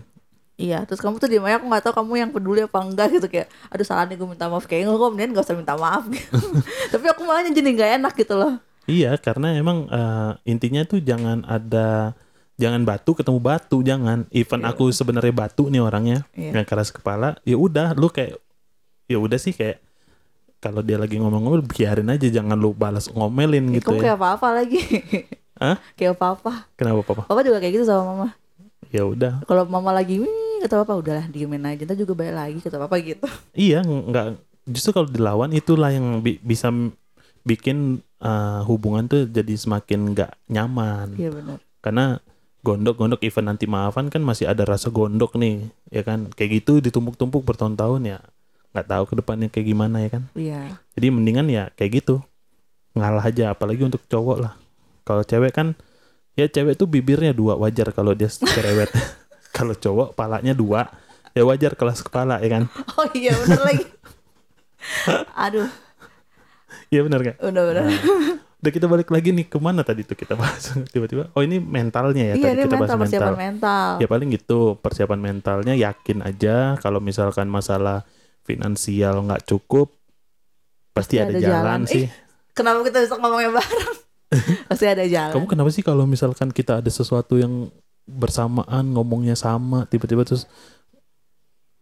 Iya 0.55 0.83
terus 0.87 0.99
kamu 0.99 1.19
tuh 1.19 1.27
diem 1.27 1.43
aja 1.43 1.59
Aku 1.59 1.67
gak 1.67 1.83
tahu 1.83 1.95
kamu 1.99 2.13
yang 2.19 2.31
peduli 2.31 2.63
apa 2.63 2.79
enggak 2.79 3.15
gitu 3.15 3.27
Kayak 3.27 3.47
aduh 3.71 3.83
salah 3.83 4.07
nih 4.07 4.15
gue 4.15 4.27
minta 4.27 4.47
maaf. 4.47 4.67
Kayaknya 4.67 4.91
gue 4.93 5.09
mendingan 5.11 5.31
gak 5.35 5.47
usah 5.47 5.59
minta 5.59 5.75
maaf. 5.75 6.07
Gitu. 6.07 6.31
Tapi 6.95 7.05
aku 7.07 7.23
malah 7.23 7.43
jadi 7.45 7.71
gak 7.75 7.91
enak 7.99 8.15
gitu 8.15 8.35
loh. 8.35 8.55
Iya 8.85 9.19
karena 9.19 9.53
emang 9.53 9.87
eh, 9.87 10.31
intinya 10.45 10.83
tuh 10.83 10.99
jangan 10.99 11.43
ada 11.45 12.15
jangan 12.59 12.83
batu 12.83 13.15
ketemu 13.15 13.39
batu 13.39 13.81
jangan. 13.81 14.27
Even 14.31 14.61
Iya. 14.61 14.69
aku 14.69 14.91
sebenarnya 14.91 15.31
batu 15.31 15.67
nih 15.67 15.79
orangnya 15.79 16.27
Iya. 16.33 16.53
yang 16.53 16.67
keras 16.67 16.91
kepala 16.91 17.39
ya 17.43 17.55
udah 17.55 17.95
lu 17.95 18.07
kayak 18.09 18.37
ya 19.07 19.17
udah 19.17 19.39
sih 19.39 19.51
kayak 19.51 19.79
kalau 20.59 20.83
dia 20.83 20.99
lagi 20.99 21.17
ngomong-ngomong 21.17 21.65
biarin 21.65 22.11
aja 22.11 22.27
jangan 22.27 22.55
lu 22.55 22.71
balas 22.73 23.07
ngomelin 23.09 23.71
Ya, 23.71 23.79
gitu 23.79 23.89
Kamu 23.89 23.97
ya. 23.97 24.03
kayak 24.05 24.17
apa-apa 24.17 24.49
lagi? 24.53 24.81
Hah? 25.63 25.77
Kayak 25.95 26.15
apa-apa. 26.15 26.67
Kenapa 26.75 27.01
papa? 27.05 27.23
Papa 27.25 27.41
juga 27.41 27.59
kayak 27.59 27.75
gitu 27.75 27.85
sama 27.85 28.03
mama. 28.05 28.29
Ya 28.89 29.03
udah. 29.03 29.43
Kalau 29.45 29.63
mama 29.65 29.91
lagi 29.91 30.19
Wih 30.19 30.35
kata 30.59 30.83
papa 30.83 30.95
udahlah 30.95 31.27
diemin 31.27 31.63
aja 31.63 31.83
Ntar 31.85 31.95
juga 31.95 32.13
balik 32.13 32.35
lagi 32.35 32.59
kata 32.59 32.77
papa 32.77 32.99
gitu. 32.99 33.23
Iya 33.57 33.83
nggak 33.83 34.35
justru 34.67 34.91
kalau 34.93 35.07
dilawan 35.07 35.51
itulah 35.51 35.89
yang 35.89 36.19
bi- 36.19 36.39
bisa 36.39 36.69
bikin 37.43 38.03
eh, 38.19 38.61
hubungan 38.65 39.07
tuh 39.07 39.25
jadi 39.25 39.55
semakin 39.55 40.11
nggak 40.11 40.33
nyaman. 40.49 41.15
Iya 41.15 41.31
benar. 41.33 41.59
Karena 41.79 42.07
gondok-gondok 42.69 43.25
event 43.25 43.57
nanti 43.57 43.65
maafan 43.65 44.13
kan 44.13 44.21
masih 44.21 44.45
ada 44.45 44.69
rasa 44.69 44.93
gondok 44.93 45.41
nih 45.41 45.73
ya 45.89 46.05
kan? 46.05 46.29
Kayak 46.37 46.61
gitu 46.61 46.85
ditumpuk-tumpuk 46.85 47.41
bertahun-tahun 47.49 48.05
ya. 48.05 48.19
Nggak 48.77 48.87
tahu 48.93 49.05
ke 49.09 49.15
depannya 49.17 49.49
kayak 49.49 49.67
gimana 49.73 49.97
ya 50.05 50.11
kan? 50.13 50.23
Iya. 50.37 50.61
jadi 50.93 51.07
mendingan 51.09 51.49
ya 51.49 51.73
kayak 51.73 52.05
gitu. 52.05 52.21
Ngalah 52.93 53.25
aja 53.25 53.57
apalagi 53.57 53.81
untuk 53.89 54.05
cowok 54.05 54.39
lah. 54.45 54.53
Kalau 55.09 55.25
cewek 55.25 55.57
kan 55.57 55.73
ya 56.37 56.45
cewek 56.45 56.77
tuh 56.77 56.85
bibirnya 56.85 57.33
dua 57.33 57.57
wajar 57.57 57.89
kalau 57.97 58.13
dia 58.13 58.29
cerewet. 58.29 58.93
Kalau 59.49 59.75
cowok 59.75 60.13
palanya 60.15 60.53
dua. 60.53 60.87
Ya 61.33 61.43
wajar 61.43 61.75
kelas 61.75 62.05
kepala 62.05 62.39
ya 62.45 62.61
kan? 62.61 62.63
Oh 63.01 63.09
iya 63.17 63.33
bener 63.33 63.63
lagi. 63.65 63.85
Aduh, 65.49 65.67
iya 66.93 67.01
benar 67.03 67.21
kan 67.25 67.35
udah 67.43 67.63
bener. 67.67 67.85
Nah, 67.89 67.99
udah 68.59 68.73
kita 68.75 68.87
balik 68.91 69.07
lagi 69.15 69.31
nih 69.31 69.47
ke 69.47 69.59
mana 69.63 69.87
tadi 69.87 70.03
tuh 70.03 70.19
kita 70.19 70.35
bahas 70.35 70.75
tiba-tiba 70.93 71.31
oh 71.31 71.43
ini 71.47 71.63
mentalnya 71.63 72.35
ya 72.35 72.35
iya 72.35 72.45
tadi 72.51 72.59
ini 72.59 72.65
kita 72.67 72.75
bahas 72.75 72.91
mental 72.91 73.03
persiapan 73.07 73.35
mental 73.39 73.39
mental. 73.39 73.89
ya 74.03 74.07
paling 74.11 74.29
gitu 74.35 74.59
persiapan 74.83 75.19
mentalnya 75.23 75.75
yakin 75.79 76.19
aja 76.27 76.57
kalau 76.83 76.99
misalkan 76.99 77.47
masalah 77.47 78.03
finansial 78.43 79.23
nggak 79.23 79.47
cukup 79.47 79.95
pasti, 80.91 81.23
ada, 81.23 81.39
jalan, 81.39 81.87
sih 81.87 82.11
Kenapa 82.51 82.83
kita 82.83 83.07
bisa 83.07 83.15
ngomongnya 83.23 83.55
bareng? 83.55 83.95
Pasti 84.69 84.85
ada 84.91 85.07
jalan. 85.07 85.31
kamu 85.39 85.47
kenapa 85.47 85.71
sih 85.71 85.87
kalau 85.87 86.11
misalkan 86.11 86.51
kita 86.51 86.83
ada 86.83 86.91
sesuatu 86.91 87.39
yang 87.39 87.71
bersamaan 88.03 88.91
ngomongnya 88.91 89.39
sama 89.39 89.87
tiba-tiba 89.87 90.27
terus 90.27 90.51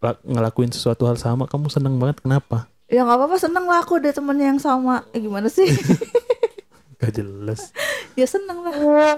la- 0.05 0.21
ngelakuin 0.21 0.69
sesuatu 0.69 1.09
hal 1.09 1.17
sama 1.17 1.49
kamu 1.49 1.73
seneng 1.73 1.97
banget 1.97 2.21
kenapa 2.21 2.69
Ya 2.87 3.03
nggak 3.03 3.19
apa-apa 3.19 3.37
seneng 3.41 3.67
lah 3.67 3.83
aku 3.83 3.99
ada 3.99 4.15
temen 4.15 4.39
yang 4.39 4.63
sama. 4.63 5.03
Eh, 5.11 5.19
gimana 5.19 5.51
sih? 5.51 5.67
gak 6.97 7.13
jelas 7.15 7.71
ya 8.19 8.25
seneng 8.25 8.59
lah. 8.61 8.73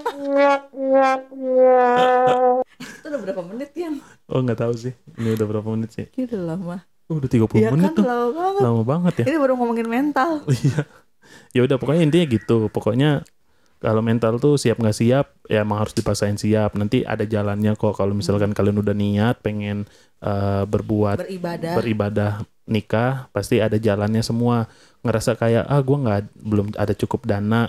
Itu 2.79 3.05
udah 3.05 3.19
berapa 3.21 3.41
menit 3.45 3.71
ya? 3.73 3.89
oh 4.27 4.39
nggak 4.39 4.59
tahu 4.59 4.73
sih 4.75 4.93
ini 5.15 5.29
udah 5.33 5.45
berapa 5.45 5.67
menit 5.69 5.89
sih 5.91 6.05
Gitu 6.09 6.35
lah 6.37 6.55
mah. 6.55 6.81
oh, 7.07 7.17
udah 7.17 7.27
30 7.27 7.47
Ya 7.57 7.71
menit 7.71 7.91
kan 7.91 7.93
tuh 7.95 8.05
lama 8.05 8.29
banget. 8.29 8.61
lama 8.61 8.83
banget 8.83 9.13
ya 9.15 9.25
Ini 9.25 9.37
baru 9.37 9.53
ngomongin 9.55 9.87
mental. 9.87 10.31
Iya. 10.49 10.81
ya 11.51 11.61
udah 11.63 11.77
pokoknya 11.77 12.01
intinya 12.03 12.25
gitu. 12.27 12.57
Pokoknya 12.67 13.21
kalau 13.77 14.01
mental 14.01 14.37
tuh 14.37 14.55
siap 14.55 14.75
nggak 14.75 14.93
siap 14.93 15.25
ya 15.45 15.61
emang 15.61 15.79
harus 15.79 15.93
dipaksain 15.93 16.35
siap. 16.35 16.73
Nanti 16.73 17.01
ada 17.03 17.23
jalannya 17.23 17.73
kok 17.73 17.93
kalau 17.93 18.11
misalkan 18.11 18.51
kalian 18.51 18.77
udah 18.77 18.93
niat 18.93 19.39
pengen 19.39 19.85
eh, 20.19 20.63
berbuat 20.65 21.21
Beribadah. 21.21 21.73
beribadah 21.75 22.31
nikah 22.69 23.27
pasti 23.33 23.57
ada 23.59 23.75
jalannya 23.75 24.21
semua. 24.21 24.69
Ngerasa 25.01 25.35
kayak 25.35 25.65
ah 25.65 25.81
gua 25.81 25.97
nggak 26.05 26.19
belum 26.37 26.67
ada 26.77 26.93
cukup 26.93 27.25
dana. 27.25 27.67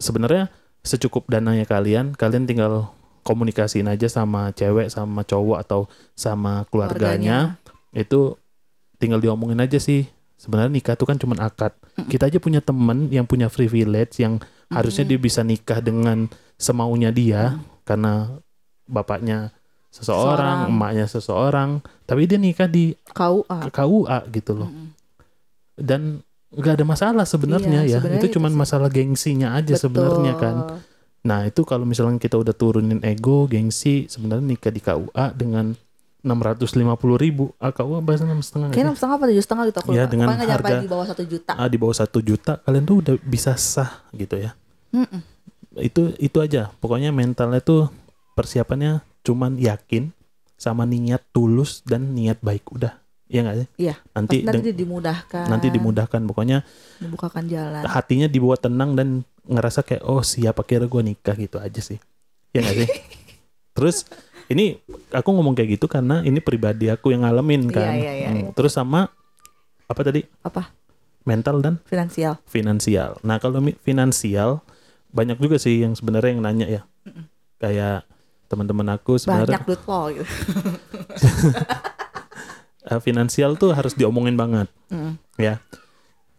Sebenarnya 0.00 0.48
secukup 0.82 1.30
dananya 1.30 1.62
kalian, 1.68 2.16
kalian 2.16 2.48
tinggal 2.48 2.90
komunikasiin 3.22 3.86
aja 3.86 4.10
sama 4.10 4.50
cewek 4.50 4.90
sama 4.90 5.22
cowok 5.22 5.58
atau 5.62 5.86
sama 6.18 6.66
keluarganya. 6.72 7.60
Itu 7.94 8.40
tinggal 8.98 9.22
diomongin 9.22 9.62
aja 9.62 9.78
sih. 9.78 10.10
Sebenarnya 10.40 10.74
nikah 10.74 10.98
tuh 10.98 11.06
kan 11.06 11.22
cuma 11.22 11.38
akad. 11.38 11.70
Kita 12.10 12.26
aja 12.26 12.42
punya 12.42 12.58
temen 12.58 13.06
yang 13.14 13.28
punya 13.30 13.46
privilege 13.46 14.18
yang 14.18 14.42
harusnya 14.74 15.06
dia 15.06 15.20
bisa 15.22 15.46
nikah 15.46 15.78
dengan 15.78 16.26
semaunya 16.58 17.14
dia. 17.14 17.62
Karena 17.86 18.42
bapaknya 18.90 19.54
seseorang, 19.94 20.66
Seseorang. 20.66 20.72
emaknya 20.72 21.06
seseorang 21.06 21.70
tapi 22.12 22.22
dia 22.24 22.36
nikah 22.36 22.68
di 22.68 22.92
KUA. 23.08 23.72
KUA 23.72 24.18
gitu 24.30 24.52
loh 24.54 24.68
Mm-mm. 24.68 24.88
dan 25.74 26.20
nggak 26.50 26.74
ada 26.74 26.84
masalah 26.84 27.24
sebenarnya 27.24 27.80
Iya, 27.80 27.88
ya 27.88 27.98
sebenarnya 27.98 28.20
itu 28.20 28.26
cuma 28.30 28.46
sih. 28.46 28.56
masalah 28.58 28.88
gengsinya 28.88 29.48
aja 29.54 29.72
sebenarnya 29.74 30.36
kan. 30.36 30.56
Nah 31.22 31.46
itu 31.46 31.62
kalau 31.62 31.82
misalnya 31.82 32.18
kita 32.18 32.36
udah 32.36 32.52
turunin 32.52 33.00
ego, 33.00 33.46
gengsi, 33.46 34.04
sebenarnya 34.04 34.44
nikah 34.44 34.68
di 34.68 34.78
KUA 34.78 35.32
dengan 35.32 35.72
650 36.20 36.76
ribu, 37.16 37.50
ah 37.56 37.70
KUA 37.70 37.98
bahasa 37.98 38.22
enam 38.22 38.38
setengah 38.38 38.68
Kayaknya 38.68 38.84
enam 38.84 38.94
setengah 38.94 39.16
apa 39.16 39.24
tujuh 39.26 39.42
setengah 39.42 39.64
gitu 39.64 39.78
aku 39.80 39.90
lupa. 39.90 40.06
dengan 40.06 40.26
Pokoknya 40.28 40.46
harga- 40.46 40.78
di 40.78 40.90
bawah 40.90 41.06
satu 41.08 41.22
juta. 41.24 41.52
Ah 41.52 41.66
di 41.66 41.78
bawah 41.78 41.96
satu 41.96 42.18
juta, 42.20 42.52
kalian 42.58 42.84
tuh 42.84 42.96
udah 43.00 43.14
bisa 43.18 43.56
sah 43.56 44.04
gitu 44.12 44.36
ya. 44.36 44.52
Mm-mm. 44.92 45.20
Itu 45.80 46.12
itu 46.16 46.36
aja. 46.36 46.68
Pokoknya 46.76 47.10
mentalnya 47.10 47.58
tuh 47.58 47.88
persiapannya 48.32 49.00
cuman 49.22 49.56
yakin 49.56 50.12
sama 50.62 50.86
niat 50.86 51.26
tulus 51.28 51.82
dan 51.82 52.14
niat 52.14 52.38
baik 52.38 52.70
udah. 52.70 52.94
Iya 53.26 53.40
nggak 53.42 53.56
sih? 53.56 53.68
Iya. 53.80 53.94
Nanti 54.12 54.36
nanti 54.40 54.70
dimudahkan. 54.70 55.46
nanti 55.48 55.66
dimudahkan. 55.68 56.20
Pokoknya 56.22 56.62
Dibukakan 56.96 57.44
jalan. 57.46 57.82
hatinya 57.82 58.26
dibuat 58.26 58.60
tenang 58.60 58.92
dan 58.92 59.08
ngerasa 59.42 59.82
kayak 59.82 60.04
oh 60.04 60.22
siap 60.22 60.54
akhirnya 60.56 60.86
gue 60.86 61.02
nikah 61.04 61.34
gitu 61.34 61.58
aja 61.58 61.80
sih 61.80 61.98
ya 62.50 62.62
nggak 62.62 62.76
sih 62.78 62.90
terus 63.74 64.06
ini 64.46 64.78
aku 65.10 65.28
ngomong 65.28 65.50
kayak 65.52 65.74
gitu 65.74 65.90
karena 65.90 66.22
ini 66.22 66.38
pribadi 66.38 66.86
aku 66.86 67.10
yang 67.10 67.26
ngalamin 67.26 67.66
Iya, 67.66 67.74
kan 67.74 67.90
iya, 67.92 68.12
iya, 68.14 68.28
Hmm, 68.28 68.38
iya. 68.38 68.50
terus 68.54 68.70
sama 68.70 69.10
apa 69.82 70.00
tadi 70.00 70.22
Apa? 70.40 70.70
mental 71.22 71.58
dan 71.58 71.82
Finansial. 71.82 72.38
finansial 72.44 73.18
nah 73.20 73.38
kalau 73.38 73.58
finansial 73.82 74.62
banyak 75.10 75.34
juga 75.36 75.58
sih 75.58 75.80
yang 75.80 75.92
sebenarnya 75.92 76.30
yang 76.32 76.42
nanya 76.44 76.66
ya 76.68 76.82
kayak 77.58 78.06
teman-teman 78.52 78.84
aku 78.92 79.16
sebenarnya 79.16 79.56
Banyak 79.56 79.64
duit 79.64 79.82
lo 79.82 80.00
gitu. 80.12 80.28
eh, 82.84 83.00
finansial 83.00 83.56
tuh 83.56 83.72
harus 83.72 83.94
diomongin 83.94 84.36
banget 84.36 84.68
Mm. 84.92 85.16
ya 85.40 85.56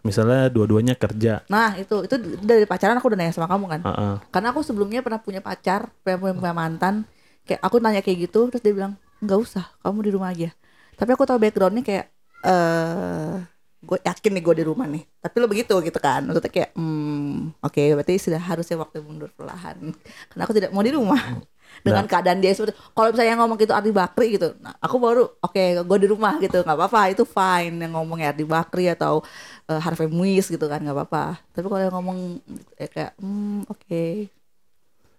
misalnya 0.06 0.46
dua-duanya 0.46 0.94
kerja 0.94 1.42
Nah 1.50 1.74
itu 1.74 2.06
itu 2.06 2.16
dari 2.38 2.70
pacaran 2.70 2.94
aku 2.94 3.10
udah 3.10 3.18
nanya 3.18 3.34
sama 3.34 3.50
kamu 3.50 3.66
kan. 3.66 3.82
Heeh. 3.82 4.16
Karena 4.30 4.54
aku 4.54 4.62
sebelumnya 4.62 5.02
pernah 5.02 5.18
punya 5.18 5.40
pacar, 5.40 5.90
pernah 6.04 6.20
punya, 6.20 6.34
punya 6.38 6.54
mantan. 6.54 7.08
Kayak 7.44 7.62
aku 7.64 7.80
nanya 7.80 8.04
kayak 8.04 8.28
gitu, 8.28 8.52
terus 8.52 8.60
dia 8.60 8.76
bilang 8.76 8.94
nggak 9.20 9.40
usah, 9.40 9.64
kamu 9.80 10.00
di 10.04 10.12
rumah 10.12 10.30
aja. 10.30 10.52
Tapi 10.94 11.10
aku 11.10 11.24
tahu 11.24 11.40
backgroundnya 11.40 11.82
kayak 11.82 12.06
eh 12.44 13.36
gue 13.80 13.98
yakin 14.00 14.32
nih 14.32 14.44
gue 14.44 14.56
di 14.60 14.66
rumah 14.68 14.86
nih. 14.86 15.04
Tapi 15.18 15.36
lo 15.40 15.48
begitu 15.48 15.72
gitu 15.80 15.98
kan. 15.98 16.20
Maksudnya 16.22 16.52
kayak 16.52 16.70
hmm, 16.76 17.64
oke 17.64 17.82
berarti 17.96 18.14
sudah 18.20 18.42
harusnya 18.44 18.76
waktu 18.78 19.00
mundur 19.00 19.32
perlahan. 19.32 19.96
Karena 20.30 20.42
aku 20.44 20.54
tidak 20.54 20.70
mau 20.70 20.84
di 20.84 20.92
rumah. 20.92 21.20
Dengan 21.82 22.06
keadaan 22.06 22.38
dia 22.38 22.52
seperti 22.52 22.78
kalau 22.92 23.10
misalnya 23.10 23.36
ngomong 23.36 23.58
gitu 23.58 23.72
Ardi 23.72 23.90
Bakri 23.90 24.28
gitu. 24.32 24.54
Nah, 24.60 24.78
aku 24.78 24.96
baru 24.98 25.26
oke 25.40 25.64
gue 25.82 25.98
di 25.98 26.08
rumah 26.08 26.38
gitu 26.38 26.60
nggak 26.60 26.76
apa-apa 26.76 27.02
itu 27.10 27.24
fine 27.24 27.76
yang 27.80 27.92
ngomongnya 27.94 28.30
Ardi 28.30 28.46
Bakri 28.46 28.86
atau 28.88 29.26
eh, 29.66 29.80
Harvey 29.80 30.06
Muiz 30.06 30.48
gitu 30.48 30.66
kan 30.66 30.78
nggak 30.78 30.94
apa-apa. 30.94 31.42
Tapi 31.50 31.66
kalau 31.66 31.82
yang 31.82 31.94
ngomong 31.94 32.20
eh, 32.76 32.88
kayak 32.88 33.18
hmm, 33.18 33.66
oke. 33.66 34.06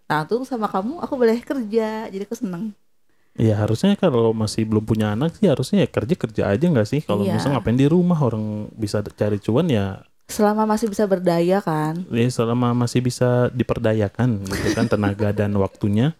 Nah, 0.04 0.22
tuh 0.22 0.44
sama 0.44 0.68
kamu 0.68 1.00
aku 1.00 1.14
boleh 1.14 1.40
kerja, 1.40 2.06
jadi 2.06 2.22
aku 2.22 2.36
seneng. 2.36 2.76
Ya 3.34 3.58
harusnya 3.58 3.96
kalau 3.96 4.30
masih 4.30 4.62
belum 4.62 4.84
punya 4.84 5.10
anak 5.10 5.34
sih 5.34 5.50
harusnya 5.50 5.82
ya 5.82 5.88
kerja 5.90 6.14
kerja 6.14 6.42
aja 6.46 6.64
nggak 6.64 6.86
sih 6.86 7.02
kalau 7.02 7.26
Iya. 7.26 7.34
misalnya 7.34 7.58
ngapain 7.58 7.74
di 7.74 7.88
rumah 7.88 8.14
orang 8.16 8.70
bisa 8.72 9.02
cari 9.02 9.42
cuan 9.42 9.66
ya 9.66 10.06
Selama 10.24 10.64
masih 10.64 10.86
bisa 10.86 11.04
berdaya 11.04 11.58
kan. 11.58 12.00
ya 12.08 12.24
selama 12.30 12.72
masih 12.72 13.02
bisa 13.02 13.50
diperdayakan 13.50 14.38
gitu 14.40 14.68
kan 14.72 14.86
tenaga 14.86 15.34
dan 15.34 15.50
waktunya 15.58 16.14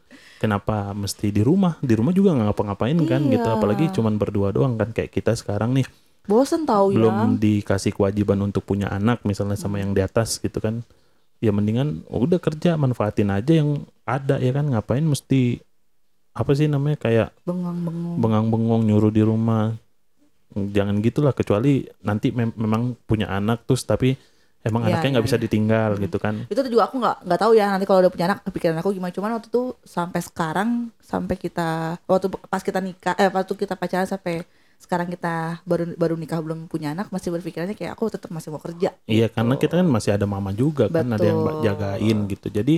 kenapa 0.45 0.93
mesti 0.93 1.29
di 1.29 1.41
rumah 1.41 1.81
di 1.81 1.93
rumah 1.93 2.11
juga 2.11 2.33
nggak 2.33 2.47
ngapa-ngapain 2.49 2.99
kan 3.03 3.23
gitu 3.27 3.43
Iya. 3.43 3.55
apalagi 3.55 3.89
cuman 3.91 4.15
berdua 4.15 4.49
doang 4.51 4.77
kan 4.77 4.91
kayak 4.91 5.09
kita 5.11 5.33
sekarang 5.33 5.73
nih 5.73 5.89
Bosen 6.25 6.65
tau 6.65 6.89
ya. 6.89 6.97
belum 6.97 7.37
dikasih 7.37 7.93
kewajiban 7.93 8.41
untuk 8.41 8.63
punya 8.63 8.89
anak 8.89 9.21
misalnya 9.23 9.55
sama 9.55 9.77
yang 9.77 9.91
di 9.91 10.01
atas 10.01 10.37
gitu 10.39 10.57
kan 10.57 10.85
ya 11.39 11.51
mendingan 11.51 12.05
udah 12.07 12.39
kerja 12.39 12.75
manfaatin 12.75 13.29
aja 13.29 13.53
yang 13.55 13.85
ada 14.03 14.37
ya 14.37 14.51
kan 14.51 14.65
ngapain 14.67 15.03
mesti 15.03 15.61
apa 16.33 16.51
sih 16.51 16.67
namanya 16.67 16.97
kayak 16.99 17.29
Bengang-bengong. 17.43 18.17
bengang-bengong 18.19 18.83
nyuruh 18.85 19.09
di 19.09 19.21
rumah 19.21 19.77
jangan 20.55 20.99
gitulah 20.99 21.31
kecuali 21.31 21.83
nanti 22.01 22.31
mem- 22.31 22.55
memang 22.55 22.95
punya 23.01 23.29
anak 23.29 23.65
terus 23.65 23.83
tapi 23.83 24.15
emang 24.65 24.83
Iya, 24.89 24.97
anaknya 24.97 25.09
nggak 25.15 25.25
iya, 25.25 25.31
bisa 25.31 25.39
iya. 25.39 25.45
ditinggal 25.45 25.91
gitu 26.01 26.17
kan? 26.17 26.35
Itu 26.49 26.61
tuh 26.65 26.73
juga 26.73 26.89
aku 26.89 26.97
nggak 26.99 27.17
nggak 27.29 27.41
tahu 27.45 27.53
ya 27.55 27.67
nanti 27.71 27.85
kalau 27.85 28.01
udah 28.03 28.13
punya 28.13 28.27
anak 28.33 28.39
pikiran 28.49 28.77
aku 28.81 28.91
gimana. 28.97 29.13
Cuman 29.13 29.31
waktu 29.37 29.49
itu 29.53 29.63
sampai 29.85 30.21
sekarang 30.25 30.71
sampai 31.05 31.37
kita 31.37 32.01
waktu 32.09 32.27
pas 32.49 32.63
kita 32.65 32.81
nikah 32.81 33.15
eh 33.21 33.29
waktu 33.29 33.53
kita 33.55 33.77
pacaran 33.77 34.09
sampai 34.09 34.43
sekarang 34.81 35.09
kita 35.09 35.65
baru 35.65 35.95
baru 35.97 36.15
nikah 36.19 36.41
belum 36.45 36.67
punya 36.69 36.93
anak 36.93 37.09
masih 37.09 37.33
berpikirannya 37.33 37.73
kayak 37.79 37.97
aku 37.97 38.11
tetap 38.13 38.29
masih 38.29 38.53
mau 38.53 38.61
kerja 38.61 38.93
iya 39.09 39.33
karena 39.33 39.57
kita 39.57 39.81
kan 39.81 39.87
masih 39.89 40.13
ada 40.13 40.27
mama 40.29 40.53
juga 40.53 40.91
kan 40.93 41.07
ada 41.09 41.25
yang 41.25 41.41
Betul. 41.41 41.63
jagain 41.65 42.19
gitu. 42.29 42.49
Jadi 42.53 42.75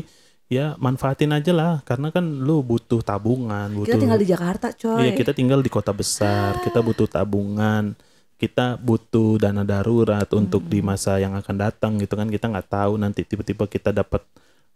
ya 0.47 0.79
manfaatin 0.79 1.35
aja 1.35 1.51
lah. 1.51 1.73
Karena 1.83 2.15
kan 2.15 2.23
lu 2.23 2.63
butuh 2.63 3.03
tabungan 3.03 3.71
butuh 3.75 3.91
kita 3.91 4.03
tinggal 4.03 4.21
di 4.21 4.29
Jakarta 4.29 4.67
coy. 4.75 5.03
Iya 5.07 5.13
kita 5.19 5.33
tinggal 5.35 5.61
di 5.63 5.71
kota 5.73 5.91
besar, 5.91 6.63
kita 6.63 6.79
butuh 6.83 7.09
tabungan, 7.11 7.95
kita 8.37 8.77
butuh 8.77 9.41
dana 9.41 9.65
darurat 9.65 10.29
untuk 10.37 10.69
di 10.69 10.85
masa 10.85 11.17
yang 11.17 11.33
akan 11.41 11.57
datang 11.57 11.97
gitu 11.97 12.21
kan 12.21 12.29
kita 12.29 12.53
nggak 12.53 12.69
tahu 12.69 13.01
nanti 13.01 13.25
tiba-tiba 13.25 13.65
kita 13.65 13.97
dapat 13.97 14.21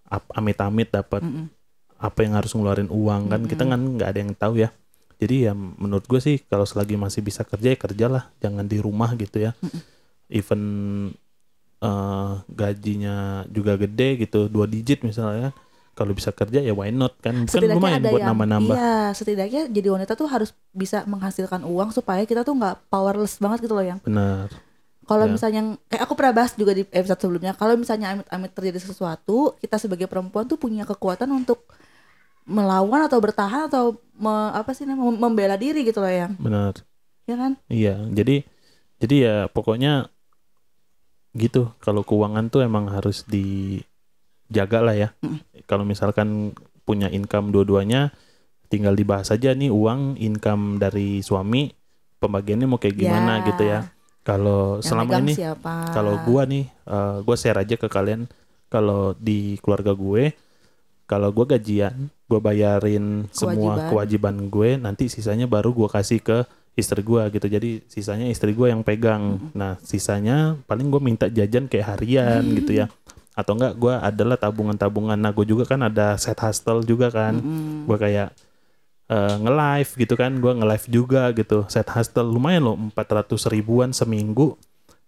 ap- 0.08 0.32
amit-amit 0.32 0.88
dapat 0.88 1.20
Mm-mm. 1.20 1.46
apa 2.00 2.18
yang 2.24 2.32
harus 2.40 2.56
ngeluarin 2.56 2.88
uang 2.88 3.28
kan 3.28 3.40
kita 3.44 3.68
kan 3.68 3.80
nggak 3.80 4.08
ada 4.08 4.18
yang 4.24 4.32
tahu 4.32 4.54
ya. 4.64 4.72
Jadi 5.20 5.44
ya 5.44 5.52
menurut 5.52 6.08
gue 6.08 6.16
sih 6.16 6.40
kalau 6.48 6.64
selagi 6.64 6.96
masih 6.96 7.20
bisa 7.20 7.44
kerja 7.44 7.76
ya 7.76 7.78
kerjalah, 7.78 8.24
jangan 8.40 8.64
di 8.64 8.80
rumah 8.80 9.12
gitu 9.20 9.44
ya. 9.44 9.52
Even 10.32 10.60
eh, 11.84 12.32
gajinya 12.48 13.44
juga 13.52 13.76
gede 13.76 14.24
gitu, 14.24 14.48
dua 14.48 14.64
digit 14.64 15.04
misalnya 15.04 15.52
kalau 15.92 16.10
bisa 16.10 16.30
kerja 16.30 16.58
ya 16.58 16.70
why 16.70 16.88
not 16.88 17.18
kan? 17.18 17.44
Kan 17.44 17.50
setidaknya 17.50 17.76
lumayan 17.76 18.00
ada 18.00 18.08
buat 18.08 18.22
nambah-nambah. 18.24 18.74
iya 18.74 18.96
setidaknya 19.10 19.62
jadi 19.68 19.88
wanita 19.90 20.12
tuh 20.14 20.26
harus 20.26 20.50
bisa 20.70 21.04
menghasilkan 21.04 21.60
uang 21.62 21.90
supaya 21.90 22.22
kita 22.22 22.40
tuh 22.40 22.54
nggak 22.54 22.88
powerless 22.88 23.36
banget 23.36 23.64
gitu 23.64 23.74
loh 23.74 23.84
yang. 23.84 24.00
Benar. 24.00 24.48
Kalau 25.02 25.26
Ya. 25.26 25.32
misalnya 25.32 25.60
kayak 25.86 26.02
aku 26.04 26.14
pernah 26.14 26.32
bahas 26.32 26.54
juga 26.54 26.70
di 26.70 26.86
episode 26.86 27.18
sebelumnya 27.18 27.52
kalau 27.52 27.74
misalnya 27.74 28.14
amit-amit 28.14 28.50
terjadi 28.50 28.78
sesuatu 28.80 29.58
kita 29.58 29.76
sebagai 29.76 30.06
perempuan 30.06 30.46
tuh 30.46 30.54
punya 30.54 30.82
kekuatan 30.84 31.26
untuk 31.28 31.66
melawan 32.44 33.04
atau 33.04 33.18
bertahan 33.18 33.66
atau 33.66 33.84
me- 34.12 34.52
apa 34.52 34.70
sih 34.70 34.82
namanya 34.82 35.10
mem- 35.10 35.20
membela 35.20 35.54
diri 35.54 35.82
gitu 35.82 35.98
loh 35.98 36.08
yang. 36.08 36.32
Benar. 36.36 36.78
Ya 37.26 37.34
kan? 37.36 37.58
Iya 37.66 38.06
jadi 38.08 38.46
jadi 38.98 39.14
ya 39.18 39.36
pokoknya 39.46 40.08
gitu. 41.32 41.70
Kalau 41.78 42.02
keuangan 42.02 42.46
tuh 42.46 42.62
emang 42.62 42.86
harus 42.86 43.22
dijaga 44.50 44.78
lah 44.82 44.94
ya. 44.98 45.08
Mm. 45.22 45.38
kalau 45.64 45.86
misalkan 45.86 46.50
punya 46.82 47.06
income 47.06 47.54
dua-duanya 47.54 48.10
tinggal 48.66 48.94
dibahas 48.94 49.30
aja 49.30 49.54
nih 49.54 49.70
uang 49.70 50.18
income 50.18 50.78
dari 50.78 51.22
suami 51.22 51.70
pembagiannya 52.18 52.66
mau 52.66 52.78
kayak 52.78 52.96
gimana 52.96 53.40
Ya. 53.40 53.46
gitu 53.46 53.62
ya. 53.62 53.80
Kalau 54.20 54.78
selama 54.84 55.16
ini 55.18 55.32
siapa? 55.32 55.90
kalau 55.90 56.18
gua 56.22 56.44
nih 56.44 56.66
eh, 56.68 57.16
gua 57.22 57.36
share 57.38 57.62
aja 57.62 57.74
ke 57.74 57.86
kalian. 57.86 58.26
Kalau 58.66 59.18
di 59.18 59.58
keluarga 59.58 59.90
gue 59.90 60.30
kalau 61.06 61.34
gua 61.34 61.42
gajian 61.48 62.06
gua 62.26 62.38
bayarin 62.38 63.26
semua 63.34 63.90
kewajiban 63.90 64.46
gue 64.46 64.78
nanti 64.78 65.10
sisanya 65.10 65.50
baru 65.50 65.74
gua 65.74 65.90
kasih 65.90 66.22
ke 66.22 66.46
istri 66.78 67.02
gua 67.02 67.26
gitu. 67.34 67.50
Jadi 67.50 67.82
sisanya 67.90 68.30
istri 68.30 68.54
gua 68.54 68.70
yang 68.70 68.86
pegang. 68.86 69.50
Nah 69.58 69.74
sisanya 69.82 70.54
paling 70.70 70.86
gua 70.86 71.02
minta 71.02 71.26
jajan 71.26 71.66
kayak 71.66 71.98
harian 71.98 72.46
gitu 72.54 72.78
ya 72.78 72.86
atau 73.40 73.52
enggak 73.54 73.74
gua 73.74 73.98
adalah 73.98 74.36
tabungan-tabungan. 74.36 75.16
Nah 75.16 75.30
gue 75.30 75.44
juga 75.44 75.64
kan 75.64 75.80
ada 75.80 76.14
set 76.14 76.36
hustle 76.36 76.80
juga 76.82 77.08
kan. 77.08 77.34
Mm-mm. 77.34 77.84
gua 77.84 77.96
kayak 77.96 78.28
eh, 79.06 79.34
nge-live 79.36 79.90
gitu 79.98 80.14
kan. 80.14 80.32
Gua 80.36 80.52
nge-live 80.54 80.86
juga 80.86 81.22
gitu. 81.32 81.64
Set 81.66 81.88
hustle 81.88 82.26
lumayan 82.26 82.62
loh 82.62 82.76
400 82.90 83.26
ribuan 83.48 83.90
seminggu. 83.90 84.54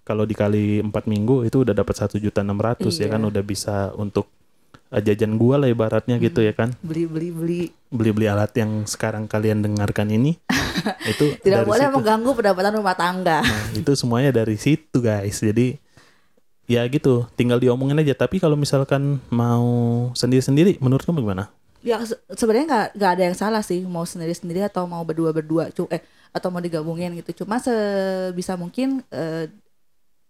Kalau 0.02 0.24
dikali 0.24 0.80
4 0.80 0.90
minggu 1.06 1.44
itu 1.44 1.62
udah 1.62 1.72
dapat 1.72 1.94
satu 1.94 2.16
juta 2.16 2.40
enam 2.40 2.56
ratus 2.56 2.96
ya 2.96 3.06
Iya. 3.06 3.12
kan. 3.12 3.22
Udah 3.22 3.42
bisa 3.42 3.74
untuk 3.94 4.26
eh, 4.88 5.00
jajan 5.00 5.36
gua 5.36 5.56
lah 5.56 5.68
ibaratnya 5.68 6.16
gitu 6.16 6.40
ya 6.40 6.52
kan. 6.52 6.74
Beli 6.80 7.06
beli 7.06 7.28
beli. 7.30 7.60
Beli-beli 7.88 8.26
alat 8.26 8.50
yang 8.56 8.84
sekarang 8.84 9.24
kalian 9.24 9.60
dengarkan 9.60 10.08
ini. 10.08 10.40
Itu 11.06 11.36
tidak 11.38 11.62
boleh 11.62 11.86
situ. 11.86 11.94
mengganggu 11.94 12.30
pendapatan 12.32 12.72
rumah 12.74 12.96
tangga. 12.96 13.38
Nah, 13.38 13.66
itu 13.72 13.92
semuanya 13.92 14.32
dari 14.34 14.56
situ 14.56 14.98
guys. 14.98 15.38
Jadi 15.38 15.76
ya 16.70 16.82
gitu 16.88 17.26
tinggal 17.38 17.58
diomongin 17.62 17.98
aja. 18.00 18.14
Tapi 18.16 18.38
kalau 18.42 18.54
misalkan 18.58 19.18
mau 19.32 19.66
sendiri-sendiri 20.16 20.78
menurut 20.82 21.02
kamu 21.04 21.22
gimana? 21.24 21.50
Ya 21.82 21.98
se- 22.06 22.18
sebenarnya 22.38 22.66
nggak 22.70 22.88
nggak 22.94 23.10
ada 23.18 23.22
yang 23.26 23.36
salah 23.38 23.62
sih 23.66 23.82
mau 23.82 24.06
sendiri 24.06 24.30
sendiri 24.34 24.62
atau 24.62 24.86
mau 24.86 25.02
berdua 25.02 25.34
berdua 25.34 25.66
cu 25.74 25.90
eh 25.90 26.02
atau 26.30 26.48
mau 26.54 26.62
digabungin 26.62 27.10
gitu. 27.18 27.42
Cuma 27.44 27.58
sebisa 27.58 28.54
mungkin 28.54 29.02
eh, 29.10 29.50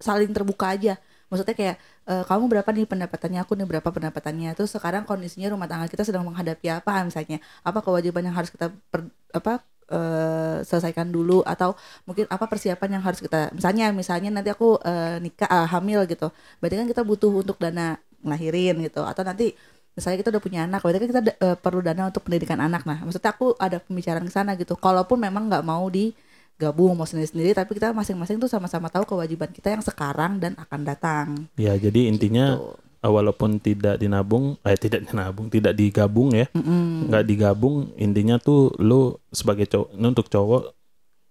saling 0.00 0.30
terbuka 0.32 0.72
aja. 0.74 0.96
Maksudnya 1.30 1.54
kayak 1.56 1.76
eh, 2.08 2.22
kamu 2.28 2.44
berapa 2.52 2.68
nih 2.72 2.84
pendapatannya 2.88 3.40
aku 3.44 3.52
nih 3.56 3.66
berapa 3.68 3.88
pendapatannya. 3.88 4.48
Terus 4.56 4.70
sekarang 4.76 5.04
kondisinya 5.08 5.48
rumah 5.52 5.68
tangga 5.70 5.86
kita 5.92 6.02
sedang 6.08 6.24
menghadapi 6.28 6.66
apa 6.72 7.04
misalnya? 7.06 7.38
Apa 7.64 7.80
kewajiban 7.84 8.24
yang 8.28 8.36
harus 8.36 8.50
kita 8.52 8.72
per- 8.92 9.12
apa 9.32 9.60
eh, 9.92 10.56
selesaikan 10.64 11.12
dulu 11.12 11.44
atau 11.44 11.76
mungkin 12.08 12.24
apa 12.32 12.48
persiapan 12.48 12.98
yang 12.98 13.02
harus 13.04 13.20
kita 13.20 13.52
misalnya 13.52 13.92
misalnya 13.92 14.30
nanti 14.32 14.48
aku 14.48 14.80
eh, 14.80 15.20
nikah 15.20 15.48
ah, 15.52 15.68
hamil 15.68 16.08
gitu. 16.08 16.32
Berarti 16.58 16.76
kan 16.80 16.86
kita 16.88 17.02
butuh 17.04 17.30
untuk 17.30 17.60
dana 17.60 18.00
ngelahirin 18.24 18.80
gitu. 18.88 19.04
Atau 19.04 19.22
nanti 19.22 19.52
misalnya 19.92 20.18
kita 20.24 20.30
udah 20.32 20.42
punya 20.42 20.60
anak 20.64 20.80
berarti 20.80 20.98
kan 21.04 21.08
kita 21.12 21.20
eh, 21.36 21.56
perlu 21.60 21.80
dana 21.84 22.08
untuk 22.08 22.24
pendidikan 22.24 22.58
anak. 22.58 22.88
Nah 22.88 23.04
maksudnya 23.04 23.30
aku 23.36 23.52
ada 23.60 23.78
pembicaraan 23.78 24.24
ke 24.24 24.32
sana 24.32 24.56
gitu. 24.56 24.74
Kalaupun 24.80 25.20
memang 25.20 25.52
nggak 25.52 25.64
mau 25.64 25.84
digabung 25.92 26.96
mau 26.96 27.04
sendiri-sendiri 27.04 27.52
tapi 27.52 27.76
kita 27.76 27.92
masing-masing 27.92 28.40
tuh 28.40 28.48
sama-sama 28.48 28.88
tahu 28.88 29.04
kewajiban 29.04 29.52
kita 29.52 29.76
yang 29.76 29.84
sekarang 29.84 30.40
dan 30.40 30.56
akan 30.56 30.80
datang. 30.82 31.26
Ya 31.60 31.76
jadi 31.76 32.08
intinya 32.08 32.56
Tuh. 32.56 32.91
Eh, 33.02 33.10
walaupun 33.10 33.58
tidak 33.58 33.98
dinabung 33.98 34.56
eh 34.62 34.78
tidak 34.78 35.10
dinabung 35.10 35.50
tidak 35.50 35.74
digabung 35.74 36.32
ya. 36.32 36.46
Mm-mm. 36.54 37.10
nggak 37.10 37.24
digabung 37.26 37.90
intinya 37.98 38.38
tuh 38.38 38.70
lu 38.78 39.18
sebagai 39.28 39.66
cowok 39.66 39.88
untuk 39.98 40.26
cowok 40.30 40.62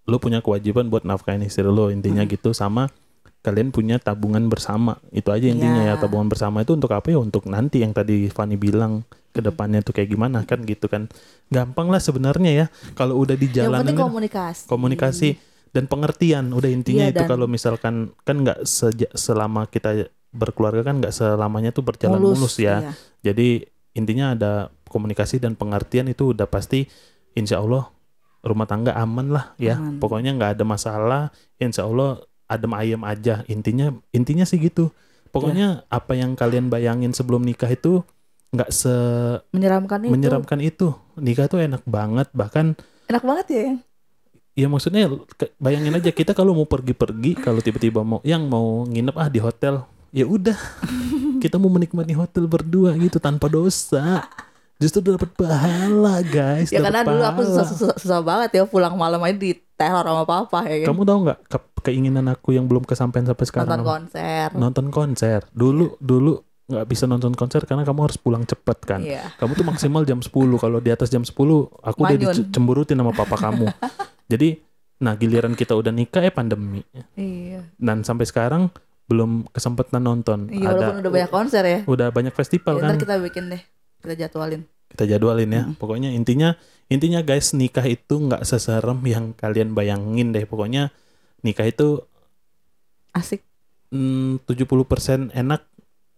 lu 0.10 0.18
punya 0.18 0.42
kewajiban 0.42 0.92
buat 0.92 1.08
nafkahin 1.08 1.46
istri 1.46 1.64
lu 1.64 1.88
intinya 1.88 2.26
gitu. 2.26 2.52
Sama 2.52 2.90
kalian 3.42 3.70
punya 3.72 3.98
tabungan 3.98 4.50
bersama. 4.50 4.98
Itu 5.10 5.30
aja 5.34 5.46
intinya 5.48 5.82
ya 5.82 5.96
Ya. 5.96 6.02
tabungan 6.02 6.28
bersama 6.28 6.62
itu 6.62 6.74
untuk 6.76 6.92
apa 6.92 7.10
ya? 7.10 7.18
Untuk 7.22 7.46
nanti 7.48 7.82
yang 7.82 7.94
tadi 7.94 8.28
Fani 8.28 8.58
bilang 8.58 9.06
ke 9.32 9.40
depannya 9.40 9.80
tuh 9.80 9.96
kayak 9.96 10.12
gimana 10.12 10.44
kan 10.44 10.66
gitu 10.68 10.92
kan. 10.92 11.08
Gampang 11.48 11.88
lah 11.88 12.02
sebenarnya 12.04 12.52
ya 12.52 12.66
kalau 12.94 13.22
udah 13.22 13.38
di 13.38 13.48
jalan 13.54 13.86
komunikasi. 13.96 14.68
Komunikasi 14.68 15.30
dan 15.72 15.88
pengertian 15.88 16.52
udah 16.52 16.68
intinya 16.68 17.08
Iya, 17.08 17.16
itu 17.16 17.24
kalau 17.32 17.48
misalkan 17.48 18.12
kan 18.28 18.44
nggak 18.44 18.68
selama 19.16 19.72
kita 19.72 20.12
berkeluarga 20.32 20.88
kan 20.88 21.04
nggak 21.04 21.12
selamanya 21.12 21.76
tuh 21.76 21.84
berjalan 21.84 22.20
mulus, 22.20 22.56
ya 22.56 22.80
iya. 22.80 22.92
jadi 23.20 23.68
intinya 23.92 24.32
ada 24.36 24.52
komunikasi 24.88 25.40
dan 25.40 25.56
pengertian 25.56 26.08
itu 26.12 26.32
udah 26.36 26.48
pasti 26.48 26.88
insya 27.36 27.60
Allah 27.64 27.92
rumah 28.44 28.68
tangga 28.68 28.92
aman 28.98 29.32
lah 29.32 29.56
ya. 29.56 29.78
Aman. 29.78 30.02
Pokoknya 30.02 30.36
nggak 30.36 30.60
ada 30.60 30.64
masalah. 30.68 31.24
Insya 31.62 31.88
Allah 31.88 32.20
adem 32.50 32.74
ayem 32.76 33.02
aja. 33.06 33.46
Intinya 33.48 33.94
intinya 34.12 34.44
sih 34.44 34.60
gitu. 34.60 34.92
Pokoknya 35.32 35.88
apa 35.88 36.20
yang 36.20 36.36
kalian 36.36 36.68
bayangin 36.68 37.16
sebelum 37.16 37.48
nikah 37.48 37.72
itu 37.72 38.04
nggak 38.52 38.68
menyeramkan 39.56 40.04
itu 40.04 40.12
semenyeramkan 40.12 40.60
itu. 40.60 40.88
Nikah 41.16 41.48
tuh 41.48 41.64
enak 41.64 41.84
banget. 41.88 42.28
Bahkan 42.36 42.76
enak 43.08 43.24
banget 43.24 43.48
ya 43.52 43.66
ya 44.52 44.68
maksudnya 44.68 45.08
bayangin 45.64 45.96
aja 45.96 46.12
kita 46.12 46.36
kalau 46.36 46.52
mau 46.52 46.68
pergi-pergi 46.68 47.40
kalau 47.40 47.64
tiba-tiba 47.64 48.04
mau 48.04 48.20
yang 48.28 48.52
mau 48.52 48.84
nginep 48.84 49.16
ah 49.16 49.32
di 49.32 49.40
hotel 49.40 49.88
ya 50.12 50.28
udah 50.28 50.56
kita 51.40 51.56
mau 51.58 51.68
menikmati 51.68 52.14
hotel 52.14 52.46
berdua 52.46 52.94
gitu 52.96 53.18
tanpa 53.18 53.48
dosa. 53.48 54.28
Justru 54.82 55.14
dapat 55.14 55.30
pahala 55.38 56.26
guys 56.26 56.74
ya 56.74 56.82
karena 56.82 57.06
dulu 57.06 57.22
aku 57.22 57.42
susah, 57.46 57.66
susah, 57.70 57.94
susah 58.02 58.20
banget 58.26 58.50
ya 58.58 58.64
pulang 58.66 58.98
malam 58.98 59.22
aja 59.22 59.38
di 59.38 59.54
teror 59.78 60.02
sama 60.02 60.26
papa 60.26 60.66
ya 60.66 60.82
kan? 60.82 60.88
Kamu 60.90 61.02
tahu 61.06 61.18
nggak 61.30 61.40
ke- 61.46 61.70
keinginan 61.86 62.26
aku 62.26 62.58
yang 62.58 62.66
belum 62.66 62.82
kesampaian 62.90 63.22
sampai 63.22 63.46
sekarang 63.46 63.70
nonton 63.70 63.86
konser. 63.86 64.48
Nonton 64.58 64.86
konser. 64.90 65.40
Dulu 65.54 66.02
dulu 66.02 66.34
nggak 66.66 66.88
bisa 66.90 67.06
nonton 67.06 67.38
konser 67.38 67.62
karena 67.70 67.86
kamu 67.86 68.10
harus 68.10 68.18
pulang 68.18 68.42
cepet 68.42 68.78
kan? 68.82 69.06
Iya. 69.06 69.30
Kamu 69.38 69.54
tuh 69.54 69.66
maksimal 69.70 70.02
jam 70.02 70.18
10 70.18 70.34
kalau 70.58 70.82
di 70.82 70.90
atas 70.90 71.14
jam 71.14 71.22
10 71.22 71.30
aku 71.30 72.00
udah 72.02 72.18
Manyun. 72.18 72.50
dicemburutin 72.50 72.98
sama 72.98 73.14
papa 73.14 73.38
kamu. 73.38 73.70
Jadi 74.34 74.66
nah 74.98 75.14
giliran 75.14 75.54
kita 75.54 75.78
udah 75.78 75.94
nikah 75.94 76.26
eh 76.26 76.34
pandemi. 76.34 76.82
Iya. 77.14 77.70
Dan 77.78 78.02
sampai 78.02 78.26
sekarang 78.26 78.74
belum 79.12 79.52
kesempatan 79.52 80.00
nonton. 80.00 80.48
Iya 80.48 80.72
walaupun 80.72 81.04
udah 81.04 81.12
banyak 81.12 81.32
konser 81.32 81.64
ya. 81.68 81.80
Udah 81.84 82.08
banyak 82.16 82.32
festival 82.32 82.80
Ya, 82.80 82.88
kan. 82.88 82.96
ntar 82.96 83.04
kita 83.04 83.16
bikin 83.20 83.52
deh 83.52 83.62
kita 84.00 84.16
jadwalin. 84.16 84.64
Kita 84.88 85.04
jadwalin 85.04 85.52
ya. 85.52 85.64
Pokoknya 85.76 86.16
intinya 86.16 86.56
intinya 86.88 87.20
guys 87.20 87.52
nikah 87.52 87.84
itu 87.84 88.16
nggak 88.16 88.48
seserem 88.48 89.04
yang 89.04 89.36
kalian 89.36 89.76
bayangin 89.76 90.32
deh. 90.32 90.48
Pokoknya 90.48 90.96
nikah 91.44 91.68
itu 91.68 92.00
asik. 93.12 93.44
Mm, 93.92 94.40
70% 94.48 95.36
enak 95.36 95.68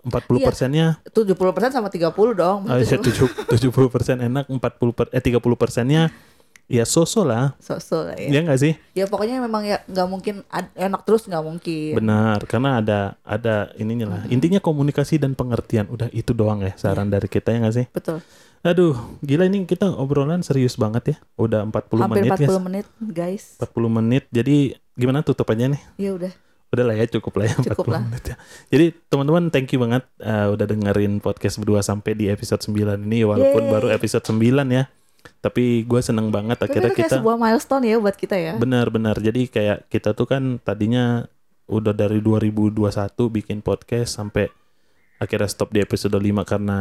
40 0.03 0.37
Iya. 0.37 0.45
persennya 0.45 0.85
70% 1.09 1.71
sama 1.73 1.87
30 1.89 2.35
dong 2.35 2.67
oh, 2.67 2.75
ya, 2.75 2.85
70 2.85 3.87
persen 3.87 4.19
enak 4.19 4.45
40 4.51 4.91
per, 4.93 5.07
eh 5.09 5.23
30 5.23 5.39
persennya 5.55 6.11
ya 6.71 6.83
so-so 6.87 7.27
lah. 7.27 7.53
So-so 7.59 8.07
lah 8.07 8.15
ya. 8.15 8.29
ya 8.29 8.39
nggak 8.43 8.59
sih? 8.59 8.73
Ya 8.95 9.05
pokoknya 9.05 9.43
memang 9.43 9.67
ya 9.67 9.83
nggak 9.85 10.07
mungkin 10.07 10.35
enak 10.73 11.01
terus 11.03 11.27
nggak 11.27 11.43
mungkin. 11.43 11.93
Benar 11.99 12.39
karena 12.47 12.79
ada 12.79 12.99
ada 13.23 13.69
ininya 13.75 14.17
lah. 14.17 14.21
Intinya 14.31 14.63
komunikasi 14.63 15.19
dan 15.19 15.35
pengertian 15.35 15.91
udah 15.91 16.07
itu 16.15 16.31
doang 16.31 16.63
ya 16.63 16.73
saran 16.79 17.11
dari 17.11 17.27
kita 17.27 17.51
ya 17.51 17.57
nggak 17.63 17.75
sih? 17.75 17.85
Betul. 17.91 18.23
Aduh 18.63 18.95
gila 19.19 19.43
ini 19.43 19.67
kita 19.67 19.91
obrolan 19.91 20.39
serius 20.39 20.79
banget 20.79 21.13
ya. 21.13 21.17
Udah 21.35 21.67
40 21.67 21.99
hampir 21.99 22.23
menit 22.23 22.31
40 22.31 22.39
guys 22.39 22.57
menit 22.63 22.87
guys. 23.11 23.43
40 23.59 23.97
menit 23.99 24.23
jadi 24.31 24.55
gimana 24.95 25.19
tutup 25.21 25.51
aja 25.51 25.67
nih? 25.67 25.81
Ya 25.99 26.15
udah. 26.15 26.31
Udah 26.73 26.89
lah 26.89 26.95
ya 26.97 27.05
cukup 27.05 27.37
lah 27.37 27.45
ya 27.45 27.55
40 27.61 27.69
Cukup 27.69 27.85
lah. 27.93 28.01
menit 28.01 28.23
ya. 28.33 28.35
Jadi 28.73 28.85
teman-teman 29.11 29.53
thank 29.53 29.69
you 29.69 29.77
banget 29.77 30.09
uh, 30.25 30.49
udah 30.49 30.65
dengerin 30.65 31.21
podcast 31.21 31.61
berdua 31.61 31.85
sampai 31.85 32.17
di 32.17 32.25
episode 32.33 32.65
9 32.65 32.97
ini 32.97 33.21
walaupun 33.21 33.61
Yeay. 33.61 33.73
baru 33.77 33.87
episode 33.93 34.25
9 34.25 34.41
ya. 34.73 34.89
Tapi 35.43 35.83
gue 35.83 35.99
seneng 35.99 36.31
banget 36.31 36.55
akhirnya 36.55 36.95
itu 36.95 37.03
kayak 37.03 37.11
kita 37.11 37.19
sebuah 37.19 37.35
milestone 37.35 37.83
ya 37.83 37.99
buat 37.99 38.15
kita 38.15 38.35
ya 38.39 38.53
benar-benar 38.55 39.19
jadi 39.19 39.43
kayak 39.51 39.91
kita 39.91 40.15
tuh 40.15 40.23
kan 40.23 40.55
tadinya 40.63 41.27
udah 41.67 41.91
dari 41.91 42.23
2021 42.23 42.79
bikin 43.27 43.59
podcast 43.59 44.15
sampai 44.15 44.47
akhirnya 45.19 45.51
stop 45.51 45.75
di 45.75 45.83
episode 45.83 46.15
5 46.15 46.23
karena 46.47 46.79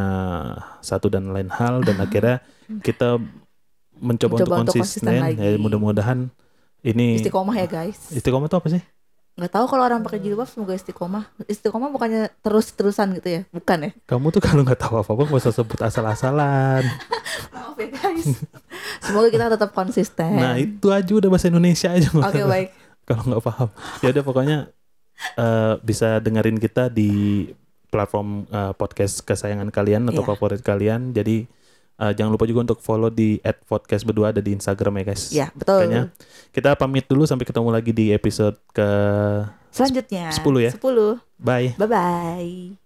satu 0.78 1.10
dan 1.10 1.34
lain 1.34 1.50
hal 1.50 1.82
dan 1.82 1.98
akhirnya 2.06 2.38
kita 2.86 3.18
mencoba, 3.98 4.38
Mencoba 4.42 4.54
untuk 4.62 4.74
untuk 4.74 4.74
konsisten 4.78 5.10
konsisten 5.10 5.26
lagi. 5.26 5.42
ya 5.42 5.58
mudah-mudahan 5.58 6.18
ini 6.82 7.18
istiqomah 7.18 7.54
ya 7.58 7.66
guys 7.66 7.98
istiqomah 8.14 8.46
itu 8.46 8.56
apa 8.58 8.68
sih? 8.78 8.82
Nggak 9.32 9.48
tahu 9.50 9.64
kalau 9.66 9.82
orang 9.82 10.00
pakai 10.00 10.20
jilbab 10.20 10.44
semoga 10.44 10.72
istiqomah 10.72 11.24
istiqomah 11.46 11.88
bukannya 11.88 12.28
terus 12.38 12.68
terusan 12.70 13.12
gitu 13.12 13.28
ya 13.30 13.42
bukan 13.48 13.78
ya 13.82 13.90
Kamu 14.04 14.28
tuh 14.28 14.38
kalau 14.38 14.60
nggak 14.60 14.76
tahu 14.78 14.98
apa-apa 14.98 15.24
gak 15.26 15.40
usah 15.40 15.54
sebut 15.54 15.80
asal-asalan. 15.80 16.84
maaf 17.54 17.72
ya 17.74 17.88
guys 17.88 18.28
semoga 19.00 19.28
kita 19.28 19.46
tetap 19.48 19.70
konsisten 19.70 20.32
Nah 20.34 20.56
itu 20.56 20.88
aja 20.88 21.08
udah 21.10 21.28
bahasa 21.28 21.48
Indonesia 21.48 21.88
aja. 21.88 22.08
oke 22.08 22.20
usah- 22.30 22.44
baik 22.46 22.68
Kalau 23.02 23.22
nggak 23.24 23.42
paham, 23.42 23.68
ya 23.98 24.08
udah 24.10 24.22
pokoknya 24.22 24.58
eh, 25.34 25.74
bisa 25.80 26.16
dengerin 26.18 26.54
kita 26.54 26.86
di 26.86 27.44
platform 27.88 28.46
eh, 28.46 28.72
podcast 28.72 29.20
kesayangan 29.22 29.68
kalian 29.68 30.06
atau 30.06 30.22
Iya. 30.22 30.28
favorit 30.28 30.60
kalian. 30.60 31.10
Jadi 31.10 31.44
eh, 32.02 32.12
jangan 32.18 32.34
lupa 32.34 32.44
juga 32.50 32.66
untuk 32.66 32.82
follow 32.82 33.08
di 33.08 33.38
@podcast 33.70 34.02
berdua 34.02 34.34
ada 34.34 34.42
di 34.42 34.50
Instagram 34.52 34.98
ya 34.98 35.04
guys. 35.06 35.22
ya 35.30 35.46
betul 35.54 35.86
Kayaknya 35.86 36.02
kita 36.50 36.74
pamit 36.74 37.06
dulu 37.06 37.22
sampai 37.24 37.46
ketemu 37.46 37.68
lagi 37.70 37.94
di 37.94 38.10
episode 38.10 38.58
ke 38.74 38.88
selanjutnya 39.70 40.34
10 40.34 40.66
ya. 40.66 40.70
10 40.74 41.22
bye. 41.40 41.68
bye 41.78 41.88
bye 41.88 42.81